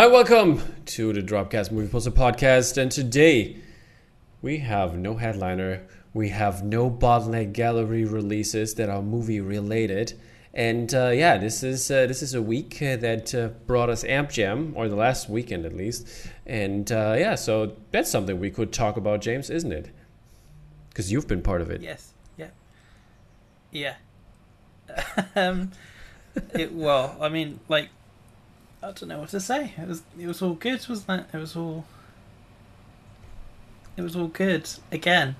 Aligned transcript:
Hi, 0.00 0.06
welcome 0.06 0.62
to 0.86 1.12
the 1.12 1.20
Dropcast 1.20 1.70
Movie 1.70 1.88
Poster 1.88 2.10
Podcast. 2.10 2.78
And 2.78 2.90
today 2.90 3.58
we 4.40 4.56
have 4.56 4.96
no 4.96 5.16
headliner, 5.16 5.86
we 6.14 6.30
have 6.30 6.64
no 6.64 6.90
bottleneck 6.90 7.52
gallery 7.52 8.06
releases 8.06 8.72
that 8.76 8.88
are 8.88 9.02
movie 9.02 9.42
related. 9.42 10.18
And 10.54 10.94
uh, 10.94 11.10
yeah, 11.10 11.36
this 11.36 11.62
is 11.62 11.90
uh, 11.90 12.06
this 12.06 12.22
is 12.22 12.32
a 12.32 12.40
week 12.40 12.80
uh, 12.80 12.96
that 12.96 13.34
uh, 13.34 13.48
brought 13.66 13.90
us 13.90 14.02
Amp 14.04 14.30
Jam, 14.30 14.72
or 14.74 14.88
the 14.88 14.96
last 14.96 15.28
weekend 15.28 15.66
at 15.66 15.76
least. 15.76 16.08
And 16.46 16.90
uh, 16.90 17.16
yeah, 17.18 17.34
so 17.34 17.76
that's 17.90 18.10
something 18.10 18.40
we 18.40 18.50
could 18.50 18.72
talk 18.72 18.96
about, 18.96 19.20
James, 19.20 19.50
isn't 19.50 19.70
it? 19.70 19.90
Because 20.88 21.12
you've 21.12 21.28
been 21.28 21.42
part 21.42 21.60
of 21.60 21.70
it. 21.70 21.82
Yes. 21.82 22.14
Yeah. 22.38 22.48
Yeah. 23.70 23.96
um, 25.36 25.72
it, 26.54 26.72
well, 26.72 27.18
I 27.20 27.28
mean, 27.28 27.60
like, 27.68 27.90
I 28.82 28.86
don't 28.92 29.08
know 29.08 29.18
what 29.18 29.28
to 29.30 29.40
say. 29.40 29.74
It 29.76 29.86
was 29.88 30.02
it 30.18 30.26
was 30.26 30.40
all 30.42 30.54
good, 30.54 30.84
wasn't 30.88 31.20
it? 31.22 31.36
It 31.36 31.38
was 31.38 31.54
all 31.56 31.84
it 33.96 34.02
was 34.02 34.16
all 34.16 34.28
good 34.28 34.68
again. 34.90 35.36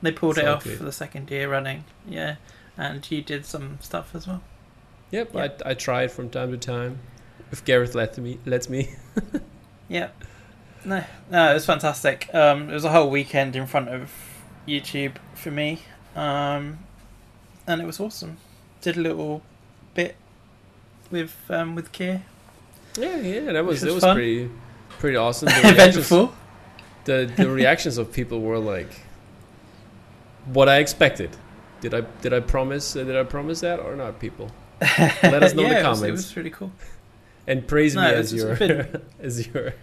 They 0.00 0.10
pulled 0.12 0.38
It's 0.38 0.46
it 0.46 0.48
off 0.48 0.64
good. 0.64 0.78
for 0.78 0.84
the 0.84 0.92
second 0.92 1.30
year 1.30 1.48
running. 1.50 1.84
Yeah, 2.08 2.36
and 2.76 3.08
you 3.10 3.22
did 3.22 3.44
some 3.46 3.78
stuff 3.80 4.14
as 4.14 4.26
well. 4.26 4.42
Yep, 5.10 5.34
Yeah. 5.34 5.48
I, 5.66 5.70
I 5.70 5.74
try 5.74 6.04
it 6.04 6.10
from 6.10 6.30
time 6.30 6.50
to 6.52 6.56
time. 6.56 6.98
If 7.52 7.64
Gareth 7.64 7.94
lets 7.94 8.16
me, 8.18 8.38
lets 8.46 8.68
me. 8.68 8.94
Yeah. 9.88 10.08
No, 10.86 11.04
no, 11.30 11.50
it 11.50 11.54
was 11.54 11.66
fantastic. 11.66 12.28
Um, 12.34 12.70
it 12.70 12.72
was 12.72 12.84
a 12.84 12.90
whole 12.90 13.10
weekend 13.10 13.54
in 13.54 13.66
front 13.66 13.88
of 13.90 14.10
YouTube 14.66 15.16
for 15.34 15.50
me, 15.50 15.80
um, 16.16 16.78
and 17.66 17.80
it 17.82 17.84
was 17.86 18.00
awesome. 18.00 18.38
Did 18.80 18.96
a 18.96 19.00
little 19.00 19.42
bit 19.94 20.16
with 21.10 21.36
um, 21.50 21.74
with 21.74 21.92
Kier. 21.92 22.22
Yeah, 22.98 23.16
yeah, 23.16 23.52
that 23.52 23.64
was 23.64 23.82
it 23.82 23.92
was 23.92 24.02
was 24.04 24.14
pretty 24.14 24.50
pretty 24.98 25.16
awesome. 25.16 25.48
The 25.52 25.68
Event 25.68 25.96
reactions, 25.96 26.08
the 27.04 27.32
the 27.36 27.48
reactions 27.50 27.98
of 27.98 28.12
people 28.12 28.40
were 28.40 28.58
like 28.58 28.92
what 30.46 30.68
I 30.68 30.78
expected. 30.78 31.30
Did 31.80 31.94
I 31.94 32.02
did 32.20 32.32
I 32.32 32.40
promise 32.40 32.94
uh, 32.96 33.04
did 33.04 33.16
I 33.16 33.24
promise 33.24 33.60
that 33.60 33.80
or 33.80 33.96
not, 33.96 34.18
people? 34.20 34.50
Let 34.80 35.42
us 35.42 35.54
know 35.54 35.62
in 35.62 35.68
the 35.68 35.74
yeah, 35.74 35.86
it 35.86 35.88
was- 35.88 36.02
It 36.02 36.10
was 36.10 36.36
really 36.36 36.50
cool. 36.50 36.72
And 37.46 37.66
praise 37.66 37.94
No, 37.96 38.02
me 38.02 38.14
as 38.14 38.32
your 38.32 38.52
as 39.20 39.46
your 39.48 39.74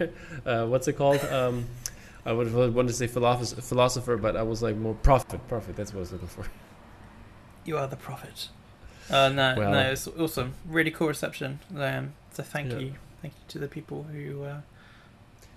uh, 0.46 0.64
what's 0.66 0.88
it 0.88 0.94
called? 0.94 1.22
Um, 1.24 1.66
I 2.24 2.32
would 2.32 2.46
have 2.48 2.74
wanted 2.74 2.88
to 2.88 2.94
say 2.94 3.06
philosopher, 3.06 3.60
philosopher, 3.60 4.16
but 4.16 4.36
I 4.36 4.42
was 4.42 4.62
like 4.62 4.76
more 4.76 4.94
prophet. 4.94 5.40
Prophet. 5.48 5.76
That's 5.76 5.92
what 5.92 5.98
I 5.98 6.00
was 6.00 6.12
looking 6.12 6.28
for. 6.28 6.44
You 7.64 7.76
are 7.76 7.86
the 7.86 7.96
prophet. 7.96 8.48
Uh, 9.10 9.28
no, 9.28 9.54
Well- 9.58 9.72
no, 9.72 9.90
it's 9.90 10.06
awesome. 10.08 10.54
Really 10.66 10.90
cool 10.90 11.08
reception. 11.08 11.58
Um, 11.76 12.14
so 12.32 12.42
thank 12.42 12.72
Yeah. 12.72 12.78
you, 12.78 12.94
thank 13.22 13.34
you 13.34 13.40
to 13.48 13.58
the 13.58 13.68
people 13.68 14.04
who 14.12 14.44
uh, 14.44 14.60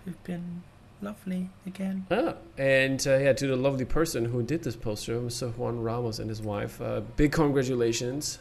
who've 0.05 0.23
been 0.23 0.63
lovely 1.01 1.49
again. 1.65 2.05
Ah, 2.11 2.35
and 2.57 3.05
uh, 3.07 3.17
yeah, 3.17 3.33
to 3.33 3.47
the 3.47 3.55
lovely 3.55 3.85
person 3.85 4.25
who 4.25 4.41
did 4.43 4.63
this 4.63 4.75
poster, 4.75 5.19
Mr. 5.19 5.55
Juan 5.57 5.81
Ramos 5.81 6.19
and 6.19 6.29
his 6.29 6.41
wife, 6.41 6.81
uh, 6.81 7.01
big 7.17 7.31
congratulations 7.31 8.39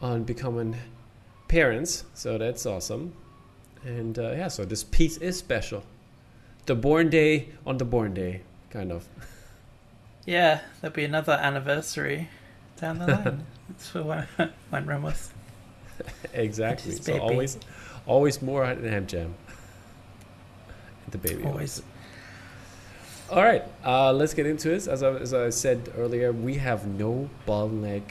on 0.00 0.24
becoming 0.24 0.76
parents. 1.48 2.04
So 2.14 2.38
that's 2.38 2.66
awesome. 2.66 3.12
And 3.84 4.18
uh, 4.18 4.32
yeah, 4.32 4.48
so 4.48 4.64
this 4.64 4.84
piece 4.84 5.16
is 5.18 5.36
special. 5.38 5.82
The 6.66 6.74
born 6.74 7.10
day 7.10 7.50
on 7.66 7.76
the 7.78 7.84
born 7.84 8.14
day, 8.14 8.42
kind 8.70 8.90
of. 8.92 9.06
Yeah, 10.26 10.60
there'll 10.80 10.94
be 10.94 11.04
another 11.04 11.34
anniversary 11.34 12.28
down 12.80 12.98
the 12.98 13.06
line. 13.08 13.46
It's 13.70 13.88
for 13.90 14.02
Juan 14.02 14.26
Juan 14.70 14.86
Ramos. 14.92 15.30
exactly. 16.34 16.92
It 16.92 17.04
So 17.04 17.12
baby. 17.12 17.20
always, 17.24 17.58
always 18.06 18.42
more 18.42 18.64
Ham 18.64 19.06
Jam. 19.06 19.34
The 21.10 21.18
baby. 21.18 21.44
Always. 21.44 21.82
All 23.30 23.42
right, 23.42 23.64
uh, 23.84 24.12
let's 24.12 24.34
get 24.34 24.46
into 24.46 24.68
this. 24.68 24.86
As 24.86 25.02
I, 25.02 25.10
as 25.14 25.32
I 25.32 25.50
said 25.50 25.90
earlier, 25.96 26.30
we 26.32 26.54
have 26.56 26.86
no 26.86 27.30
bottleneck 27.48 28.02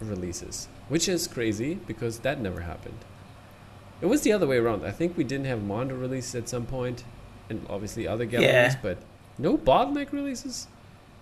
releases, 0.00 0.68
which 0.88 1.08
is 1.08 1.26
crazy 1.28 1.74
because 1.74 2.20
that 2.20 2.40
never 2.40 2.60
happened. 2.62 2.98
It 4.00 4.06
was 4.06 4.22
the 4.22 4.32
other 4.32 4.46
way 4.46 4.56
around. 4.58 4.84
I 4.84 4.90
think 4.92 5.16
we 5.16 5.24
didn't 5.24 5.46
have 5.46 5.62
Mondo 5.62 5.94
release 5.94 6.34
at 6.34 6.48
some 6.48 6.66
point, 6.66 7.04
and 7.50 7.64
obviously 7.68 8.08
other 8.08 8.24
galleries, 8.24 8.50
Yeah. 8.50 8.76
but 8.82 8.98
no 9.38 9.56
bottleneck 9.58 10.12
releases. 10.12 10.68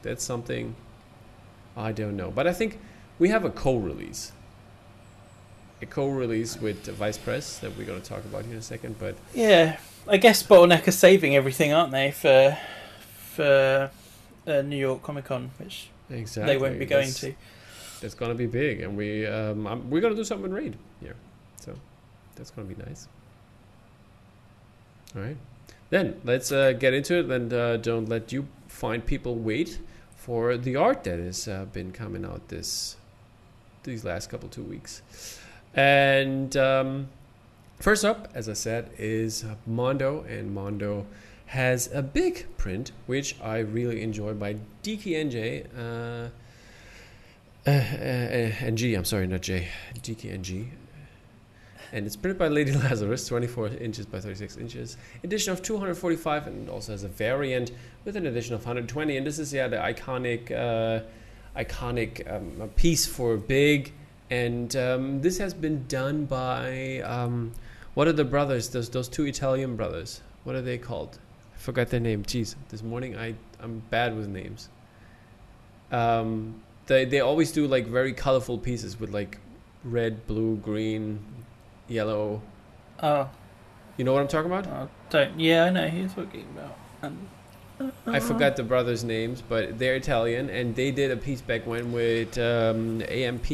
That's 0.02 0.22
something 0.24 0.74
I 1.76 1.90
don't 1.92 2.16
know. 2.16 2.30
But 2.30 2.46
I 2.46 2.52
think 2.52 2.78
we 3.18 3.30
have 3.30 3.44
a 3.44 3.50
co-release, 3.50 4.32
a 5.82 5.86
co-release 5.86 6.56
with 6.60 6.86
Vice 6.86 7.18
Press 7.18 7.58
that 7.58 7.76
we're 7.76 7.86
going 7.86 8.00
to 8.00 8.08
talk 8.08 8.24
about 8.24 8.44
here 8.44 8.52
in 8.52 8.58
a 8.58 8.62
second. 8.62 8.98
But 8.98 9.16
Yeah, 9.34 9.78
I 10.08 10.16
guess 10.16 10.42
Bottleneck 10.42 10.86
are 10.86 10.92
saving 10.92 11.36
everything, 11.36 11.72
aren't 11.72 11.92
they, 11.92 12.10
for 12.10 12.56
for 13.34 13.90
uh, 14.46 14.62
New 14.62 14.76
York 14.76 15.02
Comic 15.02 15.24
Con, 15.24 15.50
which 15.58 15.88
exactly, 16.10 16.54
they 16.54 16.60
won't 16.60 16.78
be 16.78 16.86
going 16.86 17.08
that's- 17.08 17.20
to. 17.20 17.34
It's 18.02 18.14
gonna 18.14 18.34
be 18.34 18.46
big, 18.46 18.80
and 18.82 18.98
we 18.98 19.26
um, 19.26 19.66
I'm, 19.66 19.88
we're 19.88 20.02
gonna 20.02 20.14
do 20.14 20.24
something 20.24 20.46
in 20.50 20.52
raid 20.52 20.76
here, 21.00 21.16
so 21.58 21.74
that's 22.36 22.50
gonna 22.50 22.68
be 22.68 22.74
nice. 22.84 23.08
All 25.16 25.22
right, 25.22 25.38
then 25.88 26.20
let's 26.22 26.52
uh, 26.52 26.72
get 26.72 26.92
into 26.92 27.18
it, 27.18 27.30
and 27.30 27.50
uh, 27.52 27.76
don't 27.78 28.06
let 28.08 28.30
you 28.30 28.46
find 28.68 29.06
people 29.06 29.36
wait 29.36 29.78
for 30.16 30.58
the 30.58 30.76
art 30.76 31.04
that 31.04 31.18
has 31.18 31.48
uh, 31.48 31.64
been 31.72 31.92
coming 31.92 32.26
out 32.26 32.48
this 32.48 32.96
these 33.84 34.04
last 34.04 34.28
couple 34.28 34.50
two 34.50 34.64
weeks. 34.64 35.00
And 35.74 36.56
um, 36.56 37.08
first 37.80 38.04
up, 38.04 38.28
as 38.34 38.48
I 38.48 38.52
said, 38.52 38.90
is 38.98 39.44
Mondo, 39.66 40.22
and 40.28 40.54
Mondo 40.54 41.06
has 41.46 41.90
a 41.92 42.02
big 42.02 42.46
print 42.56 42.92
which 43.06 43.36
I 43.40 43.58
really 43.58 44.02
enjoy 44.02 44.34
by 44.34 44.56
DKNJ. 44.82 45.66
Uh, 45.76 46.28
uh, 47.66 47.70
uh, 47.70 48.66
NG, 48.66 48.94
I'm 48.94 49.04
sorry, 49.04 49.26
not 49.26 49.40
J. 49.40 49.68
DKNG. 50.00 50.68
And 51.92 52.06
it's 52.06 52.16
printed 52.16 52.38
by 52.38 52.48
Lady 52.48 52.72
Lazarus, 52.76 53.26
24 53.26 53.68
inches 53.68 54.04
by 54.04 54.20
36 54.20 54.56
inches. 54.56 54.96
Edition 55.22 55.52
of 55.52 55.62
245, 55.62 56.46
and 56.46 56.68
also 56.68 56.92
has 56.92 57.04
a 57.04 57.08
variant 57.08 57.70
with 58.04 58.16
an 58.16 58.26
edition 58.26 58.54
of 58.54 58.60
120. 58.60 59.16
And 59.16 59.26
this 59.26 59.38
is 59.38 59.52
yeah 59.52 59.68
the 59.68 59.76
iconic, 59.76 60.50
uh, 60.50 61.04
iconic 61.56 62.30
um, 62.32 62.68
piece 62.70 63.06
for 63.06 63.36
Big. 63.36 63.92
And 64.30 64.74
um, 64.76 65.20
this 65.22 65.38
has 65.38 65.52
been 65.54 65.86
done 65.86 66.24
by 66.24 67.00
um, 67.00 67.52
what 67.94 68.08
are 68.08 68.12
the 68.12 68.24
brothers? 68.24 68.68
Those 68.70 68.88
those 68.88 69.08
two 69.08 69.24
Italian 69.26 69.76
brothers. 69.76 70.20
What 70.44 70.56
are 70.56 70.62
they 70.62 70.78
called? 70.78 71.18
I 71.54 71.58
forgot 71.58 71.88
their 71.88 72.00
name. 72.00 72.24
Jeez, 72.24 72.54
this 72.70 72.82
morning 72.82 73.16
I 73.16 73.34
I'm 73.60 73.82
bad 73.90 74.16
with 74.16 74.28
names. 74.28 74.68
Um, 75.92 76.62
they 76.86 77.04
they 77.04 77.20
always 77.20 77.52
do 77.52 77.66
like 77.66 77.86
very 77.86 78.12
colorful 78.12 78.58
pieces 78.58 78.98
with 78.98 79.10
like 79.10 79.38
red, 79.84 80.26
blue, 80.26 80.56
green, 80.56 81.20
yellow. 81.88 82.42
Oh, 83.02 83.28
You 83.96 84.04
know 84.04 84.12
what 84.12 84.22
I'm 84.22 84.28
talking 84.28 84.50
about? 84.50 84.66
oh, 84.66 84.88
don't. 85.10 85.38
Yeah, 85.38 85.64
I 85.64 85.70
know 85.70 85.88
who 85.88 85.98
you're 86.00 86.08
talking 86.08 86.46
about. 86.56 86.78
Um, 87.02 87.28
I 88.06 88.20
forgot 88.20 88.56
the 88.56 88.62
brothers' 88.62 89.02
names, 89.04 89.42
but 89.46 89.78
they're 89.78 89.96
Italian, 89.96 90.48
and 90.48 90.74
they 90.76 90.90
did 90.92 91.10
a 91.10 91.16
piece 91.16 91.40
back 91.40 91.66
when 91.66 91.92
with 91.92 92.38
um, 92.38 93.02
AMP, 93.08 93.46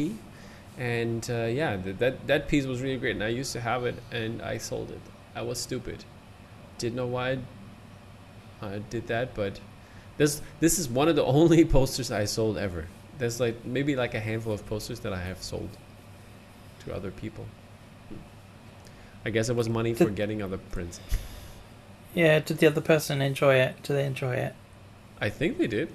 and 0.81 1.29
uh, 1.29 1.43
yeah, 1.43 1.77
th- 1.77 1.97
that 1.97 2.25
that 2.25 2.47
piece 2.47 2.65
was 2.65 2.81
really 2.81 2.97
great. 2.97 3.15
And 3.15 3.23
I 3.23 3.27
used 3.27 3.53
to 3.53 3.61
have 3.61 3.85
it, 3.85 3.95
and 4.11 4.41
I 4.41 4.57
sold 4.57 4.89
it. 4.89 5.01
I 5.35 5.43
was 5.43 5.59
stupid, 5.59 6.03
didn't 6.79 6.95
know 6.95 7.05
why 7.05 7.37
I 8.63 8.79
did 8.89 9.05
that, 9.05 9.35
but 9.35 9.59
this 10.17 10.41
this 10.59 10.79
is 10.79 10.89
one 10.89 11.07
of 11.07 11.15
the 11.15 11.23
only 11.37 11.63
posters 11.65 12.09
I 12.11 12.25
sold 12.25 12.57
ever. 12.57 12.87
There's 13.19 13.39
like 13.39 13.63
maybe 13.63 13.95
like 13.95 14.15
a 14.15 14.19
handful 14.19 14.53
of 14.53 14.65
posters 14.65 15.01
that 15.01 15.13
I 15.13 15.21
have 15.21 15.43
sold 15.43 15.69
to 16.85 16.95
other 16.95 17.11
people. 17.11 17.45
I 19.23 19.29
guess 19.29 19.49
it 19.49 19.55
was 19.55 19.69
money 19.69 19.93
for 19.93 20.09
getting 20.09 20.41
other 20.41 20.57
prints. 20.57 20.99
Yeah, 22.15 22.39
did 22.39 22.57
the 22.57 22.65
other 22.65 22.81
person 22.81 23.21
enjoy 23.21 23.53
it? 23.55 23.75
Do 23.83 23.93
they 23.93 24.05
enjoy 24.05 24.33
it? 24.33 24.55
I 25.19 25.29
think 25.29 25.59
they 25.59 25.67
did. 25.67 25.89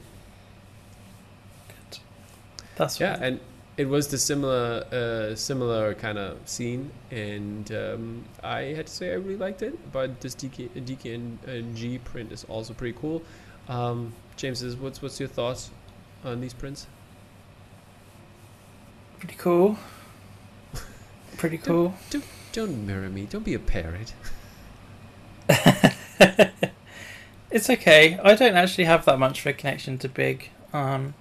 That's 2.77 3.01
Yeah, 3.01 3.19
and 3.21 3.41
it 3.77 3.89
was 3.89 4.09
the 4.09 4.19
similar, 4.19 4.85
uh, 4.93 5.35
similar 5.35 5.95
kind 5.95 6.19
of 6.19 6.39
scene, 6.49 6.91
and 7.11 7.71
um, 7.73 8.25
I 8.43 8.61
had 8.75 8.87
to 8.87 8.93
say 8.93 9.11
I 9.11 9.15
really 9.15 9.37
liked 9.37 9.63
it. 9.63 9.93
But 9.93 10.21
this 10.21 10.35
DK, 10.35 10.71
DK 10.71 11.15
and 11.15 11.39
uh, 11.47 11.77
G 11.77 11.99
print 11.99 12.33
is 12.33 12.45
also 12.45 12.73
pretty 12.75 12.97
cool. 12.99 13.23
Um, 13.69 14.15
James, 14.37 14.63
is 14.63 14.77
what's 14.77 15.03
what's 15.03 15.21
your 15.21 15.29
thoughts 15.29 15.71
on 16.25 16.41
these 16.41 16.55
prints? 16.55 16.87
pretty 19.19 19.37
cool. 19.39 19.79
Pretty 21.37 21.59
cool. 21.59 21.95
Don't 22.53 22.87
mirror 22.87 23.09
me. 23.09 23.27
Don't 23.27 23.45
be 23.45 23.55
a 23.55 23.59
parrot. 23.59 24.15
it's 27.51 27.69
okay. 27.69 28.19
I 28.23 28.35
don't 28.35 28.55
actually 28.55 28.85
have 28.85 29.05
that 29.05 29.19
much 29.19 29.41
of 29.41 29.47
a 29.47 29.53
connection 29.53 29.99
to 29.99 30.09
Big. 30.09 30.51
Um, 30.73 31.15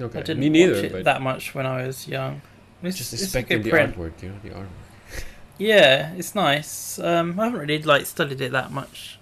Okay, 0.00 0.18
I 0.18 0.22
didn't 0.22 0.40
me 0.40 0.48
neither. 0.48 0.74
watch 0.74 0.84
it 0.84 1.04
that 1.04 1.20
much 1.22 1.54
when 1.54 1.66
I 1.66 1.86
was 1.86 2.06
young. 2.06 2.40
It's, 2.82 2.96
just 2.98 3.12
a 3.12 3.16
expecting 3.16 3.62
the 3.62 3.70
print. 3.70 3.96
artwork, 3.96 4.22
you 4.22 4.28
know, 4.28 4.36
the 4.42 4.50
artwork. 4.50 5.22
Yeah, 5.58 6.12
it's 6.14 6.34
nice. 6.36 6.98
Um, 7.00 7.38
I 7.40 7.46
haven't 7.46 7.60
really 7.60 7.82
like 7.82 8.06
studied 8.06 8.40
it 8.40 8.52
that 8.52 8.70
much. 8.70 9.18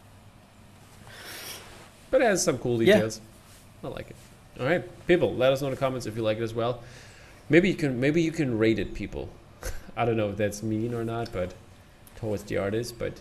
But 2.11 2.21
it 2.21 2.25
has 2.25 2.45
some 2.45 2.59
cool 2.59 2.83
Yeah. 2.83 2.95
details. 2.95 3.21
I 3.83 3.89
like 3.89 4.11
it. 4.11 4.17
All 4.61 4.67
right, 4.67 4.85
people, 5.07 5.35
let 5.35 5.53
us 5.53 5.61
know 5.61 5.69
in 5.69 5.75
the 5.75 5.81
comments 5.81 6.07
if 6.07 6.17
you 6.17 6.23
like 6.23 6.39
it 6.39 6.43
as 6.43 6.53
well. 6.55 6.83
Maybe 7.49 7.69
you 7.69 7.75
can 7.75 7.99
maybe 8.01 8.21
you 8.23 8.33
can 8.33 8.59
rate 8.59 8.79
it, 8.79 8.95
people. 8.95 9.29
I 9.97 10.05
don't 10.05 10.17
know 10.17 10.29
if 10.31 10.37
that's 10.37 10.63
mean 10.63 10.93
or 10.95 11.05
not, 11.05 11.33
but 11.33 11.55
towards 12.17 12.43
the 12.45 12.59
artist, 12.59 12.99
but 12.99 13.21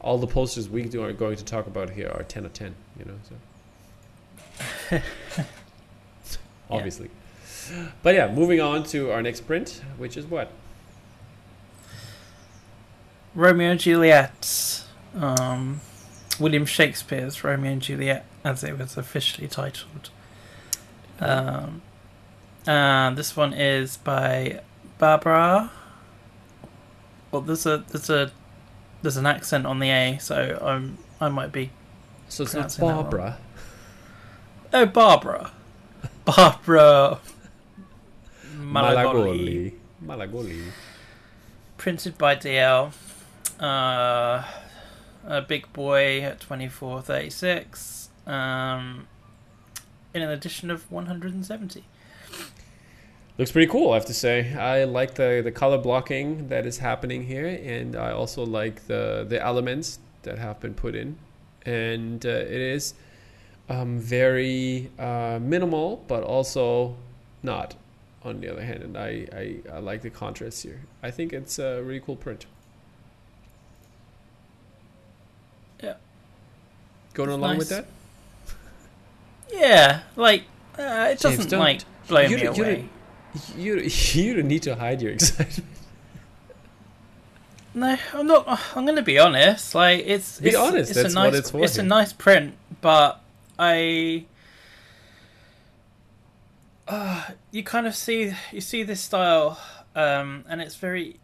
all 0.00 0.16
the 0.18 0.26
posters 0.26 0.68
we 0.68 0.84
do 0.84 1.02
are 1.02 1.12
going 1.12 1.36
to 1.36 1.44
talk 1.44 1.66
about 1.66 1.90
here 1.90 2.10
are 2.14 2.22
ten 2.22 2.44
out 2.44 2.46
of 2.46 2.52
ten. 2.54 2.74
You 2.98 3.04
know, 3.06 3.18
so 4.90 5.00
obviously. 6.70 7.10
But 8.02 8.14
yeah, 8.14 8.32
moving 8.32 8.60
on 8.60 8.84
to 8.84 9.10
our 9.10 9.22
next 9.22 9.42
print, 9.42 9.82
which 9.98 10.16
is 10.16 10.26
what? 10.26 10.50
Romeo 13.34 13.70
and 13.70 13.80
Juliet. 13.80 14.84
Um, 15.14 15.80
William 16.40 16.66
Shakespeare's 16.66 17.42
Romeo 17.44 17.72
and 17.72 17.82
Juliet, 17.82 18.24
as 18.44 18.64
it 18.64 18.78
was 18.78 18.96
officially 18.96 19.48
titled. 19.48 20.10
Um, 21.20 21.82
and 22.66 23.16
this 23.16 23.36
one 23.36 23.52
is 23.52 23.96
by 23.96 24.60
Barbara. 24.98 25.70
Well, 27.30 27.42
there's 27.42 27.66
a 27.66 27.84
there's 27.88 28.08
a 28.08 28.32
there's 29.02 29.16
an 29.16 29.26
accent 29.26 29.66
on 29.66 29.78
the 29.78 29.90
A, 29.90 30.18
so 30.20 30.58
I'm 30.62 30.98
I 31.20 31.28
might 31.28 31.52
be. 31.52 31.70
So 32.28 32.44
it's 32.44 32.54
not 32.54 32.72
Pronouncing 32.74 32.86
that 32.86 32.92
wrong. 32.92 33.02
Barbara. 33.02 33.38
Oh, 34.72 34.86
Barbara. 34.86 35.52
Barbara. 36.36 37.20
Malagoli. 38.56 39.72
Malagoli. 39.72 39.72
Malagoli. 40.04 40.62
Printed 41.78 42.18
by 42.18 42.36
DL. 42.36 42.92
Uh, 43.58 44.44
a 45.26 45.40
big 45.40 45.72
boy 45.72 46.20
at 46.20 46.40
twenty 46.40 46.68
four 46.68 47.00
thirty 47.00 47.30
six. 47.30 48.10
Um, 48.26 49.08
in 50.12 50.20
an 50.20 50.28
edition 50.28 50.70
of 50.70 50.90
one 50.92 51.06
hundred 51.06 51.32
and 51.32 51.46
seventy. 51.46 51.84
Looks 53.38 53.52
pretty 53.52 53.70
cool, 53.70 53.92
I 53.92 53.94
have 53.94 54.06
to 54.06 54.14
say. 54.14 54.52
I 54.54 54.84
like 54.84 55.14
the, 55.14 55.40
the 55.42 55.52
color 55.52 55.78
blocking 55.78 56.48
that 56.48 56.66
is 56.66 56.78
happening 56.78 57.22
here, 57.22 57.46
and 57.46 57.96
I 57.96 58.10
also 58.10 58.44
like 58.44 58.86
the 58.86 59.24
the 59.26 59.42
elements 59.42 59.98
that 60.24 60.38
have 60.38 60.60
been 60.60 60.74
put 60.74 60.94
in, 60.94 61.16
and 61.64 62.26
uh, 62.26 62.28
it 62.28 62.60
is 62.60 62.94
um, 63.68 63.98
very 63.98 64.90
uh, 64.98 65.38
minimal, 65.40 66.04
but 66.08 66.22
also 66.22 66.96
not. 67.42 67.74
On 68.24 68.40
the 68.40 68.50
other 68.50 68.64
hand, 68.64 68.82
and 68.82 68.98
I, 68.98 69.28
I, 69.32 69.56
I 69.72 69.78
like 69.78 70.02
the 70.02 70.10
contrast 70.10 70.64
here. 70.64 70.80
I 71.04 71.12
think 71.12 71.32
it's 71.32 71.58
a 71.60 71.80
really 71.82 72.00
cool 72.00 72.16
print. 72.16 72.46
Yeah. 75.82 75.94
Going 77.14 77.30
It's 77.30 77.36
along 77.36 77.58
with 77.58 77.68
that? 77.68 77.86
Yeah, 79.52 80.00
like 80.16 80.42
uh, 80.76 81.08
it 81.12 81.20
doesn't 81.20 81.52
like 81.52 81.82
blow 82.08 82.20
you 82.22 82.36
me 82.36 82.42
you 82.42 82.50
away. 82.50 82.88
You 83.56 83.76
you 84.12 84.34
don't 84.34 84.48
need 84.48 84.62
to 84.64 84.74
hide 84.74 85.00
your 85.00 85.12
excitement. 85.14 85.64
No, 87.74 87.96
I'm 88.12 88.26
not. 88.26 88.60
I'm 88.74 88.84
going 88.84 88.96
to 88.96 89.02
be 89.02 89.18
honest. 89.18 89.74
Like 89.74 90.04
it's 90.06 90.40
Be 90.40 90.48
it's, 90.48 90.58
honest, 90.58 90.90
It's 90.90 91.02
that's 91.02 91.14
a 91.14 91.18
what 91.18 91.32
nice, 91.32 91.38
it's 91.38 91.54
It's 91.54 91.78
a 91.78 91.82
nice 91.82 92.12
print, 92.12 92.54
but 92.80 93.20
I. 93.58 94.26
Uh, 96.86 97.22
you 97.50 97.62
kind 97.62 97.86
of 97.86 97.94
see 97.94 98.32
you 98.52 98.60
see 98.60 98.82
this 98.82 99.00
style, 99.00 99.60
um, 99.94 100.44
and 100.48 100.60
it's 100.60 100.76
very. 100.76 101.20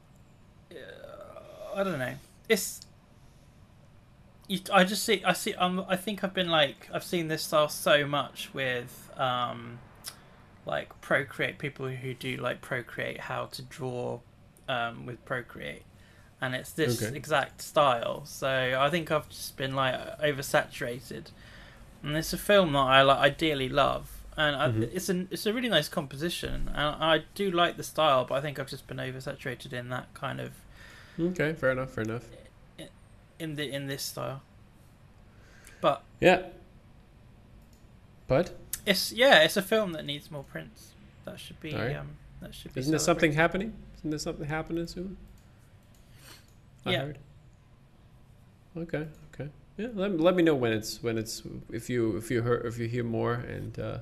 Uh, 0.70 1.76
I 1.80 1.84
don't 1.84 1.98
know. 1.98 2.14
It's. 2.48 2.82
You, 4.48 4.60
I 4.72 4.84
just 4.84 5.04
see. 5.04 5.24
I 5.24 5.32
see. 5.32 5.54
Um, 5.54 5.84
I 5.88 5.96
think 5.96 6.22
I've 6.22 6.34
been 6.34 6.48
like 6.50 6.88
I've 6.92 7.04
seen 7.04 7.28
this 7.28 7.42
style 7.44 7.68
so 7.68 8.06
much 8.06 8.52
with 8.52 9.10
um, 9.16 9.80
like 10.66 11.00
Procreate 11.00 11.58
people 11.58 11.88
who 11.88 12.14
do 12.14 12.36
like 12.36 12.60
Procreate 12.60 13.20
how 13.20 13.46
to 13.46 13.62
draw, 13.62 14.20
um, 14.68 15.06
with 15.06 15.24
Procreate, 15.24 15.84
and 16.40 16.54
it's 16.54 16.72
this 16.72 16.96
Okay. 17.02 17.16
exact 17.16 17.62
style. 17.62 18.24
So 18.26 18.76
I 18.78 18.90
think 18.90 19.10
I've 19.10 19.28
just 19.28 19.56
been 19.56 19.74
like 19.74 19.94
oversaturated, 20.20 21.26
and 22.04 22.16
it's 22.16 22.32
a 22.32 22.38
film 22.38 22.72
that 22.72 22.78
I 22.78 23.02
like 23.02 23.18
ideally 23.18 23.68
love, 23.68 24.10
and 24.36 24.54
I, 24.56 24.68
Mhm. 24.68 24.94
it's 24.94 25.08
an 25.08 25.28
it's 25.30 25.46
a 25.46 25.52
really 25.52 25.68
nice 25.68 25.88
composition, 25.88 26.68
and 26.74 27.02
I 27.02 27.24
do 27.34 27.50
like 27.50 27.76
the 27.76 27.82
style, 27.82 28.24
but 28.24 28.34
I 28.36 28.40
think 28.40 28.58
I've 28.58 28.68
just 28.68 28.86
been 28.86 28.98
oversaturated 28.98 29.72
in 29.72 29.88
that 29.90 30.12
kind 30.14 30.40
of 30.40 30.52
Okay, 31.18 31.52
fair 31.54 31.70
enough, 31.72 31.90
fair 31.90 32.04
enough. 32.04 32.24
in 33.38 33.56
the 33.56 33.68
in 33.70 33.86
this 33.86 34.02
style. 34.02 34.42
But 35.80 36.02
Yeah. 36.20 36.42
But 38.26 38.56
it's 38.86 39.12
yeah, 39.12 39.40
it's 39.42 39.56
a 39.56 39.62
film 39.62 39.92
that 39.92 40.04
needs 40.04 40.30
more 40.30 40.44
prints. 40.44 40.92
That 41.24 41.38
should 41.40 41.60
be 41.60 41.74
Alright. 41.74 41.96
um 41.96 42.16
that 42.40 42.54
should 42.54 42.72
be. 42.74 42.80
isn't 42.80 42.90
there 42.90 42.98
something 42.98 43.32
happening? 43.32 43.74
Isn't 43.98 44.10
there 44.10 44.18
something 44.18 44.46
happening 44.46 44.86
soon? 44.86 45.16
I 46.86 46.92
Yeah. 46.92 47.00
heard. 47.04 47.18
Okay. 48.76 49.06
Yeah, 49.76 49.88
let, 49.94 50.18
let 50.20 50.36
me 50.36 50.42
know 50.42 50.54
when 50.54 50.72
it's 50.72 51.02
when 51.02 51.18
it's 51.18 51.42
if 51.72 51.90
you 51.90 52.16
if 52.16 52.30
you 52.30 52.42
hear 52.42 52.54
if 52.54 52.78
you 52.78 52.86
hear 52.86 53.02
more 53.04 53.34
and 53.34 53.78
uh, 53.78 53.98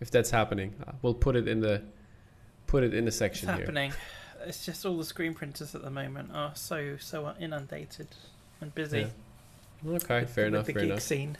if 0.00 0.10
that's 0.10 0.30
happening. 0.30 0.74
Uh, 0.86 0.92
we'll 1.02 1.14
put 1.14 1.36
it 1.36 1.46
in 1.46 1.60
the 1.60 1.82
put 2.66 2.82
it 2.84 2.94
in 2.94 3.04
the 3.04 3.08
It's 3.08 3.16
section 3.18 3.48
here. 3.48 3.58
happening. 3.58 3.92
It's 4.46 4.64
just 4.64 4.84
all 4.86 4.96
the 4.96 5.04
screen 5.04 5.34
printers 5.34 5.74
at 5.74 5.82
the 5.82 5.90
moment 5.90 6.30
are 6.34 6.52
so 6.54 6.96
so 6.98 7.32
inundated 7.38 8.08
and 8.60 8.74
busy. 8.74 9.00
Yeah. 9.86 9.90
Okay, 9.96 10.20
with- 10.20 10.30
fair 10.30 10.44
with 10.46 10.54
enough, 10.54 10.66
The 10.66 10.72
fair 10.72 10.82
geek 10.82 10.90
enough. 10.92 11.02
scene. 11.02 11.36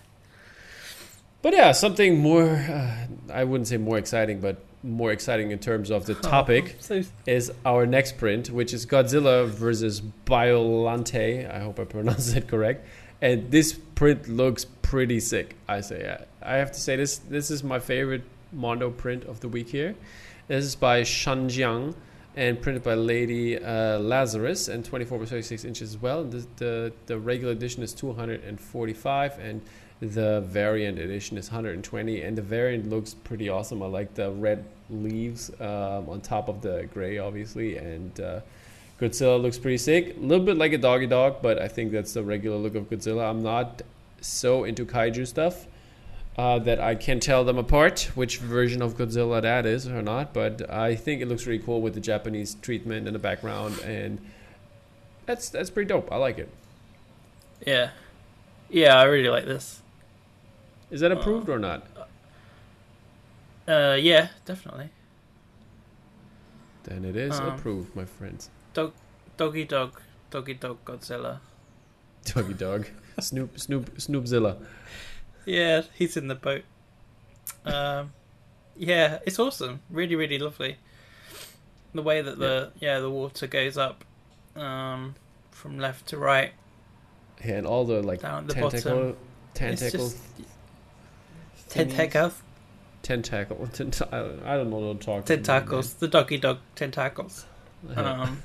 But 1.40 1.52
yeah, 1.54 1.72
something 1.72 2.18
more. 2.18 2.48
Uh, 2.50 3.06
I 3.32 3.44
wouldn't 3.44 3.68
say 3.68 3.76
more 3.76 3.98
exciting, 3.98 4.40
but 4.40 4.58
more 4.82 5.12
exciting 5.12 5.50
in 5.50 5.58
terms 5.58 5.90
of 5.90 6.04
the 6.06 6.14
topic. 6.32 6.76
so 6.80 7.02
is 7.26 7.50
our 7.64 7.86
next 7.86 8.16
print, 8.18 8.50
which 8.50 8.72
is 8.74 8.84
Godzilla 8.86 9.46
versus 9.46 10.02
Biolante. 10.26 11.50
I 11.50 11.60
hope 11.60 11.78
I 11.80 11.84
pronounced 11.84 12.34
that 12.34 12.48
correct. 12.48 12.86
And 13.24 13.50
this 13.50 13.72
print 13.94 14.28
looks 14.28 14.66
pretty 14.82 15.18
sick. 15.18 15.56
I 15.66 15.80
say 15.80 16.18
I 16.42 16.56
have 16.56 16.72
to 16.72 16.78
say 16.78 16.96
this. 16.96 17.16
This 17.16 17.50
is 17.50 17.64
my 17.64 17.78
favorite 17.78 18.22
Mondo 18.52 18.90
print 18.90 19.24
of 19.24 19.40
the 19.40 19.48
week 19.48 19.70
here. 19.70 19.94
This 20.46 20.66
is 20.66 20.76
by 20.76 21.00
Shanjiang 21.00 21.94
and 22.36 22.60
printed 22.60 22.82
by 22.82 22.92
Lady 22.92 23.58
uh, 23.58 23.98
Lazarus 23.98 24.68
and 24.68 24.84
24 24.84 25.20
by 25.20 25.24
36 25.24 25.64
inches 25.64 25.94
as 25.94 26.02
well. 26.02 26.22
The, 26.22 26.46
the 26.56 26.92
the 27.06 27.18
regular 27.18 27.54
edition 27.54 27.82
is 27.82 27.94
245 27.94 29.38
and 29.38 29.62
the 30.02 30.42
variant 30.42 30.98
edition 30.98 31.38
is 31.38 31.50
120 31.50 32.20
and 32.20 32.36
the 32.36 32.42
variant 32.42 32.90
looks 32.90 33.14
pretty 33.14 33.48
awesome. 33.48 33.82
I 33.82 33.86
like 33.86 34.12
the 34.12 34.32
red 34.32 34.66
leaves 34.90 35.50
um, 35.62 36.10
on 36.10 36.20
top 36.20 36.50
of 36.50 36.60
the 36.60 36.86
gray, 36.92 37.16
obviously, 37.16 37.78
and 37.78 38.20
uh, 38.20 38.40
Godzilla 39.00 39.40
looks 39.40 39.58
pretty 39.58 39.78
sick. 39.78 40.16
A 40.16 40.20
little 40.20 40.44
bit 40.44 40.56
like 40.56 40.72
a 40.72 40.78
doggy 40.78 41.06
dog, 41.06 41.42
but 41.42 41.60
I 41.60 41.68
think 41.68 41.92
that's 41.92 42.12
the 42.14 42.22
regular 42.22 42.56
look 42.56 42.74
of 42.74 42.88
Godzilla. 42.88 43.28
I'm 43.28 43.42
not 43.42 43.82
so 44.20 44.64
into 44.64 44.86
kaiju 44.86 45.26
stuff 45.26 45.66
uh, 46.38 46.58
that 46.60 46.80
I 46.80 46.94
can 46.94 47.18
tell 47.20 47.44
them 47.44 47.58
apart 47.58 48.10
which 48.14 48.38
version 48.38 48.80
of 48.82 48.94
Godzilla 48.96 49.42
that 49.42 49.66
is 49.66 49.86
or 49.88 50.00
not, 50.00 50.32
but 50.32 50.70
I 50.70 50.94
think 50.94 51.20
it 51.20 51.28
looks 51.28 51.46
really 51.46 51.62
cool 51.62 51.80
with 51.80 51.94
the 51.94 52.00
Japanese 52.00 52.54
treatment 52.62 53.06
in 53.06 53.12
the 53.12 53.18
background, 53.18 53.78
and 53.80 54.18
that's 55.26 55.48
that's 55.50 55.70
pretty 55.70 55.88
dope. 55.88 56.10
I 56.12 56.16
like 56.16 56.38
it. 56.38 56.48
yeah, 57.66 57.90
yeah, 58.70 58.96
I 58.98 59.04
really 59.04 59.28
like 59.28 59.44
this. 59.44 59.80
Is 60.90 61.00
that 61.00 61.10
approved 61.10 61.48
or 61.48 61.58
not? 61.58 61.86
Uh, 63.66 63.96
yeah, 64.00 64.28
definitely. 64.44 64.90
Then 66.84 67.04
it 67.04 67.16
is 67.16 67.40
Um, 67.40 67.48
approved, 67.48 67.96
my 67.96 68.04
friends. 68.04 68.50
Doggy 69.36 69.64
dog, 69.64 70.00
doggy 70.30 70.54
dog, 70.54 70.84
Godzilla. 70.84 71.40
Doggy 72.24 72.54
dog, 72.54 72.88
Snoop 73.20 73.58
Snoop 73.58 73.96
Snoopzilla. 73.96 74.56
Yeah, 75.44 75.82
he's 75.94 76.16
in 76.16 76.28
the 76.28 76.34
boat. 76.34 76.62
Um, 77.64 78.12
yeah, 78.76 79.18
it's 79.26 79.38
awesome. 79.38 79.80
Really, 79.90 80.16
really 80.16 80.38
lovely. 80.38 80.78
The 81.94 82.02
way 82.02 82.22
that 82.22 82.38
the 82.38 82.72
yeah, 82.80 82.98
the 83.00 83.10
water 83.10 83.46
goes 83.46 83.76
up, 83.78 84.04
um, 84.56 85.14
from 85.50 85.78
left 85.78 86.06
to 86.08 86.18
right. 86.18 86.52
Yeah, 87.44 87.54
and 87.58 87.66
all 87.66 87.84
the 87.84 88.02
like 88.02 88.22
Down 88.22 88.46
the 88.46 88.54
tentacle, 88.54 88.90
bottom. 88.92 89.16
tentacle, 89.54 89.86
It's 89.86 89.92
just 89.92 90.18
tentacles, 91.68 92.42
tentacle. 93.02 93.66
Tent- 93.68 94.00
I, 94.10 94.18
don't, 94.18 94.42
I 94.44 94.56
don't 94.56 94.70
know 94.70 94.76
what 94.78 95.00
to 95.00 95.04
talk. 95.06 95.24
tentacles, 95.26 95.94
the 95.94 96.08
doggy 96.08 96.38
dog 96.38 96.58
tentacles. 96.74 97.44
Um, 97.94 98.42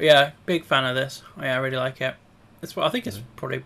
yeah, 0.00 0.32
big 0.46 0.64
fan 0.64 0.84
of 0.84 0.94
this. 0.94 1.22
Yeah, 1.40 1.54
I 1.54 1.58
really 1.58 1.76
like 1.76 2.00
it. 2.00 2.14
It's 2.62 2.76
I 2.76 2.88
think 2.88 3.06
it's 3.06 3.18
Mhm. 3.18 3.22
probably. 3.36 3.62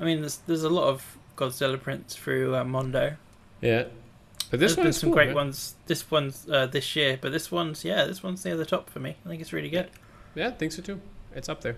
I 0.00 0.04
mean, 0.04 0.20
there's 0.20 0.38
there's 0.46 0.64
a 0.64 0.68
lot 0.70 0.88
of 0.88 1.16
Godzilla 1.36 1.80
prints 1.80 2.14
through 2.16 2.54
uh, 2.56 2.64
Mondo. 2.64 3.16
yeah, 3.60 3.84
but 4.50 4.60
this 4.60 4.74
There's 4.74 4.76
one 4.76 4.86
been 4.86 4.92
some 4.92 5.08
cool, 5.10 5.14
great 5.14 5.26
man. 5.28 5.36
ones. 5.36 5.74
This 5.86 6.10
one's 6.10 6.48
uh, 6.48 6.66
this 6.66 6.94
year, 6.96 7.18
but 7.20 7.32
this 7.32 7.50
one's 7.50 7.84
yeah, 7.84 8.04
this 8.04 8.22
one's 8.22 8.44
near 8.44 8.56
the 8.56 8.66
top 8.66 8.90
for 8.90 9.00
me. 9.00 9.16
I 9.24 9.28
think 9.28 9.40
it's 9.40 9.52
really 9.52 9.70
good. 9.70 9.88
Yeah, 10.34 10.48
I 10.48 10.50
think 10.52 10.72
so 10.72 10.82
too. 10.82 11.00
It's 11.34 11.48
up 11.48 11.60
there. 11.62 11.76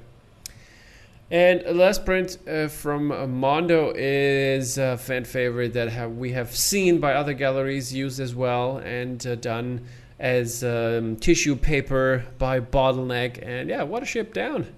And 1.31 1.63
last 1.77 2.05
print 2.05 2.37
uh, 2.47 2.69
from 2.69 3.11
uh, 3.11 3.27
Mondo 3.27 3.93
is 3.97 4.77
a 4.79 4.99
fan 4.99 5.25
favorite 5.25 5.73
that 5.73 5.89
have, 5.89 6.13
we 6.19 6.33
have 6.33 6.55
seen 6.55 6.99
by 7.01 7.15
other 7.15 7.33
galleries 7.33 7.95
used 7.95 8.21
as 8.21 8.35
well 8.35 8.77
and 8.79 9.27
uh, 9.27 9.35
done 9.35 9.87
as 10.19 10.63
um, 10.63 11.17
tissue 11.17 11.57
paper 11.57 12.25
by 12.39 12.61
Bottleneck. 12.61 13.39
And 13.47 13.69
yeah, 13.69 13.81
Watership 13.81 14.33
Down 14.33 14.73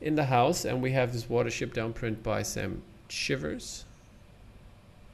in 0.00 0.14
the 0.14 0.26
house. 0.26 0.64
And 0.64 0.82
we 0.82 0.92
have 0.92 1.12
this 1.12 1.24
Watership 1.24 1.72
Down 1.72 1.92
print 1.92 2.22
by 2.22 2.42
Sam 2.42 2.82
Shivers 3.08 3.84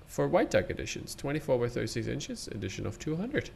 for 0.07 0.27
White 0.27 0.51
Duck 0.51 0.71
editions 0.71 1.15
24 1.15 1.59
by 1.59 1.69
36 1.69 2.09
inches, 2.09 2.49
edition 2.49 2.87
of 2.87 2.99
200. 2.99 3.51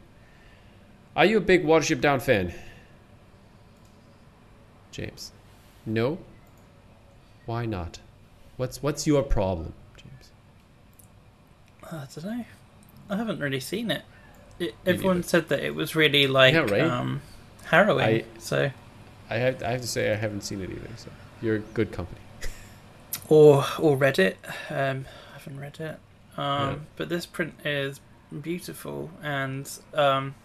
Are 1.15 1.25
you 1.25 1.37
a 1.37 1.41
big 1.41 1.65
Watership 1.65 2.01
Down 2.01 2.19
fan? 2.19 2.53
James. 4.91 5.31
No? 5.85 6.17
Why 7.45 7.65
not? 7.65 7.99
What's 8.57 8.81
what's 8.81 9.05
your 9.05 9.21
problem, 9.21 9.73
James? 9.97 10.31
I 11.83 12.07
don't 12.13 12.25
know. 12.25 12.45
I 13.09 13.17
haven't 13.17 13.39
really 13.39 13.59
seen 13.59 13.91
it. 13.91 14.03
It 14.59 14.75
everyone 14.85 15.23
said 15.23 15.49
that 15.49 15.59
it 15.63 15.75
was 15.75 15.95
really 15.95 16.27
like 16.27 16.53
Yeah, 16.53 16.61
right? 16.61 16.81
um, 16.81 17.21
harrowing. 17.65 18.05
I- 18.05 18.25
so 18.39 18.71
I 19.29 19.35
have 19.37 19.61
I 19.63 19.71
have 19.71 19.81
to 19.81 19.87
say 19.87 20.11
I 20.11 20.15
haven't 20.15 20.41
seen 20.41 20.61
it 20.61 20.69
either. 20.69 20.89
So 20.97 21.09
you're 21.41 21.59
good 21.59 21.91
company. 21.91 22.21
or 23.29 23.65
or 23.79 23.97
read 23.97 24.19
it. 24.19 24.37
Um, 24.69 25.05
I 25.31 25.37
haven't 25.37 25.59
read 25.59 25.79
it. 25.79 25.99
Um, 26.37 26.69
Yeah. 26.69 26.75
But 26.95 27.09
this 27.09 27.25
print 27.25 27.53
is 27.65 27.99
beautiful, 28.41 29.09
and 29.23 29.69
um, 29.93 30.35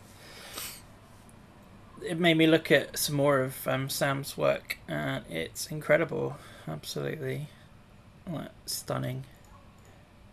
it 2.07 2.19
made 2.19 2.37
me 2.37 2.47
look 2.47 2.71
at 2.71 2.99
some 2.99 3.17
more 3.17 3.41
of 3.41 3.67
um, 3.69 3.89
Sam's 3.91 4.37
work, 4.37 4.79
and 4.89 5.25
it's 5.29 5.67
incredible. 5.67 6.37
Absolutely, 6.69 7.49
like, 8.31 8.51
stunning. 8.67 9.25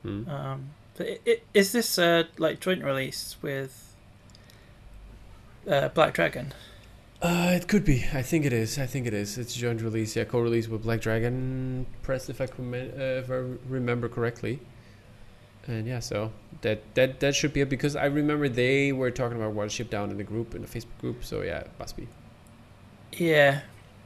Um, 0.05 0.25
but 0.27 0.69
it, 1.03 1.21
it, 1.25 1.43
is 1.53 1.71
this 1.71 1.97
a 1.97 2.27
like 2.37 2.59
joint 2.59 2.83
release 2.83 3.37
with 3.41 3.95
uh, 5.69 5.89
Black 5.89 6.13
Dragon? 6.13 6.53
Uh, 7.21 7.51
it 7.53 7.67
could 7.67 7.83
be. 7.83 8.05
I 8.13 8.21
think 8.21 8.45
it 8.45 8.53
is. 8.53 8.77
I 8.77 8.85
think 8.85 9.07
it 9.07 9.13
is. 9.13 9.37
It's 9.37 9.55
a 9.55 9.59
joint 9.59 9.81
release. 9.81 10.15
Yeah, 10.15 10.25
co-release 10.25 10.67
with 10.67 10.83
Black 10.83 11.01
Dragon 11.01 11.87
Press, 12.03 12.29
if 12.29 12.39
I 12.39 12.45
uh, 12.45 12.47
if 12.69 13.31
I 13.31 13.43
remember 13.67 14.07
correctly. 14.07 14.59
And 15.65 15.87
yeah, 15.87 15.99
so 15.99 16.31
that 16.61 16.81
that 16.93 17.19
that 17.19 17.35
should 17.35 17.53
be 17.53 17.61
it 17.61 17.69
because 17.69 17.95
I 17.95 18.05
remember 18.05 18.47
they 18.47 18.91
were 18.91 19.11
talking 19.11 19.37
about 19.37 19.55
Watership 19.55 19.89
Down 19.89 20.11
in 20.11 20.17
the 20.17 20.23
group 20.23 20.53
in 20.53 20.61
the 20.61 20.67
Facebook 20.67 20.97
group. 21.01 21.23
So 21.23 21.41
yeah, 21.41 21.59
it 21.59 21.71
must 21.79 21.97
be. 21.97 22.07
Yeah, 23.13 23.61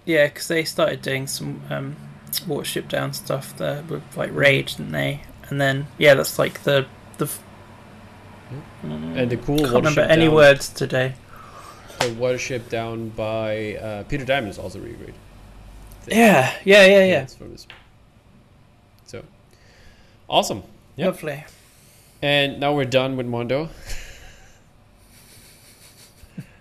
yeah, 0.05 0.27
because 0.27 0.47
they 0.47 0.63
started 0.63 1.01
doing 1.01 1.27
some 1.27 1.61
um, 1.69 1.95
Watership 2.47 2.87
Down 2.87 3.13
stuff 3.13 3.57
there 3.57 3.83
with 3.83 4.03
like 4.15 4.33
Rage, 4.33 4.77
didn't 4.77 4.93
they? 4.93 5.21
And 5.51 5.61
then 5.61 5.85
yeah, 5.99 6.15
that's 6.15 6.39
like 6.39 6.63
the 6.63 6.87
the. 7.19 7.25
Mm, 8.83 9.15
And 9.17 9.29
the 9.29 9.37
cool 9.37 9.59
can't 9.59 9.73
remember 9.73 10.01
any 10.01 10.25
Down- 10.25 10.33
words 10.35 10.69
today. 10.69 11.13
The 11.99 12.05
Watership 12.07 12.67
Down 12.69 13.09
by 13.09 13.75
uh, 13.75 14.03
Peter 14.05 14.25
Diamond 14.25 14.49
is 14.51 14.57
also 14.57 14.79
really 14.79 14.93
great. 14.93 15.13
Yeah, 16.07 16.51
yeah, 16.65 16.85
yeah, 16.87 17.03
yeah. 17.05 17.23
this. 17.25 17.67
So 19.05 19.23
awesome. 20.27 20.63
Yep. 20.95 21.13
Lovely. 21.13 21.43
And 22.23 22.59
now 22.59 22.73
we're 22.73 22.85
done 22.85 23.17
with 23.17 23.27
Mondo. 23.27 23.69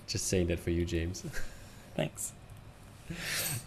Just 0.07 0.27
saying 0.27 0.49
that 0.49 0.59
for 0.59 0.71
you, 0.71 0.85
James. 0.85 1.25
Thanks. 1.97 2.33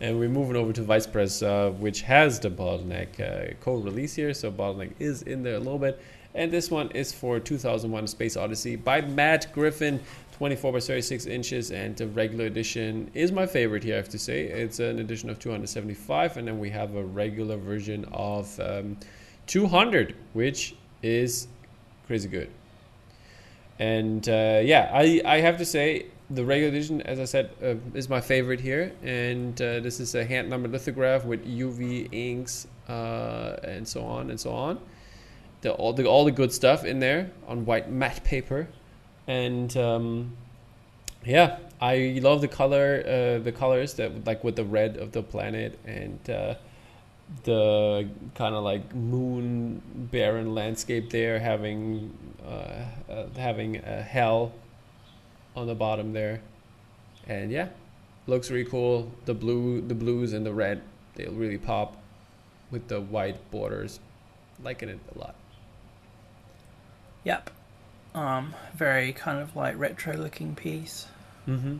And 0.03 0.19
we're 0.19 0.27
moving 0.27 0.57
over 0.57 0.73
to 0.73 0.81
Vice 0.81 1.07
Press, 1.07 1.41
uh, 1.41 1.71
which 1.79 2.01
has 2.01 2.37
the 2.37 2.49
bottleneck 2.49 3.21
uh, 3.21 3.53
co-release 3.61 4.13
here. 4.13 4.33
So 4.33 4.51
bottleneck 4.51 4.91
is 4.99 5.21
in 5.21 5.43
there 5.43 5.55
a 5.55 5.59
little 5.59 5.79
bit. 5.79 6.01
And 6.35 6.51
this 6.51 6.69
one 6.69 6.91
is 6.91 7.13
for 7.13 7.39
2001: 7.39 8.07
Space 8.07 8.35
Odyssey 8.35 8.75
by 8.75 8.99
Matt 8.99 9.53
Griffin, 9.53 10.01
24 10.33 10.73
by 10.73 10.81
36 10.81 11.25
inches, 11.25 11.71
and 11.71 11.95
the 11.95 12.07
regular 12.07 12.47
edition 12.47 13.09
is 13.13 13.31
my 13.31 13.45
favorite 13.45 13.81
here. 13.81 13.93
I 13.93 13.97
have 13.97 14.09
to 14.09 14.19
say, 14.19 14.43
it's 14.43 14.79
an 14.79 14.99
edition 14.99 15.29
of 15.29 15.39
275, 15.39 16.35
and 16.35 16.49
then 16.49 16.59
we 16.59 16.69
have 16.71 16.95
a 16.95 17.03
regular 17.05 17.55
version 17.55 18.03
of 18.11 18.59
um, 18.59 18.97
200, 19.47 20.17
which 20.33 20.75
is 21.01 21.47
crazy 22.07 22.27
good. 22.27 22.49
And 23.79 24.27
uh, 24.27 24.59
yeah, 24.65 24.91
I, 24.93 25.21
I 25.23 25.39
have 25.39 25.57
to 25.59 25.65
say 25.65 26.07
the 26.33 26.45
regular 26.45 26.69
edition, 26.69 27.01
as 27.01 27.19
I 27.19 27.25
said, 27.25 27.51
uh, 27.63 27.75
is 27.93 28.09
my 28.09 28.21
favorite 28.21 28.59
here. 28.59 28.91
And 29.03 29.59
uh, 29.61 29.79
this 29.79 29.99
is 29.99 30.15
a 30.15 30.25
hand 30.25 30.49
numbered 30.49 30.71
lithograph 30.71 31.25
with 31.25 31.45
UV 31.45 32.09
inks 32.11 32.67
uh, 32.87 33.57
and 33.63 33.87
so 33.87 34.03
on 34.03 34.29
and 34.29 34.39
so 34.39 34.51
on. 34.51 34.79
The, 35.61 35.71
all 35.71 35.93
the 35.93 36.05
all 36.05 36.25
the 36.25 36.31
good 36.31 36.51
stuff 36.51 36.83
in 36.83 36.99
there 36.99 37.31
on 37.47 37.65
white 37.65 37.89
matte 37.89 38.21
paper, 38.25 38.67
and 39.27 39.75
um, 39.77 40.35
yeah, 41.23 41.59
I 41.79 42.19
love 42.21 42.41
the 42.41 42.49
color, 42.49 43.01
uh, 43.05 43.41
the 43.41 43.53
colors 43.53 43.93
that 43.93 44.25
like 44.25 44.43
with 44.43 44.57
the 44.57 44.65
red 44.65 44.97
of 44.97 45.13
the 45.13 45.23
planet 45.23 45.79
and 45.85 46.19
uh, 46.29 46.55
the 47.43 48.09
kind 48.35 48.55
of 48.55 48.65
like 48.65 48.93
moon 48.93 49.81
barren 50.11 50.53
landscape 50.53 51.09
there, 51.11 51.39
having 51.39 52.11
uh, 52.45 52.83
having 53.37 53.77
a 53.77 54.01
hell 54.01 54.51
on 55.55 55.67
the 55.67 55.75
bottom 55.75 56.13
there, 56.13 56.41
and 57.27 57.51
yeah, 57.51 57.69
looks 58.27 58.49
really 58.49 58.69
cool. 58.69 59.11
The 59.25 59.33
blue, 59.33 59.81
the 59.81 59.95
blues 59.95 60.33
and 60.33 60.45
the 60.45 60.53
red, 60.53 60.81
they'll 61.15 61.31
really 61.31 61.57
pop 61.57 61.97
with 62.71 62.87
the 62.87 63.01
white 63.01 63.51
borders. 63.51 63.99
Liking 64.63 64.89
it 64.89 64.99
a 65.15 65.19
lot. 65.19 65.35
Yep. 67.23 67.49
Um, 68.15 68.53
very 68.75 69.11
kind 69.13 69.39
of 69.39 69.55
like 69.55 69.77
retro 69.77 70.15
looking 70.15 70.55
piece. 70.55 71.07
Mm-hmm. 71.47 71.77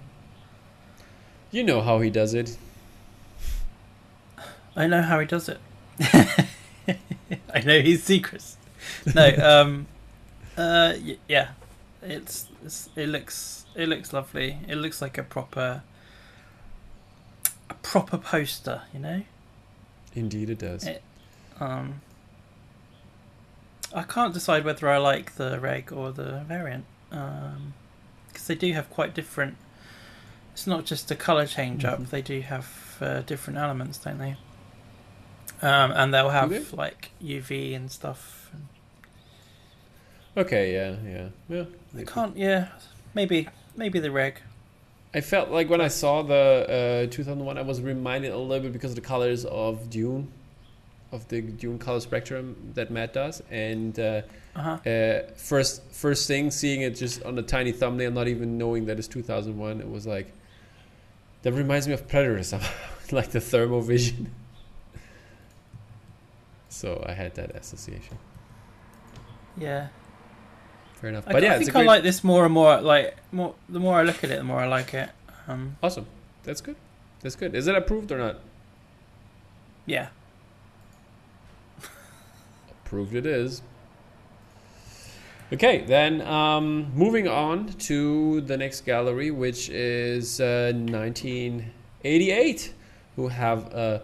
You 1.51 1.63
know 1.63 1.81
how 1.81 1.99
he 1.99 2.09
does 2.09 2.33
it. 2.33 2.57
I 4.75 4.87
know 4.87 5.01
how 5.01 5.19
he 5.19 5.25
does 5.27 5.49
it. 5.49 5.59
I 7.53 7.59
know 7.63 7.79
his 7.79 8.03
secrets. 8.03 8.57
No, 9.13 9.27
um, 9.37 9.87
uh, 10.57 10.93
y- 10.99 11.17
yeah, 11.27 11.49
it's, 12.01 12.47
it's 12.65 12.89
it 12.95 13.09
looks 13.09 13.65
it 13.75 13.87
looks 13.89 14.13
lovely. 14.13 14.59
It 14.67 14.75
looks 14.75 15.01
like 15.01 15.17
a 15.17 15.23
proper 15.23 15.81
a 17.69 17.73
proper 17.75 18.17
poster, 18.17 18.81
you 18.93 18.99
know. 18.99 19.23
Indeed, 20.13 20.49
it 20.49 20.59
does. 20.59 20.85
It- 20.85 21.03
Um, 21.59 22.01
I 23.93 24.01
can't 24.03 24.33
decide 24.33 24.65
whether 24.65 24.89
I 24.89 24.97
like 24.97 25.35
the 25.35 25.59
reg 25.59 25.91
or 25.93 26.11
the 26.11 26.43
variant 26.47 26.85
because 27.09 28.47
they 28.47 28.55
do 28.55 28.73
have 28.73 28.89
quite 28.89 29.13
different. 29.13 29.55
It's 30.53 30.65
not 30.65 30.85
just 30.85 31.11
a 31.11 31.15
color 31.15 31.45
change 31.45 31.85
up; 31.85 31.99
Mhm. 31.99 32.09
they 32.09 32.21
do 32.23 32.41
have 32.41 32.97
uh, 33.01 33.21
different 33.21 33.59
elements, 33.59 33.97
don't 33.99 34.17
they? 34.17 34.35
Um, 35.61 35.91
and 35.91 36.13
they'll 36.13 36.29
have 36.29 36.49
they? 36.49 36.63
like 36.75 37.11
UV 37.21 37.75
and 37.75 37.91
stuff. 37.91 38.42
Okay, 40.35 40.73
yeah, 40.73 40.95
yeah, 41.07 41.27
yeah. 41.49 41.65
I 41.99 42.03
can't. 42.03 42.35
Yeah, 42.35 42.69
maybe 43.13 43.47
maybe 43.75 43.99
the 43.99 44.11
reg. 44.11 44.41
I 45.13 45.21
felt 45.21 45.49
like 45.49 45.69
when 45.69 45.81
I 45.81 45.89
saw 45.89 46.23
the 46.23 47.05
uh, 47.07 47.11
2001, 47.11 47.57
I 47.57 47.61
was 47.61 47.81
reminded 47.81 48.31
a 48.31 48.37
little 48.37 48.63
bit 48.63 48.73
because 48.73 48.91
of 48.91 48.95
the 48.95 49.01
colors 49.01 49.45
of 49.45 49.89
Dune, 49.91 50.31
of 51.11 51.27
the 51.27 51.41
Dune 51.41 51.77
color 51.77 51.99
spectrum 51.99 52.55
that 52.73 52.89
Matt 52.89 53.13
does, 53.13 53.43
and 53.51 53.99
uh, 53.99 54.21
Uh-huh. 54.55 54.77
uh, 54.89 55.31
first 55.35 55.81
first 55.91 56.27
thing 56.27 56.49
seeing 56.51 56.81
it 56.81 56.91
just 56.95 57.21
on 57.23 57.37
a 57.37 57.43
tiny 57.43 57.71
thumbnail, 57.71 58.11
not 58.11 58.27
even 58.27 58.57
knowing 58.57 58.85
that 58.87 58.97
it's 58.97 59.07
2001, 59.07 59.81
it 59.81 59.89
was 59.89 60.07
like 60.07 60.31
that 61.43 61.53
reminds 61.53 61.87
me 61.87 61.93
of 61.93 62.07
Predator 62.07 62.41
somehow, 62.53 62.71
like 63.11 63.29
the 63.31 63.39
thermal 63.41 63.81
vision. 63.81 64.31
so 66.69 67.03
I 67.07 67.13
had 67.13 67.35
that 67.35 67.51
association. 67.55 68.17
Yeah, 69.57 69.87
Fair 71.03 71.09
enough, 71.09 71.27
I, 71.27 71.33
but 71.33 71.43
yeah, 71.43 71.51
I 71.51 71.55
it's 71.55 71.67
a 71.67 71.71
think 71.73 71.83
I 71.83 71.85
like 71.85 72.03
this 72.03 72.23
more 72.23 72.45
and 72.45 72.53
more. 72.53 72.79
Like 72.79 73.17
more, 73.33 73.55
the 73.67 73.81
more 73.81 73.99
I 73.99 74.03
look 74.03 74.23
at 74.23 74.31
it, 74.31 74.37
the 74.37 74.43
more 74.45 74.59
I 74.59 74.67
like 74.67 74.93
it. 74.93 75.09
Um, 75.49 75.75
awesome. 75.83 76.05
That's 76.43 76.61
good. 76.61 76.77
That's 77.19 77.35
good. 77.35 77.53
Is 77.55 77.67
it 77.67 77.75
approved 77.75 78.13
or 78.13 78.17
not? 78.17 78.39
yeah, 79.85 80.07
Approved 82.85 83.15
it 83.15 83.25
is. 83.25 83.61
Okay, 85.51 85.83
then 85.85 86.21
um, 86.21 86.89
moving 86.95 87.27
on 87.27 87.67
to 87.79 88.39
the 88.39 88.55
next 88.55 88.85
gallery, 88.85 89.29
which 89.29 89.69
is 89.69 90.39
uh, 90.39 90.71
1988, 90.73 92.73
who 93.17 93.27
have 93.27 93.65
a 93.73 94.03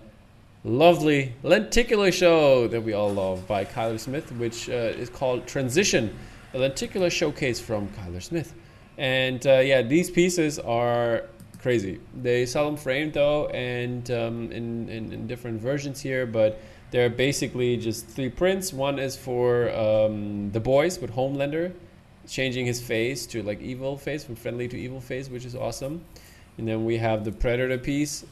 lovely 0.66 1.34
lenticular 1.44 2.12
show 2.12 2.68
that 2.68 2.82
we 2.82 2.92
all 2.92 3.14
love 3.14 3.48
by 3.48 3.64
Kyler 3.64 3.98
Smith, 3.98 4.34
which 4.34 4.70
uh, 4.70 4.74
is 4.74 5.10
called 5.10 5.48
Transition, 5.48 6.14
a 6.54 6.58
lenticular 6.58 7.10
showcase 7.10 7.60
from 7.60 7.88
Kyler 7.90 8.22
Smith. 8.22 8.54
And 8.98 9.46
uh, 9.46 9.60
yeah, 9.60 9.82
these 9.82 10.10
pieces 10.10 10.60
are 10.60 11.24
crazy. 11.62 12.00
They 12.22 12.46
sell 12.46 12.66
them 12.66 12.78
framed 12.78 13.14
though, 13.14 13.48
and 13.48 14.10
um, 14.12 14.52
in, 14.52 14.90
in 14.90 15.14
in 15.14 15.28
different 15.28 15.62
versions 15.62 16.02
here, 16.02 16.26
but 16.26 16.60
they're 16.92 17.10
basically 17.10 17.78
just 17.78 18.08
three 18.08 18.30
prints. 18.30 18.74
One 18.74 19.00
is 19.00 19.16
for 19.16 19.70
um, 19.72 20.52
the 20.52 20.60
boys 20.60 21.00
with 21.00 21.12
Homelander, 21.12 21.72
changing 22.28 22.66
his 22.66 22.82
face 22.82 23.26
to 23.28 23.44
like 23.44 23.62
evil 23.62 23.98
face 23.98 24.24
from 24.24 24.36
friendly 24.36 24.68
to 24.68 24.78
evil 24.78 25.00
face, 25.00 25.30
which 25.30 25.46
is 25.46 25.56
awesome. 25.56 26.04
And 26.58 26.68
then 26.68 26.84
we 26.84 26.98
have 26.98 27.24
the 27.24 27.32
Predator 27.32 27.78
piece, 27.78 28.26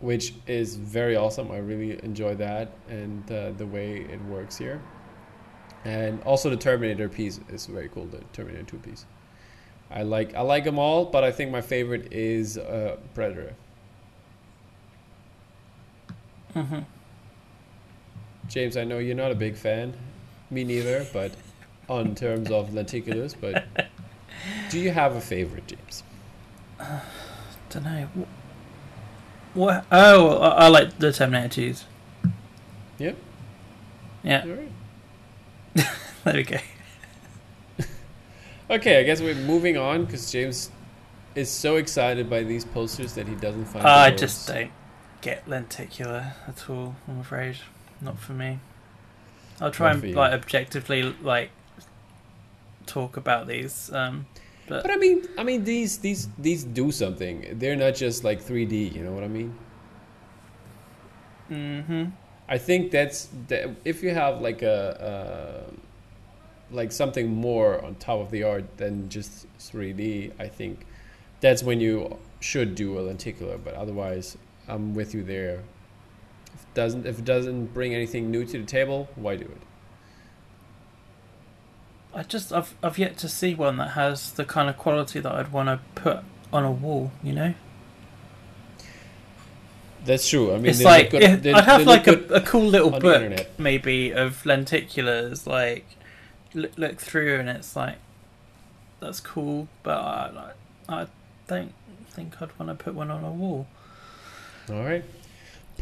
which 0.00 0.34
is 0.46 0.76
very 0.76 1.16
awesome. 1.16 1.50
I 1.50 1.58
really 1.58 2.02
enjoy 2.02 2.34
that 2.36 2.70
and 2.88 3.30
uh, 3.30 3.50
the 3.52 3.66
way 3.66 4.06
it 4.10 4.22
works 4.22 4.56
here. 4.56 4.80
And 5.86 6.20
also 6.24 6.50
the 6.50 6.56
Terminator 6.56 7.08
piece 7.08 7.38
is 7.48 7.66
very 7.66 7.88
cool. 7.88 8.06
The 8.06 8.18
Terminator 8.32 8.64
Two 8.64 8.78
piece. 8.78 9.06
I 9.88 10.02
like 10.02 10.34
I 10.34 10.40
like 10.40 10.64
them 10.64 10.80
all, 10.80 11.04
but 11.04 11.22
I 11.22 11.30
think 11.30 11.52
my 11.52 11.60
favorite 11.60 12.12
is 12.12 12.58
uh, 12.58 12.96
Predator. 13.14 13.54
hmm 16.54 16.80
James, 18.48 18.76
I 18.76 18.82
know 18.82 18.98
you're 18.98 19.14
not 19.14 19.30
a 19.30 19.34
big 19.36 19.54
fan. 19.54 19.94
Me 20.50 20.64
neither, 20.64 21.06
but 21.12 21.32
on 21.88 22.16
terms 22.16 22.50
of 22.50 22.70
lenticulars, 22.70 23.36
but 23.40 23.64
do 24.70 24.80
you 24.80 24.90
have 24.90 25.14
a 25.14 25.20
favorite, 25.20 25.68
James? 25.68 26.02
Don't 27.70 27.84
know. 27.84 28.08
What? 29.54 29.86
Oh, 29.92 30.38
I, 30.38 30.48
I 30.64 30.68
like 30.68 30.98
the 30.98 31.12
Terminator 31.12 31.60
2s. 31.60 31.84
Yep. 32.98 33.16
Yeah, 34.24 34.48
right. 34.48 34.72
there 36.24 36.34
we 36.34 36.42
go. 36.42 36.58
Okay, 38.68 38.98
I 38.98 39.02
guess 39.04 39.20
we're 39.20 39.34
moving 39.34 39.76
on 39.76 40.04
because 40.04 40.30
James 40.30 40.70
is 41.34 41.50
so 41.50 41.76
excited 41.76 42.28
by 42.28 42.42
these 42.42 42.64
posters 42.64 43.14
that 43.14 43.28
he 43.28 43.34
doesn't 43.36 43.66
find. 43.66 43.86
I 43.86 44.10
words. 44.10 44.20
just 44.20 44.48
don't 44.48 44.72
get 45.20 45.46
lenticular 45.48 46.34
at 46.48 46.68
all. 46.68 46.96
I'm 47.06 47.20
afraid, 47.20 47.58
not 48.00 48.18
for 48.18 48.32
me. 48.32 48.58
I'll 49.60 49.70
try 49.70 49.92
Not 49.92 50.02
and 50.04 50.14
like 50.14 50.32
objectively 50.32 51.02
like 51.22 51.50
talk 52.86 53.16
about 53.16 53.46
these. 53.46 53.92
Um, 53.92 54.26
but, 54.66 54.82
But 54.82 54.90
I 54.90 54.96
mean, 54.96 55.28
I 55.38 55.44
mean 55.44 55.64
these 55.64 55.98
these 55.98 56.28
these 56.38 56.64
do 56.64 56.90
something. 56.90 57.58
They're 57.58 57.76
not 57.76 57.94
just 57.94 58.24
like 58.24 58.42
3D. 58.42 58.88
You 58.90 59.04
know 59.04 59.12
what 59.12 59.24
I 59.24 59.28
mean? 59.28 59.54
hmm 61.48 62.06
I 62.48 62.58
think 62.58 62.90
that's 62.90 63.28
that 63.48 63.70
if 63.84 64.02
you 64.02 64.10
have 64.10 64.40
like 64.40 64.62
a, 64.62 65.66
uh 65.68 65.70
like 66.70 66.92
something 66.92 67.28
more 67.28 67.84
on 67.84 67.94
top 67.94 68.20
of 68.20 68.30
the 68.30 68.42
art 68.42 68.76
than 68.76 69.08
just 69.08 69.46
3D, 69.58 70.32
I 70.38 70.48
think 70.48 70.84
that's 71.40 71.62
when 71.62 71.80
you 71.80 72.18
should 72.40 72.74
do 72.74 72.98
a 72.98 73.00
lenticular. 73.00 73.56
But 73.56 73.74
otherwise, 73.74 74.36
I'm 74.68 74.94
with 74.94 75.14
you 75.14 75.22
there. 75.22 75.62
If 76.54 76.62
it 76.62 76.74
doesn't 76.74 77.06
if 77.06 77.18
it 77.18 77.24
doesn't 77.24 77.66
bring 77.74 77.94
anything 77.94 78.30
new 78.30 78.44
to 78.44 78.58
the 78.58 78.66
table, 78.66 79.08
why 79.14 79.36
do 79.36 79.44
it? 79.44 79.60
I 82.14 82.22
just 82.22 82.52
I've 82.52 82.74
I've 82.82 82.98
yet 82.98 83.16
to 83.18 83.28
see 83.28 83.54
one 83.54 83.76
that 83.76 83.90
has 83.90 84.32
the 84.32 84.44
kind 84.44 84.68
of 84.68 84.76
quality 84.76 85.20
that 85.20 85.32
I'd 85.32 85.52
want 85.52 85.68
to 85.68 85.80
put 86.00 86.20
on 86.52 86.64
a 86.64 86.70
wall. 86.70 87.12
You 87.22 87.32
know, 87.34 87.54
That's 90.06 90.28
true. 90.28 90.52
I 90.52 90.56
mean, 90.56 90.66
it's 90.66 90.82
like 90.82 91.10
good- 91.10 91.42
they- 91.42 91.52
I'd 91.52 91.64
have 91.64 91.86
like 91.86 92.06
a, 92.06 92.18
a 92.34 92.40
cool 92.40 92.66
little 92.66 92.90
book 92.98 93.46
maybe 93.58 94.12
of 94.12 94.42
lenticulars. 94.44 95.46
Like 95.46 95.84
look, 96.54 96.72
look 96.78 96.98
through 97.00 97.38
and 97.40 97.48
it's 97.48 97.76
like 97.76 97.96
that's 99.00 99.20
cool, 99.20 99.68
but 99.82 99.98
I 99.98 100.52
I 100.88 101.06
don't 101.48 101.72
think 102.10 102.40
I'd 102.40 102.58
want 102.58 102.76
to 102.76 102.82
put 102.82 102.94
one 102.94 103.10
on 103.10 103.24
a 103.24 103.30
wall. 103.30 103.66
All 104.70 104.82
right. 104.82 105.04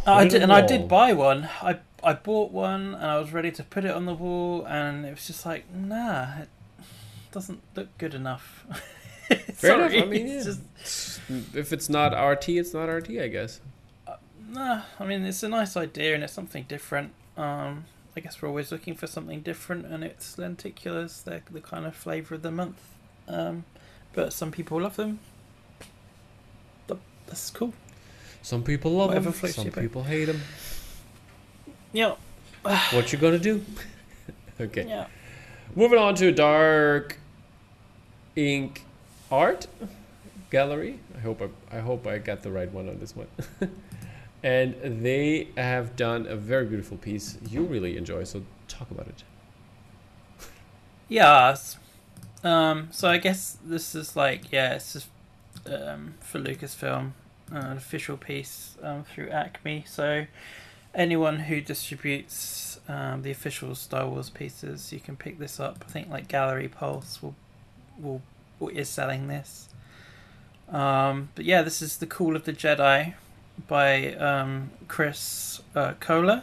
I 0.06 0.24
Put 0.24 0.26
it 0.26 0.30
did, 0.30 0.42
and 0.42 0.50
the 0.50 0.56
I 0.56 0.60
did 0.62 0.88
buy 0.88 1.12
one. 1.12 1.48
I 1.62 1.78
I 2.02 2.14
bought 2.14 2.50
one 2.50 2.94
and 2.94 3.06
I 3.06 3.18
was 3.18 3.32
ready 3.32 3.50
to 3.52 3.62
put 3.62 3.84
it 3.84 3.90
on 3.92 4.04
the 4.06 4.14
wall, 4.14 4.64
and 4.66 5.06
it 5.06 5.10
was 5.10 5.26
just 5.26 5.46
like, 5.46 5.64
nah, 5.72 6.40
it 6.42 6.48
doesn't 7.32 7.60
look 7.76 7.96
good 7.98 8.14
enough. 8.14 8.64
Fair 9.54 9.76
enough. 9.80 10.02
I 10.02 10.04
mean, 10.06 10.26
it's 10.28 10.44
just 10.44 11.20
If 11.54 11.72
it's 11.72 11.88
not 11.88 12.08
RT, 12.12 12.50
it's 12.50 12.74
not 12.74 12.87
RT, 12.90 13.10
I 13.20 13.28
guess. 13.28 13.60
Nah. 14.55 14.83
I 14.99 15.05
mean, 15.05 15.25
it's 15.25 15.43
a 15.43 15.49
nice 15.49 15.77
idea 15.77 16.14
and 16.14 16.25
it's 16.25 16.33
something 16.33 16.64
different. 16.69 17.12
Um, 17.37 17.85
I 18.17 18.21
guess 18.21 18.40
we're 18.40 18.49
always 18.49 18.71
looking 18.71 18.95
for 18.95 19.07
something 19.07 19.40
different, 19.40 19.87
and 19.87 20.05
it's 20.05 20.37
lenticulars. 20.37 21.25
They're 21.25 21.43
the 21.51 21.61
kind 21.61 21.85
of 21.85 21.97
flavour 21.97 22.37
of 22.37 22.43
the 22.43 22.53
month. 22.53 22.81
Um, 23.27 23.64
but 24.12 24.33
some 24.33 24.53
people 24.53 24.81
love 24.81 24.97
them. 24.97 25.19
That's 27.27 27.51
cool. 27.51 27.73
Some 28.43 28.62
people 28.62 28.93
love 28.93 29.09
Whatever 29.09 29.31
them. 29.31 29.51
Some 29.51 29.71
people 29.71 30.05
hate 30.05 30.27
them. 30.27 30.40
Yeah, 31.93 32.14
What 32.93 33.12
you 33.12 33.19
gonna 33.19 33.38
do? 33.38 33.64
okay. 34.61 34.87
yeah. 34.87 35.07
Moving 35.75 35.99
on 35.99 36.14
to 36.17 36.31
Dark 36.33 37.19
Ink 38.37 38.85
Art 39.31 39.67
Gallery. 40.51 40.99
I 41.17 41.21
hope 41.21 41.43
I, 41.43 41.77
I 41.77 41.81
hope 41.81 42.07
I 42.07 42.19
got 42.19 42.43
the 42.43 42.51
right 42.51 42.71
one 42.71 42.88
on 42.88 43.01
this 43.01 43.17
one. 43.17 43.27
and 44.44 45.02
they 45.02 45.48
have 45.57 45.96
done 45.96 46.26
a 46.26 46.37
very 46.37 46.66
beautiful 46.66 46.98
piece 46.98 47.38
you 47.48 47.64
really 47.64 47.96
enjoy. 47.96 48.24
So 48.24 48.42
talk 48.68 48.90
about 48.90 49.09
it. 49.09 49.24
Yes. 51.09 51.78
Um, 52.44 52.88
so 52.92 53.09
I 53.09 53.16
guess 53.16 53.57
this 53.64 53.94
is 53.94 54.14
like 54.14 54.52
yeah, 54.52 54.74
it's 54.74 54.92
just 54.92 55.09
um, 55.66 56.14
for 56.20 56.38
Lucasfilm, 56.38 57.12
uh, 57.50 57.57
an 57.57 57.76
official 57.78 58.18
piece 58.18 58.76
um, 58.83 59.04
through 59.04 59.30
Acme. 59.30 59.85
So 59.88 60.26
anyone 60.94 61.40
who 61.40 61.62
distributes 61.62 62.78
um, 62.87 63.22
the 63.22 63.30
official 63.30 63.74
Star 63.74 64.07
Wars 64.07 64.28
pieces, 64.28 64.92
you 64.92 65.00
can 65.00 65.16
pick 65.16 65.38
this 65.38 65.59
up. 65.59 65.83
I 65.88 65.90
think 65.90 66.11
like 66.11 66.28
Gallery 66.28 66.68
Pulse 66.68 67.22
will 67.22 67.35
will, 67.98 68.20
will 68.61 68.68
is 68.68 68.90
selling 68.90 69.28
this. 69.28 69.70
Um, 70.68 71.30
but 71.35 71.46
yeah, 71.46 71.62
this 71.62 71.80
is 71.80 71.96
the 71.96 72.07
Call 72.07 72.37
of 72.37 72.44
the 72.44 72.52
Jedi 72.52 73.14
by 73.69 74.14
um, 74.14 74.71
Chris 74.88 75.61
uh, 75.75 75.95
Kohler. 76.01 76.43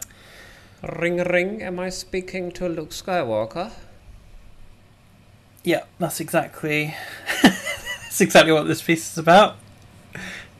Ring 0.82 1.18
ring, 1.18 1.62
am 1.62 1.78
I 1.78 1.90
speaking 1.90 2.50
to 2.52 2.68
Luke 2.68 2.90
Skywalker? 2.90 3.70
Yeah, 5.62 5.84
that's 5.98 6.18
exactly 6.18 6.94
that's 7.42 8.20
exactly 8.20 8.52
what 8.52 8.66
this 8.66 8.82
piece 8.82 9.12
is 9.12 9.18
about. 9.18 9.56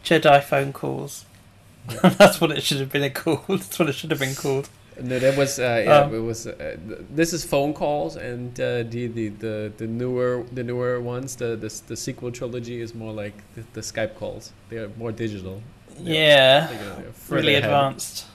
Jedi 0.05 0.43
phone 0.43 0.73
calls. 0.73 1.25
that's 2.03 2.41
what 2.41 2.53
it 2.53 2.63
should 2.63 2.79
have 2.79 2.93
been 2.93 3.11
called. 3.13 3.45
That's 3.49 3.79
what 3.79 3.89
it 3.89 3.95
should 3.95 4.11
have 4.11 4.21
been 4.21 4.35
called. 4.35 4.69
No, 5.01 5.19
that 5.19 5.37
was 5.37 5.59
uh, 5.59 5.83
yeah. 5.85 5.99
Um, 6.01 6.15
it 6.15 6.21
was. 6.21 6.47
Uh, 6.47 6.77
this 7.11 7.33
is 7.33 7.45
phone 7.45 7.73
calls, 7.75 8.15
and 8.17 8.53
uh, 8.61 8.85
the, 8.85 9.09
the 9.09 9.29
the 9.31 9.73
the 9.79 9.87
newer 9.87 10.45
the 10.53 10.63
newer 10.63 11.01
ones, 11.01 11.35
the 11.35 11.57
the, 11.57 11.81
the 11.89 11.97
sequel 11.97 12.31
trilogy 12.31 12.81
is 12.81 12.95
more 12.95 13.13
like 13.13 13.35
the, 13.55 13.65
the 13.73 13.81
Skype 13.81 14.15
calls. 14.17 14.53
They 14.69 14.77
are 14.77 14.91
more 14.97 15.11
digital. 15.13 15.63
Yeah, 16.03 16.69
really 17.29 17.55
ahead. 17.55 17.65
advanced. 17.65 18.27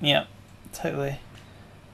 Yeah, 0.00 0.24
totally. 0.72 1.18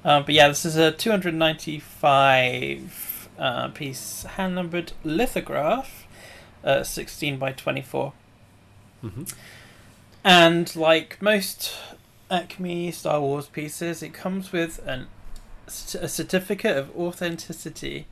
Um, 0.04 0.24
but 0.24 0.34
yeah, 0.34 0.48
this 0.48 0.64
is 0.64 0.76
a 0.76 0.92
295 0.92 3.28
uh, 3.38 3.68
piece 3.68 4.22
hand 4.22 4.54
numbered 4.54 4.92
lithograph, 5.04 6.06
uh, 6.64 6.82
16 6.82 7.36
by 7.38 7.52
24. 7.52 8.14
Mhm. 9.04 9.32
And 10.24 10.74
like 10.76 11.22
most 11.22 11.74
Acme 12.30 12.90
Star 12.92 13.20
Wars 13.20 13.46
pieces, 13.46 14.02
it 14.02 14.14
comes 14.14 14.52
with 14.52 14.80
an, 14.86 15.08
a 15.66 16.08
certificate 16.08 16.76
of 16.76 16.94
authenticity 16.96 18.06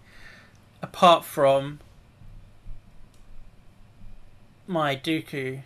apart 0.83 1.25
from 1.25 1.81
my 4.67 4.97
Dooku 4.97 5.63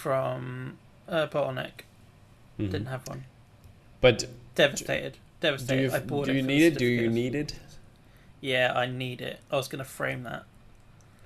from 0.00 0.78
uh, 1.08 1.26
Bottleneck. 1.26 1.84
Mhm. 2.58 2.70
Didn't 2.70 2.86
have 2.86 3.06
one. 3.06 3.24
But 4.00 4.24
Devastated. 4.54 5.12
do 5.12 5.18
Devastated. 5.48 5.82
you 5.82 5.92
I 5.92 5.98
bought 6.00 6.24
do 6.26 6.32
it 6.32 6.36
you 6.36 6.42
need 6.42 6.62
it? 6.62 6.78
Do 6.78 6.86
you 6.86 7.10
need 7.10 7.34
it? 7.34 7.54
Yeah, 8.40 8.72
I 8.74 8.86
need 8.86 9.20
it. 9.20 9.40
I 9.50 9.56
was 9.56 9.68
going 9.68 9.84
to 9.84 9.90
frame 9.90 10.22
that. 10.24 10.44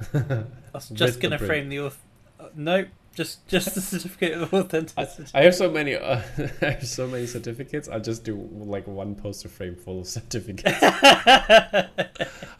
I 0.14 0.46
was 0.72 0.88
just 0.88 1.20
going 1.20 1.30
to 1.32 1.38
print. 1.38 1.48
frame 1.48 1.68
the 1.68 1.76
auth- 1.76 1.96
uh, 2.40 2.48
Nope, 2.56 2.88
just 3.14 3.46
just 3.46 3.74
the 3.76 3.80
certificate 3.80 4.32
of 4.42 4.52
authenticity. 4.52 5.30
I 5.32 5.42
have 5.44 5.54
so 5.54 5.70
many. 5.70 5.94
Uh, 5.94 6.20
I 6.62 6.70
have 6.70 6.86
so 6.86 7.06
many 7.06 7.26
certificates. 7.26 7.88
I 7.88 8.00
just 8.00 8.24
do 8.24 8.34
like 8.52 8.88
one 8.88 9.14
poster 9.14 9.48
frame 9.48 9.76
full 9.76 10.00
of 10.00 10.06
certificates. 10.18 10.72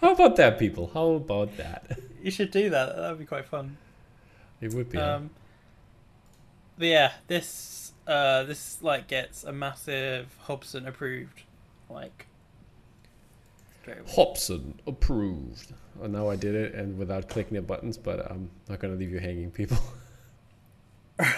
How 0.01 0.13
about 0.13 0.37
that, 0.37 0.59
people? 0.61 0.91
How 0.95 1.09
about 1.13 1.57
that? 1.57 1.99
you 2.23 2.31
should 2.31 2.51
do 2.53 2.71
that. 2.71 2.95
That 2.97 3.11
would 3.11 3.19
be 3.19 3.27
quite 3.27 3.47
fun. 3.47 3.77
It 4.61 4.73
would 4.75 4.91
be. 4.91 4.99
Um, 4.99 5.31
but 6.79 6.87
yeah, 6.87 7.13
this 7.29 7.93
uh, 8.07 8.45
this 8.45 8.79
like 8.83 9.09
gets 9.09 9.45
a 9.45 9.53
massive 9.53 10.35
Hobson 10.43 10.87
approved, 10.87 11.43
like. 11.89 12.27
Hobson 14.15 14.81
approved. 14.87 15.75
Now 16.03 16.31
I 16.31 16.37
did 16.37 16.55
it 16.55 16.75
and 16.75 16.97
without 16.99 17.29
clicking 17.29 17.55
the 17.55 17.61
buttons, 17.63 17.99
but 17.99 18.31
I'm 18.31 18.49
not 18.69 18.79
gonna 18.79 18.95
leave 18.95 19.11
you 19.11 19.19
hanging, 19.19 19.51
people. 19.51 19.77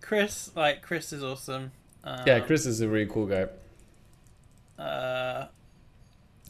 Chris, 0.00 0.52
like 0.54 0.82
Chris 0.82 1.12
is 1.12 1.22
awesome. 1.24 1.72
Um, 2.04 2.20
yeah, 2.26 2.38
Chris 2.40 2.66
is 2.66 2.80
a 2.80 2.88
really 2.88 3.06
cool 3.10 3.26
guy. 3.26 3.46
Uh, 4.80 5.48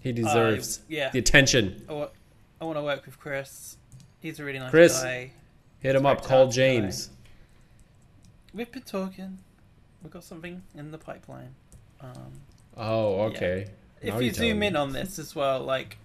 He 0.03 0.13
deserves 0.13 0.81
I- 0.81 0.83
yeah, 0.89 1.11
the 1.11 1.19
attention. 1.19 1.85
I, 1.89 2.65
want 2.65 2.77
to 2.79 2.83
work 2.83 3.07
with 3.07 3.19
Chris. 3.19 3.79
He's 4.21 4.39
a 4.41 4.45
really 4.45 4.59
nice 4.59 4.71
Chris. 4.71 5.03
guy. 5.03 5.33
Hit 5.81 5.97
him 5.97 6.05
up. 6.07 6.23
Call 6.25 6.49
James. 6.51 7.07
guy. 7.07 7.13
We've 8.57 8.73
been 8.73 8.83
talking. 8.83 9.39
We've 10.03 10.11
got 10.13 10.25
something 10.25 10.63
in 10.75 10.91
the 10.91 10.99
pipeline. 10.99 11.55
Um, 12.01 12.33
Oh, 12.77 13.21
okay. 13.27 13.69
if 14.01 14.21
you 14.21 14.33
zoom 14.33 14.61
me. 14.61 14.69
in 14.69 14.77
on 14.77 14.93
this 14.93 15.19
as 15.19 15.35
well, 15.35 15.61
like 15.61 15.99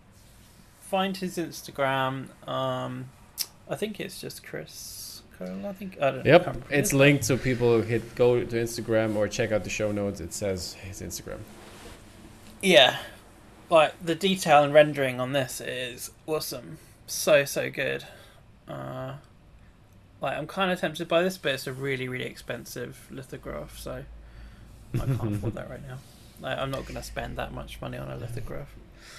find 0.82 1.16
his 1.16 1.38
Instagram. 1.38 2.28
Um, 2.48 3.06
I 3.70 3.76
think 3.76 4.00
it's 4.02 4.20
just 4.20 4.44
Chris 4.44 5.22
Cole. 5.38 5.66
I 5.66 5.74
think 5.74 6.02
I 6.02 6.12
don't. 6.12 6.26
Yep, 6.26 6.44
can't 6.46 6.64
it's 6.70 6.92
linked 6.94 7.24
so 7.26 7.38
people 7.38 7.82
hit 7.82 8.16
go 8.16 8.44
to 8.44 8.56
Instagram 8.56 9.16
or 9.16 9.28
check 9.30 9.52
out 9.54 9.64
the 9.64 9.70
show 9.70 9.92
notes. 9.92 10.20
It 10.20 10.34
says 10.34 10.74
his 10.74 11.02
Instagram. 11.02 11.40
Yeah, 12.62 12.98
like 13.70 13.94
the 14.04 14.16
detail 14.16 14.64
and 14.64 14.74
rendering 14.74 15.20
on 15.20 15.32
this 15.34 15.62
is 15.62 16.12
awesome. 16.28 16.78
So 17.08 17.46
so 17.46 17.70
good. 17.70 18.06
Uh, 18.68 19.16
like 20.22 20.38
I'm 20.38 20.48
kind 20.48 20.72
of 20.72 20.80
tempted 20.80 21.08
by 21.08 21.24
this, 21.24 21.38
but 21.38 21.54
it's 21.54 21.68
a 21.68 21.74
really 21.74 22.08
really 22.08 22.26
expensive 22.26 23.08
lithograph, 23.12 23.78
so 23.78 24.04
I 24.94 24.98
can't 24.98 25.36
afford 25.36 25.56
that 25.56 25.70
right 25.70 25.86
now. 25.86 25.98
Like, 26.40 26.58
I'm 26.58 26.72
not 26.72 26.86
gonna 26.86 27.04
spend 27.04 27.38
that 27.38 27.54
much 27.54 27.82
money 27.82 27.98
on 27.98 28.10
a 28.10 28.18
lithograph. 28.18 28.70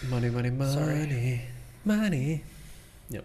Money, 0.08 0.30
money, 0.30 0.50
money, 0.50 0.72
Sorry. 0.72 1.42
money. 1.84 2.44
Yep. 3.10 3.24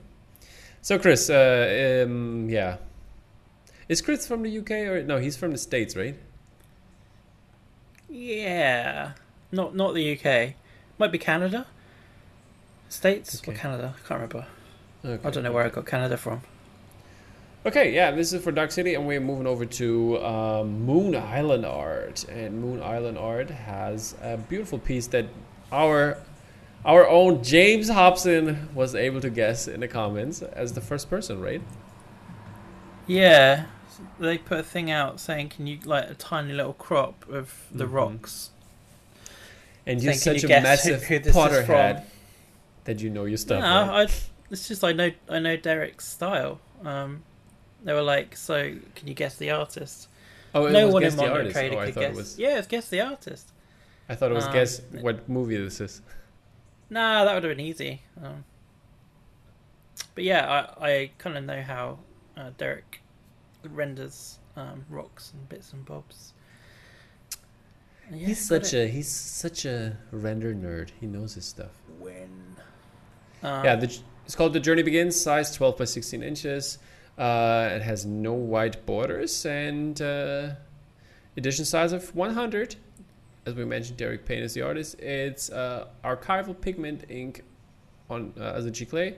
So 0.81 0.99
Chris, 0.99 1.29
uh, 1.29 2.03
um, 2.05 2.49
yeah, 2.49 2.77
is 3.89 4.01
Chris 4.01 4.27
from 4.27 4.43
the 4.43 4.57
UK 4.59 4.71
or 4.71 5.03
no? 5.03 5.17
He's 5.17 5.37
from 5.37 5.51
the 5.51 5.57
States, 5.57 5.95
right? 5.95 6.17
Yeah, 8.09 9.11
not 9.51 9.75
not 9.75 9.93
the 9.93 10.13
UK. 10.17 10.55
Might 10.97 11.11
be 11.11 11.17
Canada. 11.17 11.67
States 12.89 13.41
or 13.47 13.53
Canada? 13.53 13.93
I 13.95 14.07
can't 14.07 14.21
remember. 14.21 14.47
Okay. 15.05 15.27
I 15.27 15.31
don't 15.31 15.43
know 15.43 15.51
where 15.51 15.65
I 15.65 15.69
got 15.69 15.85
Canada 15.85 16.17
from. 16.17 16.41
Okay, 17.67 17.93
yeah, 17.93 18.11
this 18.11 18.31
is 18.31 18.41
for 18.41 18.53
Dark 18.53 18.71
City, 18.71 18.93
and 18.95 19.05
we're 19.05 19.19
moving 19.19 19.45
over 19.45 19.65
to 19.65 20.23
um, 20.23 20.85
Moon 20.85 21.13
Island 21.13 21.65
Art. 21.65 22.23
And 22.29 22.61
Moon 22.61 22.81
Island 22.81 23.17
Art 23.17 23.49
has 23.49 24.15
a 24.21 24.37
beautiful 24.37 24.79
piece 24.79 25.07
that 25.07 25.25
our 25.69 26.17
our 26.85 27.05
own 27.09 27.43
James 27.43 27.89
Hobson 27.89 28.69
was 28.73 28.95
able 28.95 29.19
to 29.19 29.29
guess 29.29 29.67
in 29.67 29.81
the 29.81 29.87
comments 29.89 30.41
as 30.41 30.71
the 30.71 30.79
first 30.79 31.09
person, 31.09 31.41
right? 31.41 31.61
Yeah, 33.05 33.65
they 34.17 34.37
put 34.37 34.59
a 34.59 34.63
thing 34.63 34.89
out 34.89 35.19
saying, 35.19 35.49
"Can 35.49 35.67
you 35.67 35.79
like 35.83 36.09
a 36.09 36.13
tiny 36.13 36.53
little 36.53 36.71
crop 36.71 37.27
of 37.27 37.53
the 37.69 37.83
Mhm. 37.85 37.91
rocks?" 37.91 38.51
And 39.85 40.01
you're 40.01 40.13
Saying, 40.13 40.39
such 40.39 40.49
you 40.49 40.55
a 40.55 40.61
massive 40.61 41.03
who, 41.07 41.17
who 41.17 41.31
Potterhead 41.31 42.05
that 42.85 43.01
you 43.01 43.09
know 43.09 43.25
your 43.25 43.37
stuff. 43.37 43.61
No, 43.61 43.89
right? 43.91 44.09
I, 44.09 44.13
it's 44.51 44.69
just 44.69 44.85
I 44.85 44.93
know 44.93 45.11
I 45.27 45.39
know 45.39 45.57
Derek's 45.57 46.07
style. 46.07 46.61
Um, 46.85 47.23
they 47.83 47.93
were 47.93 48.01
like, 48.01 48.35
"So 48.35 48.75
can 48.95 49.07
you 49.07 49.13
guess 49.13 49.35
the 49.37 49.51
artist?" 49.51 50.09
oh, 50.53 50.65
it 50.65 50.71
no 50.71 50.85
was 50.85 50.93
one 50.93 51.01
guess 51.03 51.13
in 51.13 51.17
the 51.17 51.23
Mondo. 51.27 51.51
Trader 51.51 51.77
Oh, 51.77 51.79
I 51.79 51.91
could 51.91 51.95
guess. 51.95 52.11
it 52.11 52.15
was. 52.15 52.39
Yeah, 52.39 52.57
it's 52.57 52.67
guess 52.67 52.89
the 52.89 53.01
artist. 53.01 53.51
I 54.09 54.15
thought 54.15 54.31
it 54.31 54.35
was 54.35 54.45
Um, 54.45 54.53
guess 54.53 54.81
what 55.01 55.27
movie 55.29 55.57
this 55.57 55.81
is. 55.81 56.01
Nah, 56.89 57.25
that 57.25 57.33
would 57.33 57.43
have 57.43 57.57
been 57.57 57.65
easy. 57.65 58.01
Um, 58.23 58.45
but 60.15 60.23
yeah, 60.23 60.71
I, 60.79 60.89
I 60.89 61.11
kind 61.17 61.37
of 61.37 61.43
know 61.43 61.61
how 61.61 61.99
uh, 62.37 62.51
Derek 62.57 63.01
renders 63.69 64.39
um, 64.55 64.85
rocks 64.89 65.33
and 65.33 65.49
bits 65.49 65.73
and 65.73 65.83
bobs. 65.85 66.33
And 68.07 68.19
yeah, 68.19 68.27
he's 68.27 68.45
such 68.47 68.73
it. 68.73 68.77
a 68.77 68.87
he's 68.87 69.09
such 69.09 69.65
a 69.65 69.97
render 70.11 70.53
nerd. 70.53 70.91
He 70.99 71.07
knows 71.07 71.33
his 71.35 71.45
stuff. 71.45 71.71
win. 71.99 72.55
Um, 73.43 73.63
yeah, 73.65 73.75
the, 73.75 73.97
it's 74.25 74.35
called 74.35 74.53
The 74.53 74.59
Journey 74.59 74.81
Begins, 74.83 75.19
size 75.19 75.53
12 75.55 75.77
by 75.77 75.85
16 75.85 76.23
inches. 76.23 76.79
Uh, 77.17 77.69
it 77.73 77.81
has 77.81 78.05
no 78.05 78.33
white 78.33 78.85
borders 78.85 79.45
and 79.45 80.01
uh, 80.01 80.49
edition 81.35 81.65
size 81.65 81.91
of 81.91 82.13
100. 82.15 82.75
As 83.45 83.53
we 83.55 83.65
mentioned, 83.65 83.97
Derek 83.97 84.25
Payne 84.25 84.43
is 84.43 84.53
the 84.53 84.61
artist. 84.61 84.99
It's 84.99 85.49
uh, 85.49 85.87
archival 86.03 86.59
pigment 86.59 87.05
ink 87.09 87.43
on 88.09 88.33
uh, 88.39 88.43
as 88.55 88.65
a 88.65 88.71
giclée 88.71 89.15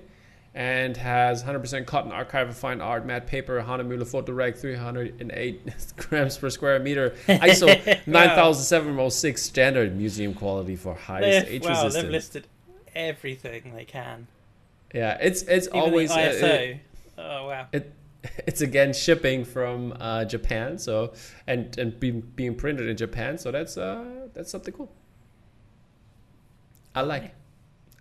and 0.55 0.97
has 0.97 1.43
100% 1.43 1.85
cotton 1.85 2.11
archival 2.11 2.53
fine 2.53 2.81
art 2.81 3.05
matte 3.05 3.27
paper, 3.27 3.61
Hahnemühle 3.61 4.07
Photo 4.07 4.31
Rag 4.33 4.55
308 4.55 5.61
grams 5.97 6.37
per 6.37 6.49
square 6.49 6.79
meter, 6.79 7.11
ISO 7.27 7.67
Wow. 7.67 7.95
9706 8.07 9.41
standard 9.41 9.95
museum 9.95 10.33
quality 10.33 10.75
for 10.75 10.95
highest 10.95 11.45
They've- 11.47 11.55
age 11.55 11.63
wow, 11.63 11.69
resistance. 11.69 11.93
they've 11.95 12.11
listed 12.11 12.47
everything 12.95 13.73
they 13.75 13.85
can. 13.85 14.27
Yeah, 14.93 15.17
it's 15.21 15.43
it's 15.43 15.67
Even 15.67 15.79
always 15.79 16.09
uh, 16.11 16.19
it- 16.19 16.79
oh 17.19 17.47
wow. 17.47 17.67
It 17.71 17.93
it's 18.47 18.61
again 18.61 18.91
shipping 18.93 19.45
from 19.45 19.93
uh, 19.99 20.25
Japan, 20.25 20.77
so 20.77 21.13
and 21.47 21.77
and 21.77 21.99
being 21.99 22.21
being 22.35 22.55
printed 22.55 22.87
in 22.89 22.97
Japan, 22.97 23.37
so 23.37 23.51
that's 23.51 23.77
uh 23.77 24.03
that's 24.33 24.51
something 24.51 24.73
cool. 24.73 24.91
I 26.95 27.01
like, 27.01 27.33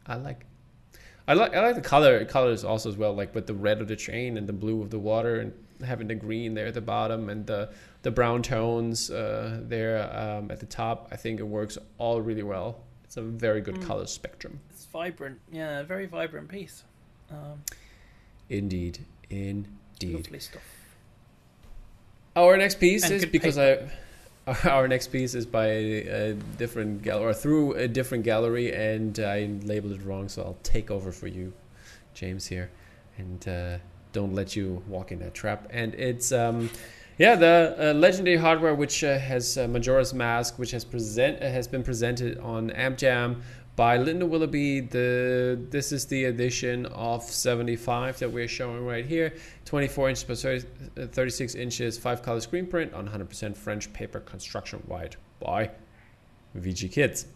I 0.06 0.16
like, 0.16 0.46
I 1.28 1.34
like 1.34 1.54
I 1.54 1.60
like 1.60 1.74
the 1.74 1.80
color 1.82 2.24
colors 2.24 2.64
also 2.64 2.88
as 2.88 2.96
well, 2.96 3.14
like 3.14 3.34
with 3.34 3.46
the 3.46 3.54
red 3.54 3.80
of 3.80 3.88
the 3.88 3.96
train 3.96 4.36
and 4.38 4.48
the 4.48 4.52
blue 4.52 4.82
of 4.82 4.90
the 4.90 4.98
water 4.98 5.40
and 5.40 5.52
having 5.84 6.08
the 6.08 6.14
green 6.14 6.54
there 6.54 6.66
at 6.66 6.74
the 6.74 6.80
bottom 6.80 7.28
and 7.28 7.46
the 7.46 7.70
the 8.02 8.10
brown 8.10 8.42
tones 8.42 9.10
uh, 9.10 9.60
there 9.62 10.02
um, 10.16 10.50
at 10.50 10.58
the 10.60 10.66
top. 10.66 11.08
I 11.12 11.16
think 11.16 11.38
it 11.38 11.46
works 11.46 11.78
all 11.98 12.20
really 12.20 12.42
well. 12.42 12.80
It's 13.04 13.16
a 13.16 13.22
very 13.22 13.60
good 13.60 13.76
Mm. 13.76 13.86
color 13.86 14.06
spectrum. 14.06 14.60
It's 14.70 14.86
vibrant. 14.86 15.38
Yeah, 15.52 15.82
very 15.82 16.06
vibrant 16.06 16.48
piece. 16.48 16.84
Um, 17.30 17.62
Indeed, 18.50 19.04
indeed. 19.30 20.14
lovely 20.14 20.40
stuff. 20.40 20.62
Our 22.36 22.56
next 22.56 22.78
piece 22.78 23.04
And 23.04 23.14
is 23.14 23.26
because 23.26 23.58
I. 23.58 23.78
Our 24.64 24.88
next 24.88 25.08
piece 25.08 25.34
is 25.34 25.44
by 25.44 25.66
a 25.66 26.32
different 26.56 27.02
gallery, 27.02 27.26
or 27.26 27.34
through 27.34 27.74
a 27.74 27.86
different 27.86 28.24
gallery, 28.24 28.72
and 28.72 29.18
I 29.20 29.50
labeled 29.64 29.92
it 29.92 30.02
wrong, 30.02 30.26
so 30.30 30.42
I'll 30.42 30.56
take 30.62 30.90
over 30.90 31.12
for 31.12 31.26
you, 31.26 31.52
James 32.14 32.46
here, 32.46 32.70
and 33.18 33.46
uh, 33.46 33.76
don't 34.14 34.34
let 34.34 34.56
you 34.56 34.82
walk 34.88 35.12
in 35.12 35.18
that 35.18 35.34
trap. 35.34 35.68
And 35.68 35.94
it's, 35.96 36.32
um, 36.32 36.70
yeah, 37.18 37.34
the 37.34 37.76
uh, 37.78 37.92
legendary 37.92 38.38
hardware, 38.38 38.74
which 38.74 39.04
uh, 39.04 39.18
has 39.18 39.58
uh, 39.58 39.68
Majora's 39.68 40.14
Mask, 40.14 40.58
which 40.58 40.70
has 40.70 40.82
present 40.82 41.42
uh, 41.42 41.50
has 41.50 41.68
been 41.68 41.82
presented 41.82 42.38
on 42.38 42.70
Amp 42.70 42.96
Jam 42.96 43.42
by 43.78 43.96
Lyndon 43.96 44.28
Willoughby. 44.28 44.80
The 44.80 45.56
this 45.70 45.92
is 45.92 46.04
the 46.06 46.24
edition 46.24 46.86
of 46.86 47.22
75 47.22 48.18
that 48.18 48.32
we're 48.32 48.48
showing 48.48 48.84
right 48.84 49.06
here. 49.06 49.34
24 49.66 50.08
inches 50.08 50.24
by 50.24 50.34
30, 50.34 50.66
uh, 51.00 51.06
36 51.06 51.54
inches, 51.54 51.96
five 51.96 52.20
color 52.20 52.40
screen 52.40 52.66
print 52.66 52.92
on 52.92 53.08
100% 53.08 53.56
French 53.56 53.92
paper 53.92 54.18
construction 54.18 54.80
white 54.88 55.14
by 55.38 55.70
VG 56.56 56.90
Kids, 56.90 57.26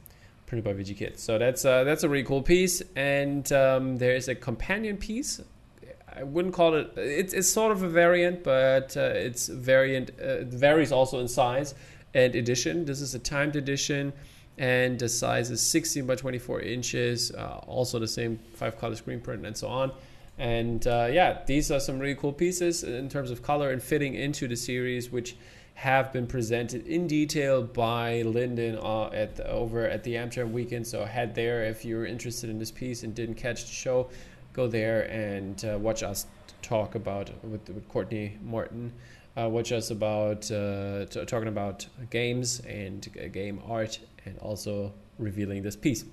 printed 0.46 0.64
by 0.64 0.72
VG 0.72 0.96
Kids. 0.96 1.22
So 1.22 1.38
that's 1.38 1.64
uh, 1.64 1.84
that's 1.84 2.02
a 2.02 2.08
really 2.08 2.24
cool 2.24 2.42
piece. 2.42 2.82
And 2.96 3.50
um, 3.52 3.98
there 3.98 4.16
is 4.16 4.26
a 4.26 4.34
companion 4.34 4.96
piece. 4.96 5.40
I 6.12 6.24
wouldn't 6.24 6.54
call 6.54 6.74
it. 6.74 6.92
It's, 6.96 7.32
it's 7.32 7.50
sort 7.52 7.70
of 7.70 7.84
a 7.84 7.88
variant, 7.88 8.42
but 8.42 8.96
uh, 8.96 9.12
it's 9.14 9.46
variant. 9.46 10.10
Uh, 10.18 10.42
varies 10.42 10.90
also 10.90 11.20
in 11.20 11.28
size 11.28 11.76
and 12.14 12.34
edition. 12.34 12.84
This 12.84 13.00
is 13.00 13.14
a 13.14 13.20
timed 13.20 13.54
edition 13.54 14.12
and 14.58 14.98
the 14.98 15.08
size 15.08 15.50
is 15.50 15.62
16 15.62 16.06
by 16.06 16.14
24 16.14 16.60
inches 16.60 17.32
uh, 17.32 17.60
also 17.66 17.98
the 17.98 18.08
same 18.08 18.38
five 18.54 18.78
color 18.78 18.94
screen 18.96 19.20
print 19.20 19.46
and 19.46 19.56
so 19.56 19.68
on. 19.68 19.92
And 20.38 20.86
uh, 20.86 21.08
yeah 21.10 21.40
these 21.46 21.70
are 21.70 21.80
some 21.80 21.98
really 21.98 22.14
cool 22.14 22.32
pieces 22.32 22.84
in 22.84 23.08
terms 23.08 23.30
of 23.30 23.42
color 23.42 23.70
and 23.70 23.82
fitting 23.82 24.14
into 24.14 24.48
the 24.48 24.56
series 24.56 25.10
which 25.10 25.36
have 25.74 26.12
been 26.12 26.26
presented 26.26 26.86
in 26.86 27.06
detail 27.06 27.62
by 27.62 28.22
Lyndon 28.22 28.76
uh, 28.76 29.06
at 29.06 29.36
the, 29.36 29.48
over 29.48 29.88
at 29.88 30.04
the 30.04 30.18
Amp 30.18 30.32
Jam 30.32 30.52
weekend. 30.52 30.86
So 30.86 31.04
head 31.04 31.34
there 31.34 31.64
if 31.64 31.84
you're 31.84 32.04
interested 32.04 32.50
in 32.50 32.58
this 32.58 32.70
piece 32.70 33.02
and 33.02 33.14
didn't 33.14 33.36
catch 33.36 33.64
the 33.64 33.72
show. 33.72 34.10
Go 34.52 34.68
there 34.68 35.10
and 35.10 35.64
uh, 35.64 35.78
watch 35.78 36.02
us 36.02 36.26
talk 36.60 36.94
about 36.94 37.30
with, 37.42 37.68
with 37.70 37.88
Courtney 37.88 38.36
Martin 38.44 38.92
uh, 39.36 39.48
watch 39.48 39.72
us 39.72 39.90
about 39.90 40.50
uh, 40.50 41.06
t- 41.06 41.24
talking 41.24 41.48
about 41.48 41.86
games 42.10 42.60
and 42.60 43.08
uh, 43.22 43.28
game 43.28 43.60
art 43.66 43.98
and 44.24 44.38
also 44.38 44.92
revealing 45.18 45.62
this 45.62 45.76
piece. 45.76 46.04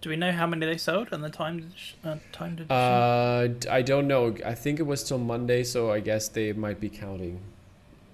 Do 0.00 0.10
we 0.10 0.16
know 0.16 0.30
how 0.30 0.46
many 0.46 0.64
they 0.64 0.76
sold 0.76 1.08
and 1.10 1.24
the 1.24 1.30
time? 1.30 1.72
uh, 2.04 2.16
timed 2.30 2.60
edition? 2.60 2.70
Uh, 2.70 3.48
I 3.68 3.82
don't 3.82 4.06
know. 4.06 4.36
I 4.46 4.54
think 4.54 4.78
it 4.78 4.84
was 4.84 5.02
till 5.02 5.18
Monday, 5.18 5.64
so 5.64 5.90
I 5.90 5.98
guess 6.00 6.28
they 6.28 6.52
might 6.52 6.78
be 6.78 6.88
counting 6.88 7.40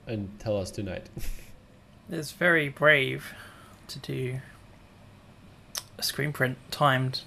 and 0.07 0.31
tell 0.39 0.57
us 0.57 0.71
tonight. 0.71 1.09
It's 2.11 2.33
very 2.33 2.69
brave 2.69 3.33
to 3.89 3.99
do 3.99 4.41
a 5.97 6.03
screen 6.03 6.35
print 6.35 6.59
timed 6.71 7.23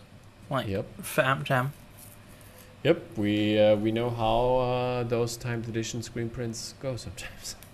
like 0.52 0.68
yep. 0.68 0.86
for 1.02 1.22
Amp 1.22 1.46
Jam. 1.46 1.74
Yep, 2.84 3.18
we 3.18 3.60
uh, 3.60 3.76
we 3.76 3.92
know 3.92 4.10
how 4.10 4.58
uh, 4.58 5.04
those 5.04 5.36
timed 5.36 5.68
edition 5.68 6.04
screen 6.04 6.30
prints 6.30 6.76
go 6.80 6.96
sometimes. 6.96 7.56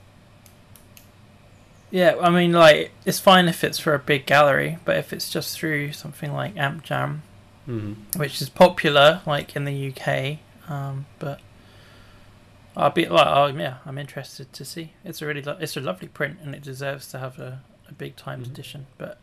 Yeah, 1.94 2.16
I 2.20 2.32
mean, 2.32 2.54
like 2.54 2.92
it's 3.06 3.20
fine 3.20 3.48
if 3.48 3.64
it's 3.64 3.78
for 3.78 3.94
a 3.94 4.00
big 4.00 4.26
gallery, 4.26 4.80
but 4.84 4.98
if 4.98 5.14
it's 5.14 5.30
just 5.30 5.56
through 5.56 5.92
something 5.92 6.34
like 6.34 6.58
Amp 6.58 6.84
Jam, 6.84 7.22
Mm-hmm. 7.70 8.20
which 8.20 8.42
is 8.42 8.50
popular, 8.50 9.22
like 9.28 9.56
in 9.56 9.64
the 9.64 9.94
UK, 9.96 10.40
um, 10.70 11.06
but 11.20 11.40
I'll 12.76 12.90
be 12.90 13.06
like, 13.08 13.28
oh 13.28 13.46
yeah, 13.46 13.78
I'm 13.86 13.98
interested 14.00 14.52
to 14.54 14.66
see. 14.66 14.94
It's 15.06 15.22
a 15.22 15.28
really, 15.28 15.44
lo- 15.44 15.58
it's 15.60 15.78
a 15.78 15.82
lovely 15.82 16.08
print, 16.08 16.40
and 16.44 16.56
it 16.56 16.64
deserves 16.64 17.08
to 17.10 17.20
have 17.20 17.38
a, 17.40 17.62
a 17.88 17.94
big 17.94 18.16
timed 18.16 18.46
Mhm. 18.48 18.52
edition. 18.52 18.86
But 18.98 19.20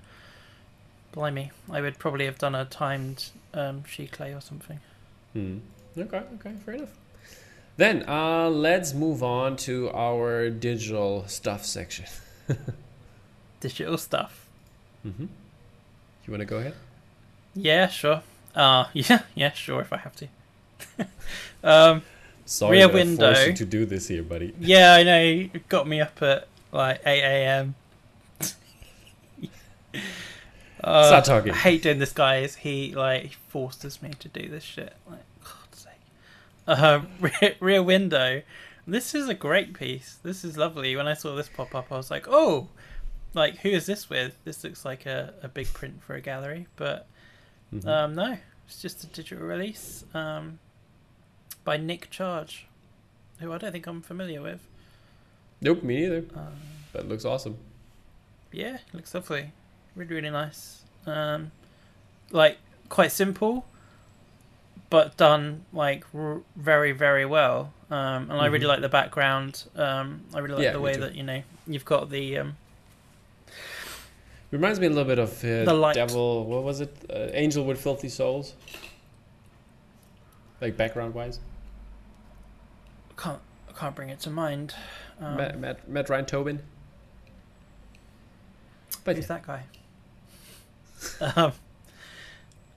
blimey, 1.13 1.51
I 1.71 1.81
would 1.81 1.99
probably 1.99 2.25
have 2.27 2.39
done 2.39 2.55
a 2.55 2.65
timed 2.65 3.31
um, 3.53 3.83
clay 4.13 4.33
or 4.33 4.41
something. 4.41 4.79
Hmm. 5.33 5.59
Okay, 5.99 6.23
okay, 6.37 6.53
fair 6.65 6.75
enough. 6.75 6.97
Then 7.77 8.09
uh, 8.09 8.49
let's 8.49 8.95
move 8.95 9.23
on 9.25 9.57
to 9.67 9.91
our 9.91 10.49
digital 10.51 11.27
stuff 11.27 11.65
section. 11.67 12.07
Digital 13.61 13.99
stuff. 13.99 14.47
Mm-hmm. 15.07 15.27
You 16.27 16.31
want 16.31 16.41
to 16.41 16.45
go 16.47 16.59
ahead? 16.59 16.75
Yeah, 17.55 17.89
sure. 17.89 18.23
Uh, 18.55 18.87
yeah, 18.93 19.23
yeah, 19.35 19.53
sure. 19.53 19.81
If 19.81 19.93
I 19.93 19.99
have 19.99 20.15
to. 20.17 20.29
um, 21.65 22.03
Sorry 22.45 22.79
Rear 22.79 22.89
that 22.89 22.93
I 22.93 22.95
window. 22.95 23.45
you 23.45 23.53
to 23.53 23.65
do 23.65 23.87
this 23.87 24.09
here, 24.09 24.23
buddy. 24.23 24.55
yeah, 24.59 24.95
I 24.95 25.03
know. 25.03 25.23
You 25.23 25.51
got 25.69 25.87
me 25.87 26.01
up 26.01 26.21
at 26.23 26.49
like 26.73 27.01
eight 27.07 27.23
a.m. 27.23 27.75
Uh, 30.83 31.07
Start 31.07 31.25
talking. 31.25 31.53
I 31.53 31.57
hate 31.57 31.83
doing 31.83 31.99
this, 31.99 32.13
guys. 32.13 32.57
He 32.57 32.95
like 32.95 33.23
he 33.23 33.35
forces 33.49 34.03
me 34.03 34.11
to 34.19 34.29
do 34.29 34.49
this 34.49 34.65
shit. 34.65 34.95
Like, 35.09 35.21
God's 35.45 35.79
sake. 35.79 35.93
Uh, 36.67 37.03
rear, 37.21 37.55
rear 37.61 37.83
window. 37.83 38.43
This 38.87 39.15
is 39.15 39.29
a 39.29 39.35
great 39.35 39.75
piece. 39.75 40.19
This 40.23 40.45
is 40.45 40.57
lovely. 40.57 40.97
When 40.97 41.07
I 41.07 41.15
saw 41.15 41.35
this 41.37 41.49
pop 41.49 41.75
up, 41.75 41.93
I 41.93 41.97
was 41.97 42.11
like, 42.11 42.27
oh, 42.29 42.69
like 43.35 43.59
who 43.59 43.69
is 43.69 43.87
this 43.87 44.11
with? 44.11 44.37
This 44.45 44.65
looks 44.65 44.85
like 44.85 45.07
a, 45.07 45.35
a 45.43 45.49
big 45.49 45.73
print 45.73 46.03
for 46.03 46.15
a 46.15 46.21
gallery, 46.21 46.67
but 46.77 47.07
Mhm. 47.73 47.87
um, 47.87 48.15
no, 48.15 48.37
it's 48.67 48.83
just 48.83 49.05
a 49.05 49.07
digital 49.07 49.47
release 49.47 50.05
um, 50.15 50.59
by 51.63 51.77
Nick 51.77 52.11
Charge, 52.11 52.67
who 53.39 53.53
I 53.53 53.59
don't 53.59 53.71
think 53.73 53.87
I'm 53.87 54.03
familiar 54.03 54.43
with. 54.43 54.61
nope, 55.61 55.83
me 55.83 56.01
neither. 56.01 56.25
Um, 56.35 56.55
But 56.93 57.03
it 57.03 57.09
looks 57.09 57.25
awesome. 57.25 57.57
yeah, 58.51 58.75
it 58.77 58.95
looks 58.95 59.15
lovely. 59.15 59.53
Really, 59.95 60.15
really 60.17 60.31
nice. 60.31 60.83
Um, 61.07 61.53
like 62.33 62.59
quite 62.89 63.13
simple, 63.13 63.65
but 64.91 65.17
done 65.17 65.65
like 65.73 66.05
r- 66.15 66.43
very, 66.57 66.93
very 66.93 67.25
well. 67.25 67.73
Um, 67.91 68.31
and 68.31 68.33
I 68.35 68.47
really 68.47 68.65
Mhm. 68.67 68.69
like 68.69 68.81
the 68.83 68.89
background. 68.89 69.65
Um, 69.75 70.23
I 70.35 70.39
really 70.41 70.55
like 70.57 70.65
Yeah, 70.65 70.73
the 70.73 70.81
way 70.81 70.97
that 70.97 71.15
you 71.15 71.23
know 71.23 71.43
you've 71.67 71.85
got 71.85 72.11
the 72.11 72.39
um, 72.39 72.57
Reminds 74.51 74.81
me 74.81 74.87
a 74.87 74.91
little 74.91 75.05
bit 75.05 75.19
of 75.21 75.31
uh, 75.45 75.65
The 75.65 75.73
light. 75.73 75.95
Devil. 75.95 76.45
What 76.45 76.65
was 76.65 76.81
it? 76.81 76.95
Uh, 77.09 77.29
Angel 77.33 77.65
with 77.65 77.81
Filthy 77.81 78.09
Souls. 78.09 78.55
Like 80.61 80.77
background 80.77 81.15
wise. 81.15 81.39
can't 83.17 83.41
I 83.69 83.73
can't 83.79 83.95
bring 83.95 84.09
it 84.11 84.19
to 84.21 84.31
mind. 84.31 84.75
Um, 85.21 85.37
Matt, 85.37 85.59
Matt 85.59 85.89
Matt 85.89 86.09
Ryan 86.09 86.27
Tobin. 86.27 86.63
But 89.05 89.17
Who's 89.17 89.29
that 89.29 89.47
guy? 89.47 89.65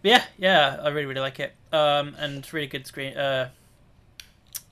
yeah, 0.04 0.24
yeah, 0.38 0.80
I 0.84 0.90
really, 0.90 1.06
really 1.08 1.22
like 1.22 1.40
it. 1.40 1.54
Um, 1.72 2.16
and 2.20 2.52
really 2.54 2.68
good 2.68 2.86
screen. 2.86 3.18
Uh, 3.18 3.50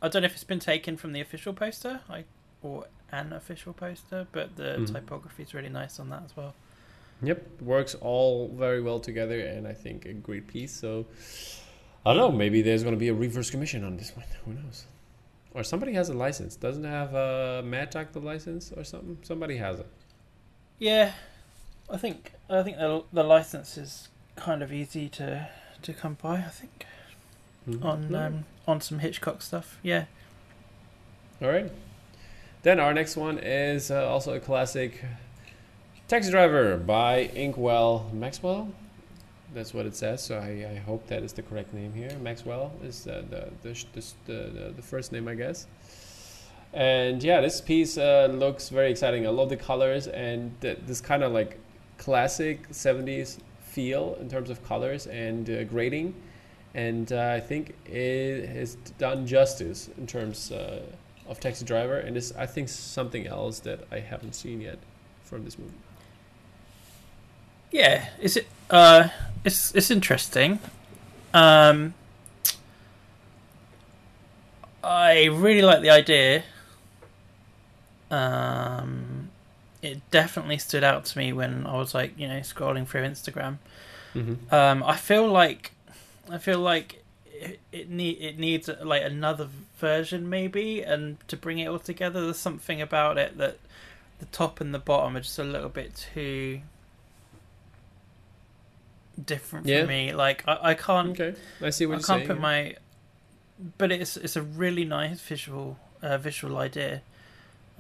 I 0.02 0.08
don't 0.08 0.22
know 0.22 0.26
if 0.28 0.34
it's 0.34 0.44
been 0.44 0.60
taken 0.60 0.98
from 0.98 1.14
the 1.14 1.22
official 1.22 1.54
poster, 1.54 2.02
like, 2.10 2.26
or 2.62 2.86
an 3.12 3.34
official 3.34 3.74
poster, 3.74 4.28
but 4.32 4.56
the 4.56 4.78
Mhm. 4.80 4.94
typography 4.94 5.44
is 5.44 5.54
really 5.54 5.70
nice 5.70 6.00
on 6.00 6.10
that 6.10 6.24
as 6.26 6.36
well. 6.36 6.54
Yep, 7.24 7.62
works 7.62 7.96
all 8.02 8.48
very 8.50 8.82
well 8.82 9.00
together, 9.00 9.40
and 9.40 9.68
I 9.68 9.74
think 9.74 10.06
a 10.06 10.14
great 10.14 10.48
piece. 10.48 10.72
So 10.72 11.06
I 12.06 12.14
don't 12.14 12.18
know. 12.32 12.32
Maybe 12.38 12.62
there's 12.64 12.82
going 12.84 12.96
to 12.96 13.00
be 13.00 13.10
a 13.10 13.14
reverse 13.14 13.52
commission 13.52 13.84
on 13.84 13.98
this 13.98 14.16
one. 14.16 14.26
Who 14.46 14.54
knows? 14.54 14.86
Or 15.54 15.64
somebody 15.64 15.94
has 15.94 16.10
a 16.10 16.14
license. 16.14 16.56
Doesn't 16.56 16.84
have 16.86 17.14
uh, 17.14 17.62
Mad 17.64 17.90
Dog 17.92 18.12
the 18.14 18.20
license 18.22 18.72
or 18.72 18.84
something? 18.84 19.18
Somebody 19.22 19.58
has 19.58 19.80
it. 19.80 19.88
Yeah, 20.80 21.12
I 21.90 21.98
think 21.98 22.32
I 22.50 22.64
think 22.64 22.78
the 22.78 23.04
the 23.14 23.24
license 23.24 23.78
is 23.78 24.08
kind 24.42 24.62
of 24.64 24.72
easy 24.74 25.08
to 25.10 25.48
to 25.84 25.94
come 25.94 26.18
by. 26.22 26.36
I 26.38 26.50
think 26.50 26.86
Mhm. 27.70 27.86
on 27.86 28.16
um, 28.16 28.46
on 28.68 28.82
some 28.82 29.00
Hitchcock 29.00 29.42
stuff. 29.42 29.78
Yeah, 29.84 30.06
All 31.42 31.50
right. 31.50 31.72
Then 32.64 32.80
our 32.80 32.94
next 32.94 33.16
one 33.18 33.40
is 33.40 33.90
uh, 33.92 34.08
also 34.08 34.34
a 34.36 34.40
classic 34.40 35.04
Taxi 36.08 36.30
Driver 36.32 36.78
by 36.78 37.30
Inkwell 37.36 38.10
Maxwell. 38.14 38.70
That's 39.54 39.74
what 39.74 39.86
it 39.86 39.96
says, 39.96 40.22
so 40.24 40.38
I, 40.38 40.68
I 40.72 40.76
hope 40.86 41.08
that 41.08 41.24
is 41.24 41.34
the 41.34 41.42
correct 41.42 41.74
name 41.74 41.94
here. 41.94 42.12
Maxwell 42.22 42.72
is 42.84 43.04
the, 43.04 43.26
the, 43.30 43.50
the, 43.64 43.74
sh- 43.76 43.86
the, 43.94 44.02
the, 44.26 44.34
the, 44.50 44.74
the 44.78 44.82
first 44.82 45.12
name, 45.12 45.28
I 45.28 45.36
guess. 45.36 45.68
And 46.74 47.22
yeah, 47.24 47.42
this 47.42 47.60
piece 47.60 47.98
uh, 47.98 48.30
looks 48.32 48.70
very 48.70 48.90
exciting. 48.92 49.26
I 49.28 49.30
love 49.32 49.50
the 49.50 49.58
colors 49.58 50.08
and 50.08 50.54
th- 50.62 50.78
this 50.88 51.02
kind 51.02 51.22
of 51.24 51.32
like 51.34 51.60
classic 51.98 52.70
70s 52.70 53.40
feel 53.72 54.18
in 54.20 54.30
terms 54.30 54.50
of 54.50 54.64
colors 54.68 55.08
and 55.08 55.50
uh, 55.50 55.64
grading. 55.64 56.14
And 56.74 57.12
uh, 57.12 57.34
I 57.36 57.40
think 57.40 57.76
it 57.86 58.48
has 58.48 58.76
done 58.98 59.28
justice 59.28 59.90
in 59.98 60.08
terms 60.08 60.52
uh, 60.52 60.82
of 61.28 61.40
Taxi 61.40 61.66
Driver, 61.66 61.98
and 61.98 62.16
it's 62.16 62.32
I 62.36 62.46
think 62.46 62.70
something 62.70 63.28
else 63.28 63.60
that 63.62 63.80
I 63.92 64.00
haven't 64.00 64.36
seen 64.36 64.62
yet 64.62 64.80
from 65.24 65.44
this 65.44 65.58
movie. 65.60 65.74
yeah. 67.72 68.10
Is 68.22 68.38
it? 68.38 68.48
Uh, 68.70 69.10
it's 69.44 69.74
it's 69.76 69.92
interesting. 69.92 70.60
Um, 71.34 71.94
I 74.84 75.26
really 75.26 75.62
like 75.62 75.82
the 75.82 75.90
idea. 75.90 76.44
Um, 78.10 79.11
it 79.82 80.00
definitely 80.12 80.58
stood 80.58 80.84
out 80.84 81.06
to 81.06 81.18
me 81.18 81.34
when 81.34 81.66
I 81.66 81.76
was 81.78 81.94
like, 81.96 82.18
you 82.18 82.28
know, 82.28 82.40
scrolling 82.40 82.88
through 82.88 83.04
Instagram. 83.04 83.58
Mm-hmm. 84.14 84.54
Um, 84.54 84.84
I 84.84 84.96
feel 84.98 85.28
like, 85.28 85.72
I 86.30 86.38
feel 86.38 86.60
like 86.60 87.04
it, 87.34 87.60
it 87.72 87.90
need 87.90 88.22
it 88.22 88.38
needs 88.38 88.70
like 88.84 89.04
another 89.04 89.48
version 89.80 90.30
maybe, 90.30 90.82
and 90.84 91.18
to 91.28 91.36
bring 91.38 91.58
it 91.60 91.68
all 91.68 91.80
together, 91.80 92.22
there's 92.26 92.38
something 92.38 92.82
about 92.82 93.18
it 93.18 93.38
that 93.38 93.58
the 94.20 94.26
top 94.28 94.62
and 94.62 94.74
the 94.74 94.80
bottom 94.80 95.18
are 95.18 95.22
just 95.22 95.40
a 95.40 95.44
little 95.44 95.70
bit 95.70 95.96
too 96.14 96.62
different 99.24 99.66
Yeah. 99.68 99.82
for 99.82 99.88
me. 99.88 100.14
Like 100.14 100.44
I, 100.48 100.58
I 100.62 100.74
can't 100.74 101.20
Okay, 101.20 101.36
I 101.62 101.70
see 101.70 101.86
what 101.86 101.94
I 101.96 101.98
can't 101.98 102.06
saying. 102.08 102.28
put 102.28 102.40
my, 102.40 102.76
but 103.78 103.92
it's 103.92 104.18
it's 104.18 104.36
a 104.36 104.42
really 104.42 104.86
nice 104.86 105.20
visual 105.22 105.78
uh, 106.02 106.18
visual 106.18 106.58
idea. 106.58 107.02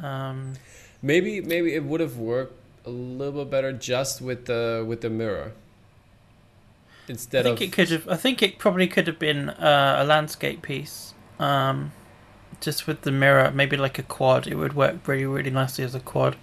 Um, 0.01 0.53
maybe 1.01 1.41
maybe 1.41 1.73
it 1.75 1.83
would 1.83 1.99
have 2.01 2.17
worked 2.17 2.55
a 2.85 2.89
little 2.89 3.43
bit 3.43 3.51
better 3.51 3.71
just 3.73 4.21
with 4.21 4.45
the 4.45 4.83
with 4.87 5.01
the 5.01 5.09
mirror 5.09 5.53
I 7.07 7.11
instead 7.11 7.43
think 7.43 7.61
of 7.61 7.61
it 7.61 7.71
could 7.71 7.89
have. 7.89 8.07
I 8.07 8.15
think 8.15 8.41
it 8.41 8.57
probably 8.57 8.87
could 8.87 9.07
have 9.07 9.19
been 9.19 9.49
uh, 9.49 9.95
a 9.99 10.03
landscape 10.03 10.61
piece. 10.61 11.13
Um, 11.39 11.91
just 12.61 12.87
with 12.87 13.01
the 13.01 13.11
mirror, 13.11 13.51
maybe 13.51 13.77
like 13.77 13.97
a 13.99 14.03
quad, 14.03 14.47
it 14.47 14.55
would 14.55 14.73
work 14.73 15.07
really, 15.07 15.25
really 15.25 15.49
nicely 15.49 15.83
as 15.83 15.95
a 15.95 15.99
quad. 15.99 16.35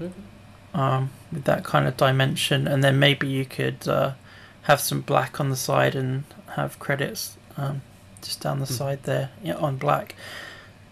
Okay. 0.00 0.12
Um, 0.74 1.10
with 1.32 1.44
that 1.44 1.64
kind 1.64 1.86
of 1.88 1.96
dimension, 1.96 2.68
and 2.68 2.84
then 2.84 2.98
maybe 2.98 3.26
you 3.26 3.44
could 3.44 3.88
uh, 3.88 4.12
have 4.62 4.80
some 4.80 5.00
black 5.00 5.40
on 5.40 5.48
the 5.48 5.56
side 5.56 5.94
and 5.94 6.24
have 6.56 6.78
credits 6.78 7.36
um, 7.56 7.80
just 8.22 8.40
down 8.40 8.60
the 8.60 8.66
Hmm. 8.66 8.72
side 8.74 9.02
there 9.04 9.30
yeah, 9.42 9.54
on 9.56 9.76
black. 9.76 10.14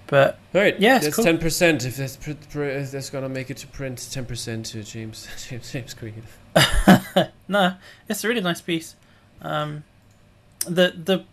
But 0.08 0.38
All 0.54 0.60
right, 0.60 0.78
Yeah, 0.78 0.96
it's 0.96 1.06
that's 1.06 1.16
cool. 1.16 1.24
ten 1.24 1.38
percent. 1.38 1.84
If 1.84 1.96
that's 1.96 2.16
pr- 2.16 2.32
pr- 2.50 2.62
if 2.62 2.92
that's 2.92 3.10
gonna 3.10 3.28
make 3.28 3.50
it 3.50 3.56
to 3.58 3.66
print, 3.66 4.06
ten 4.10 4.24
percent 4.24 4.66
to 4.66 4.82
James 4.84 5.26
James 5.48 5.72
James 5.72 5.94
Creative. 5.94 6.38
no, 7.48 7.74
it's 8.08 8.22
a 8.24 8.28
really 8.28 8.40
nice 8.40 8.60
piece. 8.60 8.94
Um, 9.42 9.82
the 10.66 10.92
the 10.96 11.24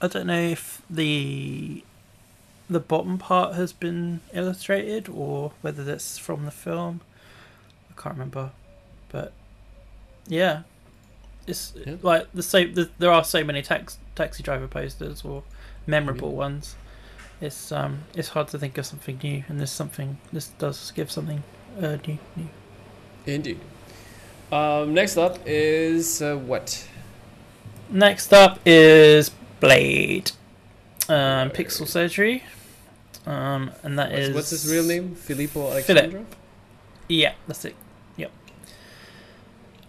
I 0.00 0.08
don't 0.08 0.26
know 0.26 0.40
if 0.40 0.80
the 0.88 1.84
the 2.70 2.80
bottom 2.80 3.18
part 3.18 3.54
has 3.54 3.72
been 3.74 4.20
illustrated 4.32 5.08
or 5.10 5.52
whether 5.60 5.84
that's 5.84 6.16
from 6.16 6.46
the 6.46 6.50
film. 6.50 7.02
I 7.90 8.00
can't 8.00 8.14
remember, 8.14 8.52
but 9.10 9.32
yeah, 10.26 10.62
it's 11.46 11.74
Yeah. 11.86 11.96
like 12.02 12.28
the 12.32 12.42
same. 12.42 12.72
The, 12.72 12.88
there 12.98 13.12
are 13.12 13.22
so 13.24 13.44
many 13.44 13.60
tax, 13.60 13.98
taxi 14.14 14.42
driver 14.42 14.66
posters 14.66 15.22
or 15.24 15.42
memorable 15.86 16.30
Yeah. 16.30 16.36
ones. 16.36 16.74
It's 17.42 17.72
um 17.72 18.04
it's 18.14 18.28
hard 18.28 18.46
to 18.48 18.58
think 18.58 18.78
of 18.78 18.86
something 18.86 19.18
new, 19.20 19.42
and 19.48 19.58
this 19.58 19.72
something 19.72 20.16
this 20.32 20.48
does 20.58 20.92
give 20.92 21.10
something 21.10 21.42
uh, 21.82 21.96
new 22.06 22.18
new. 22.36 22.48
Indeed. 23.26 23.58
Um, 24.52 24.94
next 24.94 25.16
up 25.16 25.40
is 25.44 26.22
uh, 26.22 26.36
what? 26.36 26.86
Next 27.90 28.32
up 28.32 28.60
is 28.64 29.30
Blade, 29.58 30.30
um, 31.08 31.50
Pixel 31.50 31.88
Surgery, 31.88 32.44
um, 33.26 33.72
and 33.82 33.98
that 33.98 34.12
What's, 34.12 34.28
is 34.28 34.34
what's 34.34 34.50
his 34.50 34.72
real 34.72 34.84
name? 34.84 35.16
Filippo 35.16 35.70
Alexandra. 35.72 36.24
Yeah, 37.08 37.34
that's 37.48 37.64
it. 37.64 37.74
Yep. 38.16 38.30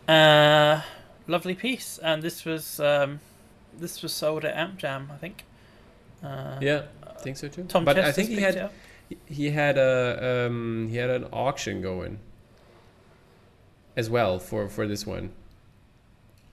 Uh, 0.08 0.82
lovely 1.28 1.54
piece, 1.54 2.00
and 2.00 2.24
this 2.24 2.46
was 2.46 2.80
um, 2.80 3.20
this 3.78 4.02
was 4.02 4.12
sold 4.12 4.44
at 4.44 4.56
Amp 4.56 4.78
Jam, 4.78 5.12
I 5.14 5.18
think. 5.18 5.44
Uh, 6.24 6.58
Yeah, 6.62 6.84
think 7.24 7.38
so 7.38 7.48
too. 7.48 7.64
Tom 7.64 7.86
but 7.86 7.98
I 8.00 8.12
think 8.12 8.30
he 8.30 8.42
had 8.42 8.56
it 8.56 8.62
up. 8.64 8.74
he- 9.10 9.18
he 9.28 9.50
had 9.52 9.78
a 9.78 10.46
um, 10.48 10.88
he 10.90 10.98
had 10.98 11.10
an 11.10 11.26
auction 11.32 11.82
going 11.82 12.20
as 13.96 14.10
well 14.10 14.40
for 14.40 14.68
for 14.70 14.88
this 14.88 15.06
one, 15.06 15.32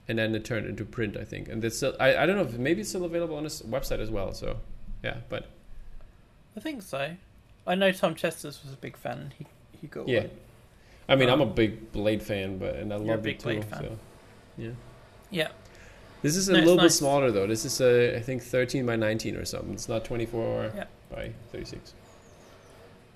and 0.09 0.19
then 0.19 0.35
it 0.35 0.45
turned 0.45 0.67
into 0.67 0.85
print, 0.85 1.17
I 1.17 1.25
think. 1.25 1.49
And 1.49 1.65
it's 1.65 1.77
still, 1.77 1.97
I 1.99 2.17
I 2.17 2.27
don't 2.27 2.37
know 2.37 2.43
if 2.43 2.59
maybe 2.59 2.81
it's 2.83 2.91
still 2.91 3.05
available 3.05 3.37
on 3.37 3.45
his 3.45 3.63
website 3.63 4.01
as 4.01 4.11
well. 4.11 4.33
So 4.35 4.59
yeah, 5.03 5.19
but 5.29 5.47
I 6.57 6.61
think 6.61 6.83
so. 6.83 7.17
I 7.67 7.75
know 7.75 7.93
Tom 7.93 8.15
Chester's 8.15 8.63
was 8.65 8.73
a 8.73 8.77
big 8.77 8.97
fan. 8.97 9.19
and 9.19 9.33
He 9.39 9.47
he 9.81 9.87
got 9.87 10.09
yeah. 10.09 10.21
one. 10.21 10.31
I 11.09 11.17
mean, 11.17 11.29
I'm 11.29 11.41
a 11.41 11.45
Um, 11.45 11.55
big 11.55 11.93
Blade 11.93 12.23
fan, 12.23 12.59
but 12.59 12.77
and 12.77 12.93
I 12.93 12.97
You're 12.99 13.15
love 13.17 13.23
big 13.23 13.37
it 13.37 13.41
too. 13.41 13.45
Blade 13.45 13.65
fan. 13.65 13.83
So 13.83 13.99
yeah. 14.59 14.71
Yeah. 15.31 15.49
This 16.23 16.37
is 16.37 16.49
a 16.49 16.53
No, 16.53 16.59
little 16.59 16.77
bit 16.77 16.83
nice. 16.85 16.97
smaller 16.97 17.31
though. 17.31 17.47
This 17.47 17.65
is 17.65 17.81
uh, 17.81 18.15
I 18.17 18.21
think 18.21 18.43
13 18.43 18.85
by 18.85 18.97
19 18.97 19.37
or 19.37 19.45
something. 19.45 19.73
It's 19.73 19.89
not 19.89 20.05
24 20.05 20.73
Yeah. 20.77 20.85
by 21.11 21.33
36. 21.53 21.95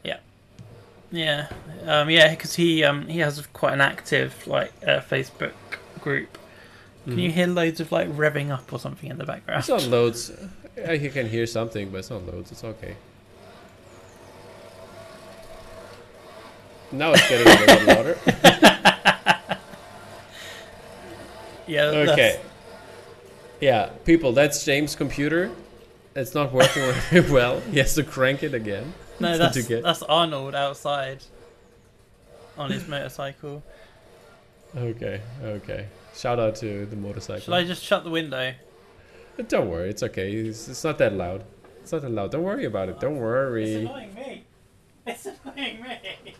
Yeah, 0.02 0.18
Yeah. 1.10 1.48
um, 1.86 2.08
yeah, 2.10 2.30
because 2.30 2.54
he 2.54 2.82
um, 2.82 3.06
he 3.08 3.18
has 3.20 3.46
quite 3.52 3.74
an 3.74 3.80
active 3.82 4.46
like 4.46 4.72
uh, 4.86 5.00
Facebook 5.00 5.52
group. 6.00 6.38
Can 7.04 7.18
you 7.18 7.28
Mhm. 7.30 7.32
hear 7.34 7.46
loads 7.48 7.80
of 7.80 7.92
like 7.92 8.08
revving 8.08 8.50
up 8.50 8.72
or 8.72 8.78
something 8.78 9.10
in 9.10 9.18
the 9.18 9.24
background? 9.26 9.58
It's 9.60 9.68
not 9.68 9.82
loads. 9.96 10.32
I 10.88 10.92
you 10.92 11.10
can 11.10 11.28
hear 11.28 11.46
something, 11.46 11.90
but 11.90 11.98
it's 11.98 12.10
not 12.10 12.24
loads. 12.26 12.50
It's 12.52 12.64
okay. 12.64 12.96
Now 16.92 17.12
it's 17.12 17.28
getting 17.28 17.46
a 17.46 17.60
little 17.60 17.86
louder. 17.94 18.18
Yeah. 21.66 21.84
Okay. 21.86 22.40
Yeah, 23.64 23.86
people, 24.04 24.32
that's 24.32 24.62
James' 24.62 24.94
computer. 24.94 25.50
It's 26.14 26.34
not 26.34 26.52
working 26.52 26.82
very 27.10 27.30
well. 27.30 27.60
He 27.60 27.78
has 27.78 27.94
to 27.94 28.02
crank 28.04 28.42
it 28.42 28.52
again. 28.52 28.92
No, 29.20 29.38
that's 29.42 29.56
get- 29.66 29.84
that's 29.84 30.02
Arnold 30.02 30.56
outside 30.56 31.22
on 32.58 32.72
his 32.72 32.86
motorcycle. 32.88 33.62
Okay, 34.76 35.20
okay. 35.40 35.86
Shout 36.16 36.40
out 36.40 36.56
to 36.56 36.84
the 36.84 36.96
motorcycle. 36.96 37.40
Shall 37.44 37.54
I 37.54 37.62
just 37.62 37.82
shut 37.84 38.02
the 38.02 38.10
window? 38.10 38.52
Don't 39.46 39.70
worry, 39.70 39.88
it's 39.88 40.02
okay. 40.02 40.32
It's, 40.32 40.66
it's 40.68 40.82
not 40.82 40.98
that 40.98 41.12
loud. 41.12 41.44
It's 41.80 41.92
not 41.92 42.02
that 42.02 42.10
loud. 42.10 42.32
Don't 42.32 42.42
worry 42.42 42.64
about 42.64 42.88
it. 42.88 42.98
Don't 42.98 43.18
worry. 43.18 43.72
It's 43.74 43.88
annoying 43.88 44.14
me. 44.14 44.44
It's 45.06 45.26
annoying 45.26 45.80
me. 45.80 46.34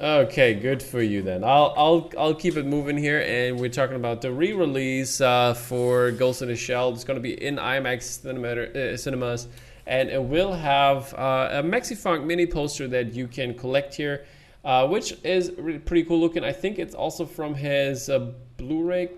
Okay, 0.00 0.54
good 0.54 0.82
for 0.82 1.00
you 1.00 1.22
then. 1.22 1.44
I'll 1.44 1.72
I'll 1.76 2.10
I'll 2.18 2.34
keep 2.34 2.56
it 2.56 2.66
moving 2.66 2.96
here, 2.96 3.20
and 3.20 3.60
we're 3.60 3.68
talking 3.68 3.94
about 3.94 4.20
the 4.20 4.32
re-release 4.32 5.20
uh, 5.20 5.54
for 5.54 6.10
Ghost 6.10 6.42
in 6.42 6.48
the 6.48 6.56
Shell. 6.56 6.92
It's 6.92 7.04
going 7.04 7.18
to 7.18 7.22
be 7.22 7.40
in 7.40 7.56
IMAX 7.56 8.02
cinema, 8.22 8.48
uh, 8.48 8.96
cinemas, 8.96 9.46
and 9.86 10.08
it 10.08 10.22
will 10.22 10.52
have 10.52 11.14
uh, 11.14 11.50
a 11.52 11.62
Mexifunk 11.62 12.24
mini 12.24 12.46
poster 12.46 12.88
that 12.88 13.14
you 13.14 13.28
can 13.28 13.54
collect 13.54 13.94
here, 13.94 14.24
uh, 14.64 14.88
which 14.88 15.14
is 15.22 15.52
really 15.56 15.78
pretty 15.78 16.04
cool 16.04 16.18
looking. 16.18 16.42
I 16.42 16.52
think 16.52 16.80
it's 16.80 16.96
also 16.96 17.24
from 17.24 17.54
his 17.54 18.08
uh, 18.08 18.32
Blu-ray 18.56 19.10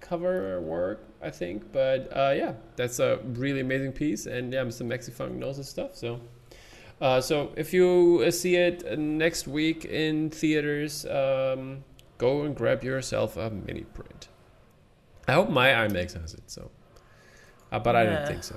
cover 0.00 0.60
work, 0.60 1.04
I 1.22 1.30
think. 1.30 1.70
But 1.72 2.08
uh, 2.16 2.34
yeah, 2.36 2.54
that's 2.74 2.98
a 2.98 3.20
really 3.34 3.60
amazing 3.60 3.92
piece, 3.92 4.26
and 4.26 4.52
yeah, 4.52 4.64
Mr. 4.64 4.84
Mexifunk 4.84 5.34
knows 5.34 5.58
his 5.58 5.68
stuff, 5.68 5.94
so. 5.94 6.20
Uh, 7.02 7.20
so 7.20 7.50
if 7.56 7.72
you 7.74 8.22
uh, 8.24 8.30
see 8.30 8.54
it 8.54 8.96
next 8.96 9.48
week 9.48 9.84
in 9.84 10.30
theaters, 10.30 11.04
um, 11.06 11.82
go 12.16 12.42
and 12.42 12.54
grab 12.54 12.84
yourself 12.84 13.36
a 13.36 13.50
mini 13.50 13.80
print. 13.82 14.28
I 15.26 15.32
hope 15.32 15.50
my 15.50 15.70
IMAX 15.70 16.12
has 16.20 16.32
it. 16.34 16.48
So, 16.48 16.70
uh, 17.72 17.80
but 17.80 17.96
I 17.96 18.04
don't 18.04 18.26
think 18.28 18.44
so. 18.44 18.54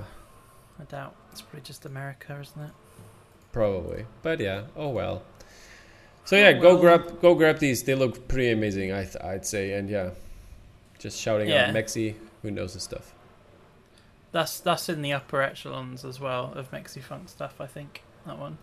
I 0.79 0.83
doubt 0.83 1.15
it's 1.31 1.41
probably 1.41 1.61
just 1.61 1.87
America, 1.87 2.37
isn't 2.39 2.61
it? 2.61 2.71
Probably, 3.51 4.05
but 4.21 4.39
yeah. 4.39 4.65
Oh 4.75 4.89
well. 4.89 5.23
So 6.25 6.35
yeah, 6.35 6.51
go 6.53 6.73
well. 6.73 6.81
grab 6.81 7.21
go 7.21 7.33
grab 7.33 7.57
these. 7.57 7.81
They 7.81 7.95
look 7.95 8.27
pretty 8.27 8.51
amazing. 8.51 8.91
I 8.91 9.05
th- 9.05 9.23
I'd 9.23 9.45
say, 9.47 9.73
and 9.73 9.89
yeah, 9.89 10.11
just 10.99 11.19
shouting 11.19 11.49
Yeah. 11.49 11.69
out 11.69 11.73
Mexi 11.73 12.13
who 12.43 12.51
knows 12.51 12.73
his 12.73 12.83
stuff. 12.83 13.11
That's 14.31 14.59
that's 14.59 14.87
in 14.87 15.01
the 15.01 15.13
upper 15.13 15.41
echelons 15.41 16.05
as 16.05 16.19
well 16.19 16.53
of 16.53 16.69
Mexifunk 16.69 17.29
stuff. 17.29 17.59
I 17.59 17.65
think 17.65 18.03
that 18.25 18.37
one. 18.39 18.57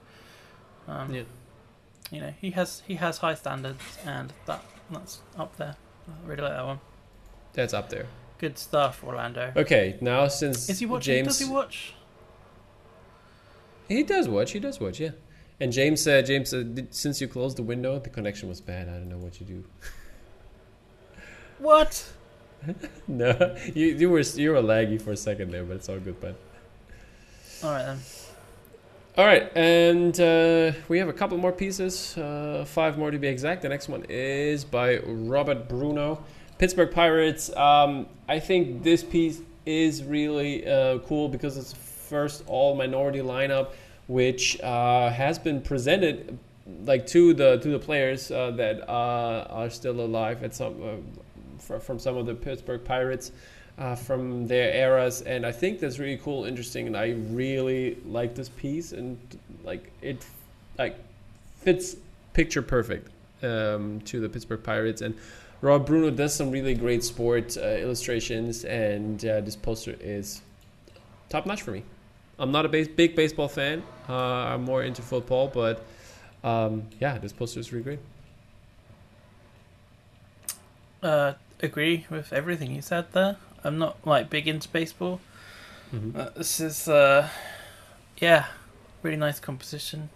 Um, 0.89 1.15
Yeah. 1.15 1.23
You 2.11 2.21
know, 2.21 2.35
he 2.41 2.51
has 2.51 2.83
he 2.87 2.97
has 2.97 3.19
high 3.19 3.35
standards, 3.35 3.81
and 4.05 4.33
that 4.47 4.63
that's 4.91 5.21
up 5.39 5.57
there. 5.57 5.77
I 6.09 6.29
really 6.29 6.43
like 6.43 6.53
that 6.53 6.67
one. 6.67 6.81
That's 7.55 7.73
up 7.73 7.89
there. 7.89 8.07
Good 8.39 8.59
stuff, 8.59 9.03
Orlando. 9.05 9.53
Okay, 9.57 9.97
now 10.01 10.29
since 10.29 10.69
Is 10.69 10.81
he 10.81 10.87
watching? 10.87 11.15
James, 11.15 11.29
Does 11.29 11.39
he 11.39 11.53
watch? 11.53 11.95
He 13.89 14.03
does 14.03 14.29
watch. 14.29 14.53
He 14.53 14.59
does 14.61 14.81
watch. 14.81 15.01
Yeah. 15.01 15.11
And 15.61 15.73
James 15.73 16.03
said, 16.03 16.27
James 16.27 16.51
said, 16.51 16.75
"Did- 16.75 16.95
since 16.95 17.21
you 17.21 17.29
closed 17.29 17.57
the 17.57 17.63
window, 17.63 17.99
the 17.99 18.11
connection 18.11 18.49
was 18.49 18.61
bad. 18.61 18.89
I 18.89 18.93
don't 18.93 19.09
know 19.09 19.19
what 19.19 19.39
you 19.41 19.47
do. 19.47 19.65
What? 21.59 22.05
no, 23.09 23.57
you 23.75 23.87
you 23.87 24.11
were 24.11 24.21
you 24.21 24.51
were 24.51 24.63
laggy 24.63 25.01
for 25.01 25.13
a 25.13 25.17
second 25.17 25.51
there, 25.53 25.65
but 25.65 25.77
it's 25.77 25.89
all 25.89 25.99
good, 26.01 26.21
bud. 26.21 26.35
All 27.63 27.71
right 27.71 27.85
then. 27.87 27.99
All 29.19 29.27
right, 29.27 29.55
and 29.55 30.19
uh, 30.19 30.73
we 30.89 30.99
have 30.99 31.11
a 31.11 31.13
couple 31.13 31.37
more 31.37 31.53
pieces, 31.53 32.17
uh, 32.17 32.65
five 32.67 32.97
more 32.97 33.11
to 33.11 33.19
be 33.19 33.29
exact. 33.29 33.61
The 33.61 33.69
next 33.69 33.91
one 33.91 34.07
is 34.09 34.65
by 34.65 35.01
Robert 35.01 35.69
Bruno, 35.69 36.25
Pittsburgh 36.57 36.91
Pirates. 36.91 37.55
Um, 37.55 38.07
I 38.27 38.41
think 38.41 38.83
this 38.83 39.05
piece 39.05 39.43
is 39.67 40.03
really 40.03 40.67
uh, 40.67 41.01
cool 41.01 41.29
because 41.29 41.59
it's 41.59 41.73
the 41.73 41.79
first 41.79 42.45
all 42.47 42.75
minority 42.75 43.19
lineup, 43.19 43.73
which 44.07 44.59
uh, 44.63 45.11
has 45.11 45.39
been 45.39 45.61
presented 45.61 46.39
like 46.87 47.07
to 47.09 47.35
the 47.35 47.59
to 47.59 47.69
the 47.69 47.79
players 47.79 48.31
uh, 48.31 48.53
that 48.53 48.89
uh, 48.89 49.47
are 49.51 49.69
still 49.69 50.01
alive 50.01 50.43
at 50.43 50.55
some 50.55 51.05
from 51.59 51.99
some 51.99 52.17
of 52.17 52.25
the 52.25 52.35
Pittsburgh 52.35 52.83
Pirates 52.83 53.31
uh, 53.79 53.95
from 53.95 54.47
their 54.47 54.75
eras, 54.75 55.23
and 55.23 55.47
I 55.47 55.53
think 55.53 55.81
that's 55.81 55.99
really 55.99 56.19
cool, 56.19 56.45
interesting, 56.45 56.87
and 56.87 56.97
I 56.97 57.11
really 57.31 57.97
like 58.07 58.35
this 58.35 58.49
piece, 58.49 58.93
and 58.93 59.19
like 59.65 59.91
it, 60.03 60.25
like 60.79 60.97
fits 61.61 61.97
picture 62.33 62.63
perfect 62.63 63.09
um, 63.43 64.01
to 64.05 64.21
the 64.21 64.29
Pittsburgh 64.29 64.63
Pirates, 64.63 65.01
and 65.01 65.15
Rob 65.61 65.87
Bruno 65.87 66.11
does 66.11 66.35
some 66.35 66.51
really 66.51 66.75
great 66.75 67.05
sport 67.05 67.57
uh, 67.57 67.61
illustrations, 67.61 68.65
and 68.65 69.25
uh, 69.25 69.41
this 69.41 69.57
poster 69.57 69.97
is 70.01 70.43
top 71.29 71.47
notch 71.47 71.63
for 71.63 71.71
me. 71.71 71.83
I'm 72.39 72.51
not 72.51 72.67
a 72.67 72.69
base- 72.69 72.89
big 72.89 73.15
baseball 73.15 73.49
fan. 73.49 73.83
Uh, 74.09 74.15
I'm 74.15 74.65
more 74.65 74.83
into 74.83 75.03
football, 75.03 75.49
but 75.49 75.85
um, 76.43 76.89
yeah, 77.01 77.19
this 77.19 77.33
poster 77.33 77.61
is 77.61 77.73
really 77.73 77.85
great. 77.85 77.99
Uh, 81.03 81.35
agree 81.61 82.07
with 82.11 82.33
everything 82.33 82.73
you 82.73 82.83
said 82.83 83.13
there. 83.13 83.37
I'm 83.65 83.79
not 83.79 83.99
like 84.07 84.31
big 84.31 84.49
into 84.49 84.69
baseball. 84.69 85.21
Mm-hmm. 85.95 86.19
Uh, 86.19 86.29
this 86.37 86.61
is 86.61 86.89
uh, 86.89 87.29
yeah, 88.19 88.47
really 89.03 89.17
nice 89.17 89.39
composition. 89.41 90.09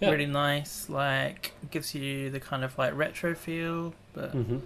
Yeah. 0.00 0.10
Really 0.10 0.26
nice, 0.26 0.88
like 0.88 1.52
gives 1.70 1.94
you 1.94 2.28
the 2.30 2.40
kind 2.40 2.64
of 2.64 2.76
like 2.76 2.94
retro 2.96 3.34
feel, 3.34 3.94
but 4.12 4.34
Mm-hmm. 4.34 4.58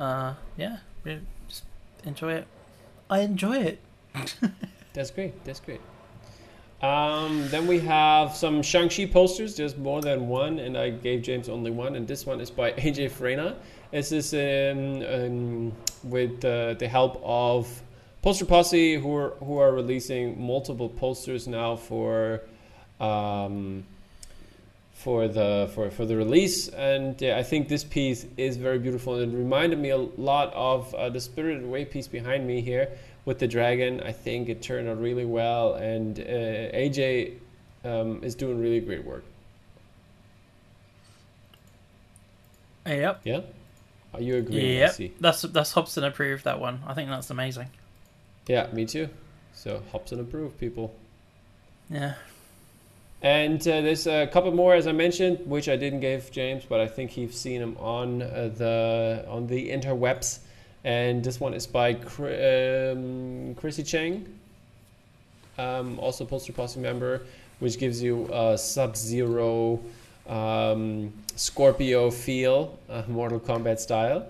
uh, 0.00 0.34
yeah, 0.56 0.78
really 1.04 1.20
just 1.48 1.64
enjoy 2.04 2.32
it. 2.34 2.46
I 3.10 3.20
enjoy 3.20 3.58
it. 3.58 3.78
That's 4.94 5.10
great. 5.10 5.44
That's 5.44 5.60
great. 5.60 5.80
Um, 6.82 7.48
then 7.48 7.66
we 7.66 7.78
have 7.80 8.34
some 8.34 8.62
Shang-Chi 8.62 9.06
posters, 9.06 9.54
just 9.56 9.78
more 9.78 10.02
than 10.02 10.28
one, 10.28 10.58
and 10.58 10.76
I 10.76 10.90
gave 10.90 11.22
James 11.22 11.48
only 11.48 11.70
one, 11.70 11.96
and 11.96 12.06
this 12.06 12.26
one 12.26 12.40
is 12.40 12.50
by 12.50 12.72
AJ 12.72 13.10
Frena. 13.10 13.56
This 13.94 14.10
is 14.10 14.34
um, 14.34 15.04
um, 15.06 15.72
with 16.02 16.44
uh, 16.44 16.74
the 16.74 16.88
help 16.88 17.22
of 17.24 17.80
Poster 18.22 18.44
Posse, 18.44 18.96
who 18.96 19.14
are, 19.14 19.30
who 19.38 19.58
are 19.58 19.70
releasing 19.70 20.44
multiple 20.44 20.88
posters 20.88 21.46
now 21.46 21.76
for 21.76 22.40
um, 22.98 23.84
for 24.94 25.28
the 25.28 25.70
for, 25.76 25.92
for 25.92 26.06
the 26.06 26.16
release, 26.16 26.66
and 26.70 27.22
uh, 27.22 27.36
I 27.36 27.44
think 27.44 27.68
this 27.68 27.84
piece 27.84 28.26
is 28.36 28.56
very 28.56 28.80
beautiful. 28.80 29.14
and 29.14 29.32
It 29.32 29.36
reminded 29.36 29.78
me 29.78 29.90
a 29.90 29.98
lot 29.98 30.52
of 30.54 30.92
uh, 30.96 31.08
the 31.08 31.20
Spirited 31.20 31.62
Away 31.62 31.84
piece 31.84 32.08
behind 32.08 32.44
me 32.48 32.62
here 32.62 32.88
with 33.26 33.38
the 33.38 33.46
dragon. 33.46 34.00
I 34.00 34.10
think 34.10 34.48
it 34.48 34.60
turned 34.60 34.88
out 34.88 35.00
really 35.00 35.24
well, 35.24 35.74
and 35.74 36.18
uh, 36.18 36.22
AJ 36.74 37.34
um, 37.84 38.24
is 38.24 38.34
doing 38.34 38.60
really 38.60 38.80
great 38.80 39.04
work. 39.04 39.22
Yep. 42.86 43.20
Yeah, 43.22 43.40
are 44.14 44.22
you 44.22 44.36
agreeing? 44.36 44.88
See. 44.90 45.12
That's 45.20 45.42
that's 45.42 45.72
Hobson 45.72 46.04
approved 46.04 46.44
that 46.44 46.60
one. 46.60 46.82
I 46.86 46.94
think 46.94 47.10
that's 47.10 47.30
amazing. 47.30 47.68
Yeah, 48.46 48.68
me 48.72 48.86
too. 48.86 49.08
So 49.54 49.82
Hobson 49.92 50.20
approved, 50.20 50.58
people. 50.58 50.94
Yeah. 51.90 52.14
And 53.22 53.60
uh, 53.62 53.80
there's 53.80 54.06
a 54.06 54.26
couple 54.26 54.52
more, 54.52 54.74
as 54.74 54.86
I 54.86 54.92
mentioned, 54.92 55.46
which 55.46 55.68
I 55.70 55.76
didn't 55.76 56.00
give 56.00 56.30
James, 56.30 56.64
but 56.68 56.80
I 56.80 56.86
think 56.86 57.10
he's 57.10 57.34
seen 57.34 57.60
them 57.60 57.76
on 57.78 58.20
uh, 58.20 58.50
the 58.54 59.24
on 59.28 59.46
the 59.46 59.70
interwebs. 59.70 60.40
And 60.84 61.24
this 61.24 61.40
one 61.40 61.54
is 61.54 61.66
by 61.66 61.94
um, 61.94 63.54
Chrissy 63.54 63.82
Chang, 63.82 64.26
um, 65.56 65.98
also 65.98 66.26
Poster 66.26 66.52
Posse 66.52 66.78
member, 66.78 67.22
which 67.60 67.78
gives 67.78 68.02
you 68.02 68.28
a 68.30 68.58
Sub-Zero 68.58 69.80
um, 70.28 71.12
Scorpion 71.36 72.10
feel, 72.10 72.78
uh, 72.88 73.02
Mortal 73.08 73.40
Kombat 73.40 73.78
style, 73.78 74.26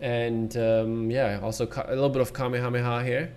and 0.00 0.56
um, 0.56 1.10
yeah, 1.10 1.40
also 1.42 1.66
a 1.66 1.94
little 1.94 2.08
bit 2.08 2.22
of 2.22 2.32
Kamehameha 2.32 3.04
here. 3.04 3.30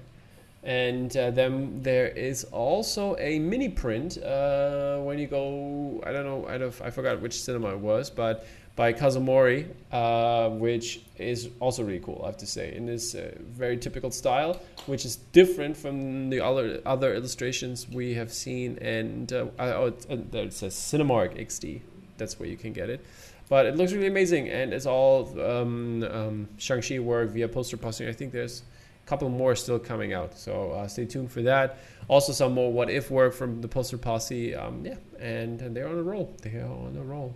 And 0.63 1.15
uh, 1.15 1.31
then 1.31 1.81
there 1.81 2.07
is 2.07 2.43
also 2.45 3.15
a 3.19 3.39
mini 3.39 3.69
print 3.69 4.17
uh, 4.17 4.97
when 4.97 5.17
you 5.17 5.27
go. 5.27 6.03
I 6.05 6.11
don't 6.11 6.25
know. 6.25 6.45
I 6.47 6.57
don't. 6.57 6.73
I 6.81 6.89
forgot 6.89 7.21
which 7.21 7.41
cinema 7.41 7.69
it 7.69 7.79
was, 7.79 8.09
but 8.09 8.45
by 8.75 8.91
Kazumori, 8.91 9.67
uh, 9.91 10.49
which 10.49 11.01
is 11.17 11.49
also 11.59 11.83
really 11.83 11.99
cool. 11.99 12.21
I 12.23 12.27
have 12.27 12.37
to 12.37 12.45
say, 12.45 12.75
in 12.75 12.85
this 12.85 13.15
uh, 13.15 13.31
very 13.39 13.77
typical 13.77 14.11
style, 14.11 14.59
which 14.87 15.05
is 15.05 15.15
different 15.31 15.77
from 15.77 16.29
the 16.29 16.41
other 16.41 16.81
other 16.85 17.13
illustrations 17.15 17.87
we 17.87 18.13
have 18.15 18.33
seen. 18.33 18.77
And 18.79 19.31
uh, 19.31 19.47
oh, 19.59 19.93
it, 20.09 20.33
it 20.33 20.53
says 20.53 20.75
Cinemark 20.75 21.39
XD. 21.39 21.81
That's 22.17 22.39
where 22.39 22.49
you 22.49 22.57
can 22.57 22.73
get 22.73 22.89
it. 22.89 23.05
But 23.49 23.65
it 23.65 23.77
looks 23.77 23.93
really 23.93 24.07
amazing, 24.07 24.49
and 24.49 24.73
it's 24.73 24.85
all 24.85 25.39
um, 25.39 26.03
um, 26.03 26.47
Shang-Chi 26.57 26.99
work 26.99 27.29
via 27.29 27.47
poster 27.47 27.77
posse. 27.77 28.07
I 28.07 28.11
think 28.11 28.33
there's 28.33 28.61
a 29.05 29.07
couple 29.07 29.29
more 29.29 29.55
still 29.55 29.79
coming 29.79 30.13
out. 30.13 30.37
So 30.37 30.71
uh, 30.71 30.87
stay 30.87 31.05
tuned 31.05 31.31
for 31.31 31.41
that. 31.43 31.77
Also, 32.09 32.33
some 32.33 32.53
more 32.53 32.71
what 32.71 32.89
if 32.89 33.09
work 33.09 33.33
from 33.33 33.61
the 33.61 33.67
poster 33.67 33.97
posse. 33.97 34.53
Um, 34.53 34.85
yeah, 34.85 34.95
and, 35.19 35.61
and 35.61 35.75
they're 35.75 35.87
on 35.87 35.97
a 35.97 36.03
roll. 36.03 36.33
They 36.41 36.51
are 36.51 36.65
on 36.65 36.97
a 36.97 37.03
roll. 37.03 37.33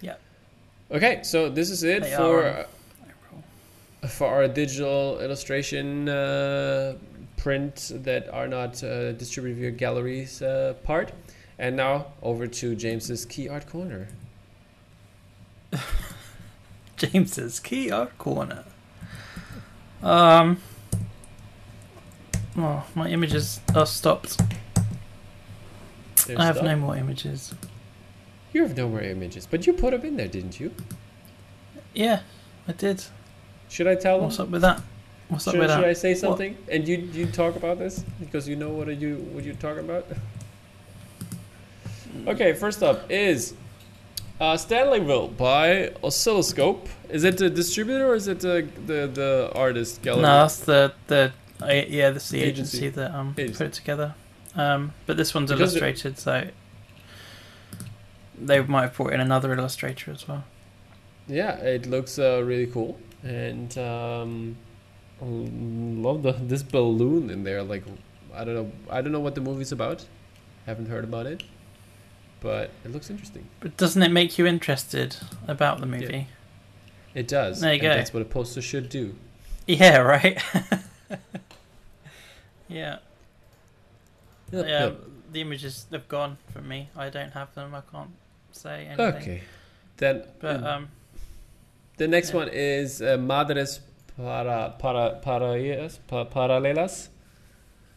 Yeah. 0.00 0.14
Okay, 0.90 1.22
so 1.24 1.48
this 1.48 1.70
is 1.70 1.82
it 1.82 2.04
They 2.04 2.14
for 2.14 2.44
are 2.44 2.66
uh, 4.02 4.08
for 4.08 4.28
our 4.28 4.46
digital 4.46 5.18
illustration 5.20 6.08
uh, 6.08 6.94
print 7.36 7.90
that 8.04 8.28
are 8.32 8.46
not 8.46 8.82
uh, 8.84 9.12
distributed 9.12 9.58
via 9.58 9.70
galleries 9.72 10.40
uh, 10.40 10.74
part. 10.84 11.12
And 11.58 11.76
now 11.76 12.06
over 12.22 12.46
to 12.46 12.74
James's 12.76 13.24
key 13.24 13.48
art 13.48 13.66
corner. 13.68 14.08
James's 16.96 17.60
key 17.60 17.90
art 17.90 18.16
corner. 18.18 18.64
Um. 20.02 20.60
Oh, 22.56 22.84
my 22.94 23.08
images 23.08 23.60
are 23.74 23.86
stopped. 23.86 24.40
There's 26.26 26.38
I 26.38 26.44
have 26.44 26.56
stuff. 26.56 26.66
no 26.66 26.76
more 26.76 26.96
images. 26.96 27.54
You 28.52 28.62
have 28.62 28.76
no 28.76 28.88
more 28.88 29.00
images, 29.00 29.46
but 29.46 29.66
you 29.66 29.72
put 29.72 29.90
them 29.92 30.02
in 30.04 30.16
there, 30.16 30.28
didn't 30.28 30.58
you? 30.58 30.72
Yeah, 31.94 32.20
I 32.66 32.72
did. 32.72 33.04
Should 33.68 33.86
I 33.86 33.94
tell 33.94 34.16
them? 34.18 34.24
What's 34.26 34.40
up 34.40 34.48
with 34.48 34.62
that? 34.62 34.80
What's 35.28 35.46
up 35.46 35.52
Should, 35.54 35.60
with 35.60 35.70
should 35.70 35.82
that? 35.82 35.88
I 35.88 35.92
say 35.92 36.10
What? 36.12 36.18
something 36.20 36.56
and 36.70 36.88
you 36.88 36.96
you 37.12 37.26
talk 37.26 37.54
about 37.56 37.78
this 37.78 38.02
because 38.18 38.48
you 38.48 38.56
know 38.56 38.70
what 38.70 38.88
are 38.88 38.92
you 38.92 39.16
what 39.32 39.44
you're 39.44 39.54
talking 39.56 39.84
about? 39.84 40.06
okay, 42.26 42.52
first 42.54 42.82
up 42.82 43.10
is 43.10 43.54
uh, 44.40 44.54
Stanleyville 44.54 45.36
by 45.36 45.92
Oscilloscope. 46.02 46.88
Is 47.08 47.24
it 47.24 47.38
the 47.38 47.50
distributor 47.50 48.06
or 48.08 48.14
is 48.14 48.28
it 48.28 48.40
the 48.40 48.68
the, 48.86 49.06
the 49.12 49.50
artist 49.54 50.02
gallery? 50.02 50.22
No, 50.22 50.42
that's 50.42 50.60
the 50.60 50.92
the 51.06 51.32
uh, 51.62 51.66
yeah, 51.88 52.10
that's 52.10 52.28
the 52.30 52.42
Agency. 52.42 52.78
agency, 52.78 52.88
that 53.00 53.14
um 53.14 53.34
Agency. 53.38 53.58
put 53.58 53.66
it 53.68 53.72
together. 53.72 54.14
Um, 54.54 54.92
but 55.06 55.16
this 55.16 55.34
one's 55.34 55.50
Because 55.50 55.74
it- 55.76 55.82
illustrated, 55.82 56.18
so 56.18 56.48
they 58.40 58.60
might 58.62 58.82
have 58.82 58.96
brought 58.96 59.12
in 59.12 59.20
another 59.20 59.52
illustrator 59.52 60.10
as 60.12 60.26
well. 60.28 60.44
Yeah, 61.26 61.56
it 61.56 61.86
looks 61.86 62.18
uh, 62.18 62.42
really 62.44 62.66
cool 62.66 62.98
and 63.22 63.76
um, 63.78 64.56
love 65.20 66.22
the 66.22 66.32
this 66.32 66.62
balloon 66.62 67.30
in 67.30 67.42
there. 67.44 67.62
Like 67.62 67.82
I 68.34 68.44
don't 68.44 68.54
know 68.54 68.72
I 68.90 69.02
don't 69.02 69.12
know 69.12 69.20
what 69.20 69.34
the 69.34 69.40
movie's 69.40 69.72
about. 69.72 70.06
Haven't 70.66 70.86
heard 70.86 71.04
about 71.04 71.26
it, 71.26 71.42
but 72.40 72.70
it 72.84 72.92
looks 72.92 73.10
interesting. 73.10 73.46
But 73.60 73.76
doesn't 73.76 74.02
it 74.02 74.10
make 74.10 74.38
you 74.38 74.46
interested 74.46 75.16
about 75.46 75.80
the 75.80 75.86
movie? 75.86 76.28
It 77.14 77.28
does. 77.28 77.60
There 77.60 77.72
you 77.72 77.80
and 77.80 77.82
go. 77.82 77.88
That's 77.94 78.12
what 78.12 78.22
a 78.22 78.26
poster 78.26 78.60
should 78.62 78.88
do. 78.88 79.14
Yeah, 79.66 79.98
right. 79.98 80.42
yeah, 82.68 82.98
Yep, 84.52 84.66
yeah. 84.66 84.84
yep. 84.84 85.00
The 85.32 85.40
images 85.42 85.86
have 85.92 86.08
gone 86.08 86.38
from 86.52 86.68
me. 86.68 86.88
I 86.96 87.10
don't 87.10 87.32
have 87.32 87.54
them. 87.54 87.74
I 87.74 87.82
can't 87.92 88.10
say 88.52 88.86
anything. 88.86 89.06
Okay. 89.22 89.42
Then 89.98 90.22
But 90.40 90.60
mm, 90.62 90.66
um, 90.66 90.88
the 91.98 92.08
next 92.08 92.30
yeah. 92.30 92.36
one 92.36 92.48
is 92.48 93.02
uh, 93.02 93.18
Madres 93.18 93.80
para, 94.16 94.74
para, 94.78 95.20
paralelas, 95.22 95.98
pa, 96.06 96.24
Paralelas. 96.24 97.08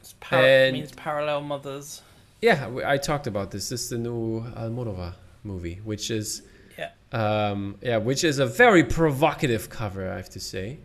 it's 0.01 0.13
par- 0.19 0.43
And- 0.43 0.73
means 0.73 0.91
parallel 0.91 1.41
mothers. 1.41 2.01
Yeah, 2.41 2.69
I 2.85 2.97
talked 2.97 3.27
about 3.27 3.51
this. 3.51 3.69
This 3.69 3.83
is 3.83 3.89
the 3.89 3.97
new 3.99 4.41
Almodovar 4.57 5.13
movie, 5.43 5.79
which 5.83 6.09
is 6.09 6.41
Yeah. 6.77 6.89
um, 7.11 7.75
yeah, 7.81 7.97
which 7.97 8.23
is 8.23 8.39
a 8.39 8.45
very 8.47 8.83
provocative 8.83 9.69
cover, 9.69 10.11
I 10.11 10.15
have 10.17 10.29
to 10.29 10.39
say. 10.39 10.79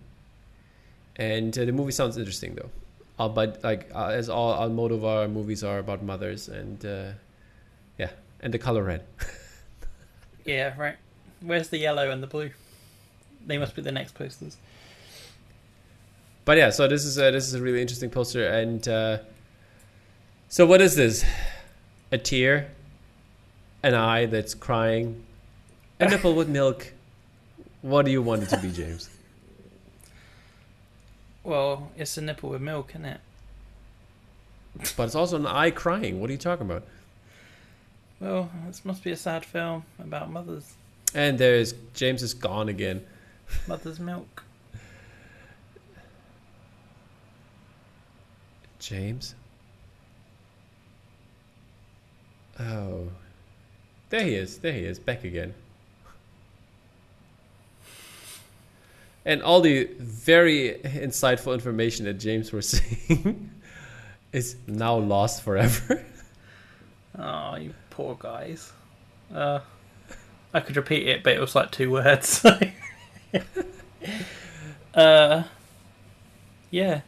And 1.16 1.56
uh, 1.58 1.64
the 1.64 1.72
movie 1.72 1.92
sounds 1.92 2.18
interesting 2.18 2.54
though. 2.56 2.70
Uh, 3.18 3.28
but 3.30 3.64
like 3.64 3.88
uh, 3.94 4.08
as 4.08 4.28
all 4.28 4.54
Almodovar 4.54 5.32
movies 5.32 5.64
are 5.64 5.78
about 5.78 6.02
mothers 6.02 6.48
and 6.48 6.84
uh, 6.84 7.12
yeah, 7.98 8.10
and 8.40 8.52
the 8.52 8.58
color 8.58 8.82
red. 8.82 9.04
Yeah, 10.44 10.74
right. 10.78 10.94
Where's 11.40 11.70
the 11.70 11.78
yellow 11.78 12.08
and 12.12 12.22
the 12.22 12.28
blue? 12.28 12.50
They 13.48 13.58
must 13.58 13.74
be 13.74 13.82
the 13.82 13.90
next 13.90 14.14
posters. 14.14 14.56
But 16.44 16.56
yeah, 16.56 16.70
so 16.70 16.86
this 16.86 17.04
is 17.04 17.18
a, 17.18 17.32
this 17.32 17.48
is 17.48 17.54
a 17.54 17.60
really 17.60 17.80
interesting 17.82 18.10
poster, 18.10 18.46
and 18.46 18.86
uh, 18.86 19.18
so 20.48 20.66
what 20.66 20.80
is 20.80 20.94
this? 20.94 21.24
A 22.12 22.18
tear, 22.18 22.70
an 23.82 23.94
eye 23.94 24.26
that's 24.26 24.54
crying, 24.54 25.24
a 26.00 26.08
nipple 26.10 26.34
with 26.34 26.48
milk. 26.48 26.92
What 27.82 28.04
do 28.04 28.10
you 28.10 28.22
want 28.22 28.42
it 28.42 28.48
to 28.50 28.58
be, 28.58 28.70
James? 28.72 29.10
Well, 31.44 31.90
it's 31.96 32.16
a 32.16 32.22
nipple 32.22 32.50
with 32.50 32.60
milk, 32.60 32.90
isn't 32.90 33.04
it? 33.04 33.20
But 34.96 35.04
it's 35.04 35.14
also 35.14 35.36
an 35.36 35.46
eye 35.46 35.70
crying. 35.70 36.20
What 36.20 36.28
are 36.28 36.32
you 36.32 36.38
talking 36.38 36.66
about? 36.66 36.82
Well, 38.20 38.50
this 38.66 38.84
must 38.84 39.04
be 39.04 39.10
a 39.10 39.16
sad 39.16 39.44
film 39.44 39.84
about 39.98 40.30
mothers. 40.30 40.74
And 41.14 41.38
there's 41.38 41.74
James 41.94 42.22
is 42.22 42.34
gone 42.34 42.68
again. 42.68 43.04
Mother's 43.68 44.00
milk. 44.00 44.42
James. 48.78 49.34
Oh, 52.58 53.08
there 54.10 54.22
he 54.22 54.34
is. 54.34 54.58
There 54.58 54.72
he 54.72 54.84
is. 54.84 54.98
Back 54.98 55.24
again. 55.24 55.54
And 59.24 59.42
all 59.42 59.60
the 59.60 59.84
very 59.98 60.80
insightful 60.84 61.52
information 61.52 62.04
that 62.04 62.14
James 62.14 62.52
was 62.52 62.68
saying 62.68 63.50
is 64.32 64.56
now 64.66 64.96
lost 64.96 65.42
forever. 65.42 66.04
Oh, 67.18 67.56
you 67.56 67.74
poor 67.90 68.16
guys. 68.18 68.72
Uh, 69.34 69.60
I 70.52 70.60
could 70.60 70.76
repeat 70.76 71.08
it, 71.08 71.24
but 71.24 71.32
it 71.32 71.40
was 71.40 71.54
like 71.54 71.70
two 71.70 71.90
words. 71.90 72.44
uh, 74.94 75.42
yeah, 76.70 77.00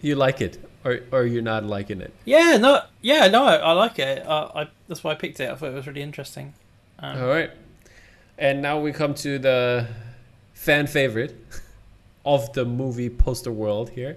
you 0.00 0.14
like 0.14 0.40
it, 0.40 0.58
or 0.86 1.00
or 1.12 1.26
you're 1.26 1.42
not 1.42 1.64
liking 1.64 2.00
it. 2.00 2.12
yeah, 2.24 2.56
no, 2.56 2.80
yeah, 3.02 3.26
no, 3.28 3.44
I, 3.44 3.56
I 3.56 3.72
like 3.72 3.98
it. 3.98 4.26
Uh, 4.26 4.50
I 4.54 4.68
that's 4.88 5.02
why 5.04 5.10
I 5.12 5.14
picked 5.16 5.40
it. 5.40 5.50
I 5.50 5.54
thought 5.56 5.70
it 5.70 5.74
was 5.74 5.86
really 5.86 6.02
interesting. 6.02 6.54
Um, 7.00 7.20
All 7.22 7.28
right. 7.28 7.50
And 8.38 8.62
now 8.62 8.78
we 8.80 8.92
come 8.92 9.14
to 9.14 9.38
the 9.38 9.86
fan 10.54 10.86
favorite 10.86 11.34
of 12.24 12.52
the 12.52 12.64
movie 12.64 13.10
poster 13.10 13.52
world 13.52 13.90
here 13.90 14.16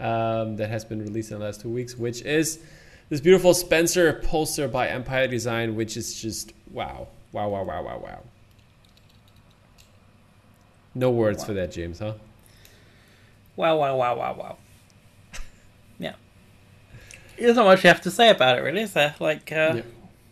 um, 0.00 0.56
that 0.56 0.68
has 0.70 0.84
been 0.84 1.00
released 1.02 1.30
in 1.30 1.38
the 1.38 1.44
last 1.44 1.60
two 1.60 1.68
weeks, 1.70 1.96
which 1.96 2.22
is 2.22 2.58
this 3.10 3.20
beautiful 3.20 3.54
Spencer 3.54 4.12
poster 4.14 4.66
by 4.68 4.88
Empire 4.88 5.28
Design, 5.28 5.76
which 5.76 5.96
is 5.96 6.20
just 6.20 6.52
wow. 6.70 7.08
Wow, 7.32 7.48
wow, 7.50 7.64
wow, 7.64 7.82
wow, 7.82 7.98
wow. 8.02 8.20
No 10.94 11.10
words 11.10 11.40
Wow. 11.40 11.46
for 11.46 11.52
that, 11.54 11.72
James, 11.72 11.98
huh? 11.98 12.14
Wow, 13.56 13.78
wow, 13.78 13.96
wow, 13.96 14.16
wow, 14.16 14.34
wow. 14.38 14.56
There's 17.38 17.56
not 17.56 17.64
much 17.64 17.84
you 17.84 17.88
have 17.88 18.00
to 18.02 18.10
say 18.10 18.30
about 18.30 18.58
it, 18.58 18.62
really, 18.62 18.82
is 18.82 18.92
there? 18.92 19.14
Like, 19.20 19.50
uh, 19.52 19.74
Yeah. 19.76 19.82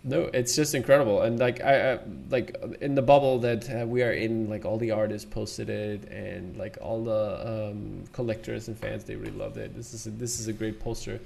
No, 0.05 0.23
it's 0.35 0.57
just 0.57 0.75
incredible, 0.75 1.23
and 1.23 1.39
like 1.39 1.61
I, 1.61 1.93
I 1.93 1.99
like 2.29 2.57
in 2.81 2.97
the 2.97 3.03
bubble 3.03 3.39
that 3.39 3.71
uh, 3.71 3.87
we 3.87 4.03
are 4.03 4.11
in, 4.11 4.51
like 4.51 4.65
all 4.65 4.77
the 4.77 4.91
artists 4.91 5.29
posted 5.31 5.71
it, 5.71 6.11
and 6.11 6.57
like 6.57 6.77
all 6.81 7.05
the 7.05 7.71
um, 7.71 8.03
collectors 8.13 8.67
and 8.67 8.77
fans, 8.77 9.05
they 9.05 9.15
really 9.15 9.39
loved 9.39 9.59
it. 9.59 9.77
This 9.77 9.95
is 9.95 10.09
a, 10.09 10.11
this 10.11 10.41
is 10.41 10.49
a 10.49 10.53
great 10.53 10.81
poster, 10.81 11.21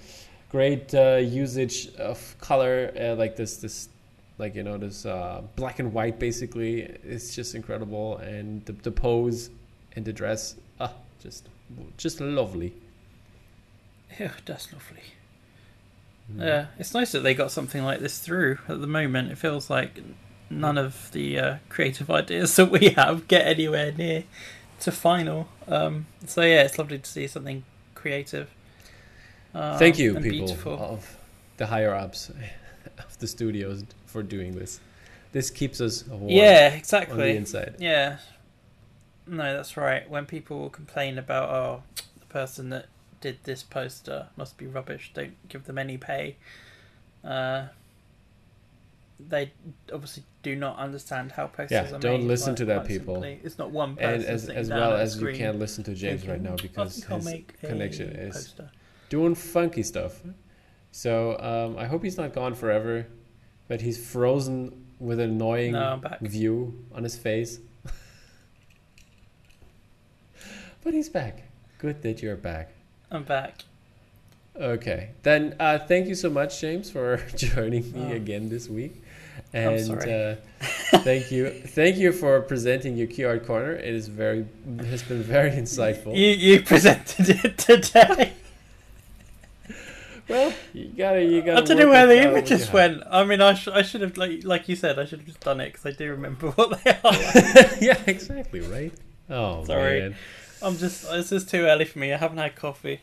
great 0.51 0.95
uh, 0.95 1.16
usage 1.16 1.95
of 1.97 2.37
color, 2.39 2.93
uh, 3.01 3.14
like 3.14 3.35
this 3.35 3.57
this 3.57 3.89
like 4.37 4.55
you 4.55 4.62
know 4.62 4.77
this 4.77 5.07
uh, 5.07 5.41
black 5.57 5.79
and 5.79 5.91
white 5.95 6.18
basically. 6.18 6.83
It's 7.03 7.35
just 7.35 7.55
incredible, 7.55 8.18
and 8.18 8.62
the, 8.66 8.72
the 8.72 8.91
pose 8.91 9.49
and 9.95 10.05
the 10.05 10.12
dress, 10.12 10.55
ah, 10.81 10.93
just 11.22 11.49
just 11.97 12.20
lovely. 12.20 12.74
Yeah, 14.20 14.33
that's 14.45 14.70
lovely. 14.70 15.01
Yeah, 16.35 16.66
it's 16.79 16.93
nice 16.95 17.12
that 17.12 17.20
they 17.20 17.35
got 17.35 17.51
something 17.51 17.85
like 17.85 18.01
this 18.01 18.18
through. 18.18 18.59
At 18.68 18.81
the 18.81 18.87
moment, 18.87 19.31
it 19.31 19.39
feels 19.39 19.70
like 19.70 20.01
none 20.51 20.77
of 20.79 21.11
the 21.12 21.39
uh, 21.39 21.57
creative 21.68 22.11
ideas 22.20 22.57
that 22.57 22.70
we 22.70 22.91
have 22.91 23.29
get 23.29 23.47
anywhere 23.47 23.93
near 23.93 24.24
to 24.81 24.93
final. 24.93 25.49
Um, 25.68 26.07
so 26.27 26.43
yeah, 26.43 26.62
it's 26.62 26.79
lovely 26.79 26.99
to 26.99 27.09
see 27.11 27.27
something 27.27 27.64
creative. 27.95 28.51
Uh, 29.55 29.79
Thank 29.79 29.99
you, 29.99 30.14
people 30.14 30.31
beautiful. 30.31 30.72
of 30.79 31.16
the 31.57 31.66
higher 31.66 31.95
ups 31.95 32.31
of 32.99 33.18
the 33.18 33.27
studios 33.27 33.85
for 34.07 34.22
doing 34.22 34.55
this. 34.57 34.81
This 35.33 35.51
keeps 35.51 35.81
us 35.81 36.07
warm 36.07 36.29
Yeah, 36.29 36.66
on 36.66 36.70
the 36.72 36.77
exactly. 36.79 37.37
inside. 37.37 37.77
Yeah. 37.79 38.18
No, 39.27 39.55
that's 39.57 39.77
right. 39.77 40.09
When 40.09 40.24
people 40.27 40.70
complain 40.70 41.18
about 41.18 41.51
oh 41.51 41.83
the 42.20 42.27
person 42.27 42.70
that 42.70 42.87
did 43.21 43.39
this 43.45 43.62
poster 43.62 44.29
must 44.37 44.57
be 44.59 44.67
rubbish, 44.67 45.11
don't 45.14 45.35
give 45.49 45.64
them 45.64 45.79
any 45.79 45.97
pay. 45.97 46.37
Uh, 47.25 47.67
they 49.19 49.51
obviously 49.93 50.25
do 50.43 50.55
not 50.55 50.79
understand 50.79 51.33
how 51.33 51.47
posters 51.47 51.91
Yeah, 51.91 51.97
are 51.97 52.01
don't 52.01 52.29
listen 52.29 52.55
to 52.57 52.64
that, 52.67 52.87
people. 52.87 53.14
simply. 53.14 53.41
It's 53.43 53.59
not 53.59 53.71
one 53.71 53.97
person 53.97 54.14
And 54.21 54.25
as, 54.25 54.49
as 54.49 54.69
well 54.69 54.93
as 54.95 55.21
you 55.21 55.33
can't 55.33 55.59
listen 55.59 55.83
to 55.85 55.95
James 55.95 56.27
right 56.29 56.41
now 56.41 56.57
because 56.57 56.97
his 56.97 57.45
connection 57.61 58.11
is 58.11 58.35
poster." 58.35 58.71
doing 59.09 59.35
funky 59.35 59.83
stuff. 59.83 60.21
So 60.93 61.39
um, 61.41 61.79
I 61.79 61.87
hope 61.87 62.03
he's 62.03 62.17
not 62.19 62.33
gone 62.35 62.55
forever, 62.55 63.07
but 63.69 63.81
he's 63.81 64.05
frozen 64.07 64.85
with 64.99 65.21
an 65.21 65.31
annoying 65.31 65.73
No, 65.73 66.01
view 66.23 66.85
on 66.95 67.03
his 67.03 67.17
face. 67.19 67.59
but 70.85 70.95
he's 70.95 71.09
back. 71.09 71.43
Good 71.79 72.03
that 72.03 72.23
you're 72.23 72.37
back. 72.37 72.73
I'm 73.11 73.22
back. 73.24 73.61
Okay, 74.59 75.11
then 75.22 75.54
uh, 75.61 75.78
thank 75.78 76.07
you 76.09 76.14
so 76.14 76.30
much, 76.30 76.61
James, 76.61 76.90
for 76.90 77.18
joining 77.36 77.92
me 77.92 78.12
Oh. 78.12 78.16
again 78.16 78.48
this 78.48 78.68
week, 78.68 79.02
and 79.52 79.90
uh, 79.90 80.34
thank 81.04 81.30
you, 81.30 81.50
thank 81.50 81.96
you 81.96 82.11
for 82.12 82.40
presenting 82.40 82.96
your 82.96 83.07
key 83.07 83.24
art 83.24 83.46
corner. 83.46 83.72
It 83.74 83.94
is 83.94 84.09
very 84.09 84.46
has 84.78 85.02
been 85.02 85.22
very 85.22 85.50
insightful. 85.50 86.16
You 86.16 86.28
you 86.28 86.62
presented 86.62 87.28
it 87.44 87.59
today. 87.59 88.32
Well, 90.28 90.52
you 90.74 90.86
gotta 90.88 91.22
you 91.22 91.40
gotta. 91.40 91.59
I 91.59 91.61
don't 91.61 91.78
know 91.78 91.88
where 91.88 92.04
the 92.04 92.20
images 92.20 92.72
went. 92.72 93.00
I 93.09 93.22
mean, 93.22 93.40
I, 93.40 93.54
sh- 93.54 93.68
I 93.68 93.82
should 93.82 94.00
have 94.00 94.16
like 94.16 94.42
like 94.42 94.68
you 94.68 94.74
said, 94.74 94.98
I 94.98 95.04
should 95.04 95.20
have 95.20 95.28
just 95.28 95.38
done 95.38 95.61
it 95.61 95.66
because 95.72 95.86
I 95.86 95.92
do 95.92 96.11
remember 96.11 96.50
what 96.50 96.82
they 96.82 96.90
are. 97.04 97.76
yeah, 97.80 97.96
exactly, 98.09 98.59
right? 98.59 98.92
Oh 99.30 99.62
Sorry. 99.64 100.00
man, 100.00 100.16
I'm 100.62 100.76
just 100.78 101.09
this 101.11 101.32
is 101.32 101.44
too 101.44 101.62
early 101.66 101.84
for 101.84 101.98
me. 101.98 102.12
I 102.12 102.16
haven't 102.16 102.38
had 102.38 102.57
coffee. 102.57 103.00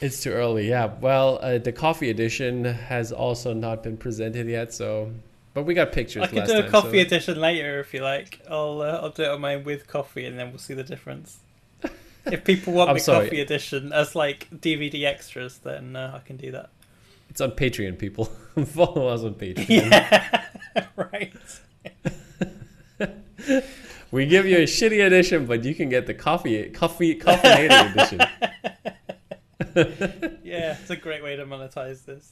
it's 0.00 0.22
too 0.22 0.30
early. 0.32 0.68
Yeah, 0.68 0.92
well, 1.00 1.38
uh, 1.42 1.58
the 1.58 1.72
coffee 1.72 2.10
edition 2.10 2.64
has 2.64 3.12
also 3.12 3.52
not 3.52 3.82
been 3.82 3.96
presented 3.96 4.48
yet, 4.48 4.72
so 4.72 5.12
but 5.54 5.64
we 5.64 5.74
got 5.74 5.92
pictures. 5.92 6.22
I 6.24 6.26
could 6.26 6.38
last 6.38 6.48
do 6.50 6.58
a 6.58 6.62
time, 6.62 6.70
coffee 6.70 7.00
so- 7.00 7.06
edition 7.06 7.40
later 7.40 7.80
if 7.80 7.92
you 7.94 8.02
like. 8.02 8.40
I'll 8.50 8.80
uh, 8.82 9.00
I'll 9.02 9.10
do 9.10 9.22
it 9.22 9.28
on 9.28 9.40
mine 9.40 9.64
with 9.64 9.86
coffee, 9.86 10.24
and 10.26 10.38
then 10.38 10.50
we'll 10.50 10.58
see 10.58 10.74
the 10.74 10.84
difference. 10.84 11.38
If 12.26 12.42
people 12.44 12.72
want 12.72 12.88
I'm 12.88 12.96
the 12.96 13.04
coffee 13.04 13.40
edition 13.40 13.92
as 13.92 14.14
like 14.16 14.48
DVD 14.50 15.04
extras, 15.04 15.58
then 15.58 15.94
uh, 15.94 16.18
I 16.22 16.26
can 16.26 16.38
do 16.38 16.52
that. 16.52 16.70
It's 17.28 17.42
on 17.42 17.50
Patreon, 17.50 17.98
people. 17.98 18.24
Follow 18.66 19.08
us 19.08 19.22
on 19.24 19.34
Patreon. 19.34 19.66
Yeah, 19.68 20.86
right. 20.96 21.34
We 24.14 24.26
give 24.26 24.46
you 24.46 24.58
a 24.58 24.60
shitty 24.60 25.04
edition, 25.04 25.44
but 25.44 25.64
you 25.64 25.74
can 25.74 25.88
get 25.88 26.06
the 26.06 26.14
coffee, 26.14 26.70
coffee, 26.70 27.16
coffee 27.16 27.48
edition. 27.48 28.20
Yeah, 30.44 30.76
it's 30.80 30.90
a 30.90 30.94
great 30.94 31.24
way 31.24 31.34
to 31.34 31.44
monetize 31.44 32.04
this. 32.04 32.30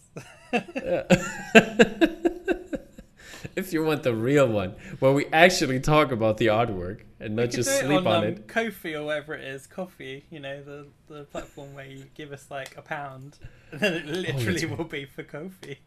if 3.57 3.73
you 3.73 3.83
want 3.83 4.05
the 4.05 4.15
real 4.15 4.47
one, 4.47 4.77
where 5.01 5.11
we 5.11 5.27
actually 5.33 5.81
talk 5.81 6.13
about 6.13 6.37
the 6.37 6.49
artwork 6.49 7.01
and 7.19 7.35
not 7.35 7.51
just 7.51 7.81
sleep 7.81 7.99
on, 7.99 8.07
on 8.07 8.17
um, 8.19 8.25
it. 8.25 8.47
Ko-fi 8.47 8.95
or 8.95 9.07
whatever 9.07 9.35
it 9.35 9.43
is, 9.43 9.67
Coffee. 9.67 10.25
You 10.31 10.39
know 10.39 10.63
the 10.63 10.87
the 11.09 11.25
platform 11.25 11.75
where 11.75 11.87
you 11.87 12.05
give 12.15 12.31
us 12.31 12.47
like 12.49 12.77
a 12.77 12.83
pound, 12.83 13.39
and 13.73 13.81
then 13.81 13.95
it 13.95 14.07
literally 14.07 14.67
right. 14.67 14.79
will 14.79 14.85
be 14.85 15.05
for 15.05 15.25
Kofi. 15.25 15.79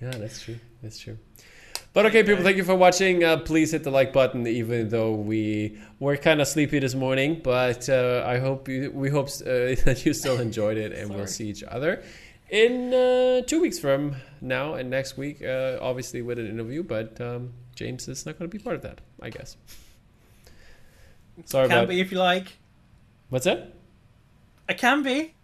Yeah, 0.00 0.10
that's 0.10 0.40
true. 0.40 0.60
That's 0.82 1.00
true. 1.00 1.18
But 1.94 2.06
okay, 2.06 2.24
people, 2.24 2.42
thank 2.42 2.56
you 2.56 2.64
for 2.64 2.74
watching. 2.74 3.22
Uh, 3.22 3.36
please 3.36 3.70
hit 3.70 3.84
the 3.84 3.90
like 3.92 4.12
button, 4.12 4.44
even 4.48 4.88
though 4.88 5.12
we 5.14 5.78
were 6.00 6.16
kind 6.16 6.40
of 6.40 6.48
sleepy 6.48 6.80
this 6.80 6.96
morning. 6.96 7.40
But 7.42 7.88
uh, 7.88 8.24
I 8.26 8.38
hope 8.38 8.68
you, 8.68 8.90
we 8.90 9.10
hope 9.10 9.28
uh, 9.28 9.78
that 9.84 10.02
you 10.04 10.12
still 10.12 10.40
enjoyed 10.40 10.76
it, 10.76 10.90
and 10.90 11.14
we'll 11.14 11.28
see 11.28 11.48
each 11.48 11.62
other 11.62 12.02
in 12.50 12.92
uh, 12.92 13.42
two 13.42 13.60
weeks 13.60 13.78
from 13.78 14.16
now 14.40 14.74
and 14.74 14.90
next 14.90 15.16
week. 15.16 15.40
Uh, 15.40 15.78
obviously 15.80 16.20
with 16.20 16.40
an 16.40 16.48
interview, 16.48 16.82
but 16.82 17.20
um, 17.20 17.52
James 17.76 18.08
is 18.08 18.26
not 18.26 18.40
going 18.40 18.50
to 18.50 18.58
be 18.58 18.60
part 18.60 18.74
of 18.74 18.82
that, 18.82 19.00
I 19.22 19.30
guess. 19.30 19.56
Sorry 21.44 21.68
can 21.68 21.86
be 21.86 22.00
if 22.00 22.10
you 22.10 22.18
like. 22.18 22.56
what's 23.28 23.44
that. 23.44 23.72
I 24.68 24.72
can 24.72 25.04
be. 25.04 25.34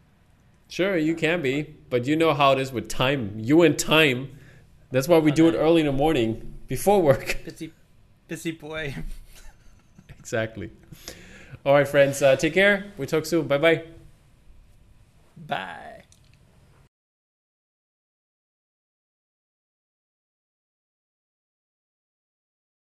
Sure, 0.69 0.97
you 0.97 1.15
can 1.15 1.43
be, 1.43 1.63
but 1.91 2.09
you 2.09 2.17
know 2.17 2.35
how 2.35 2.53
it 2.53 2.59
is 2.59 2.73
with 2.73 2.89
time. 2.89 3.35
You 3.37 3.63
and 3.63 3.79
time. 3.79 4.37
That's 4.91 5.09
why 5.09 5.19
we 5.19 5.31
do 5.31 5.49
it 5.49 5.55
early 5.55 5.81
in 5.81 5.87
the 5.87 5.93
morning 5.93 6.55
before 6.67 7.01
work. 7.01 7.39
Busy, 7.45 7.73
busy 8.29 8.53
boy. 8.53 8.95
Exactly. 10.19 10.71
All 11.65 11.73
right, 11.73 11.89
friends. 11.89 12.21
Uh, 12.23 12.37
take 12.37 12.53
care. 12.53 12.93
We 12.99 13.07
talk 13.07 13.25
soon. 13.25 13.47
Bye 13.49 13.57
bye. 13.59 13.85
Bye. 15.47 15.90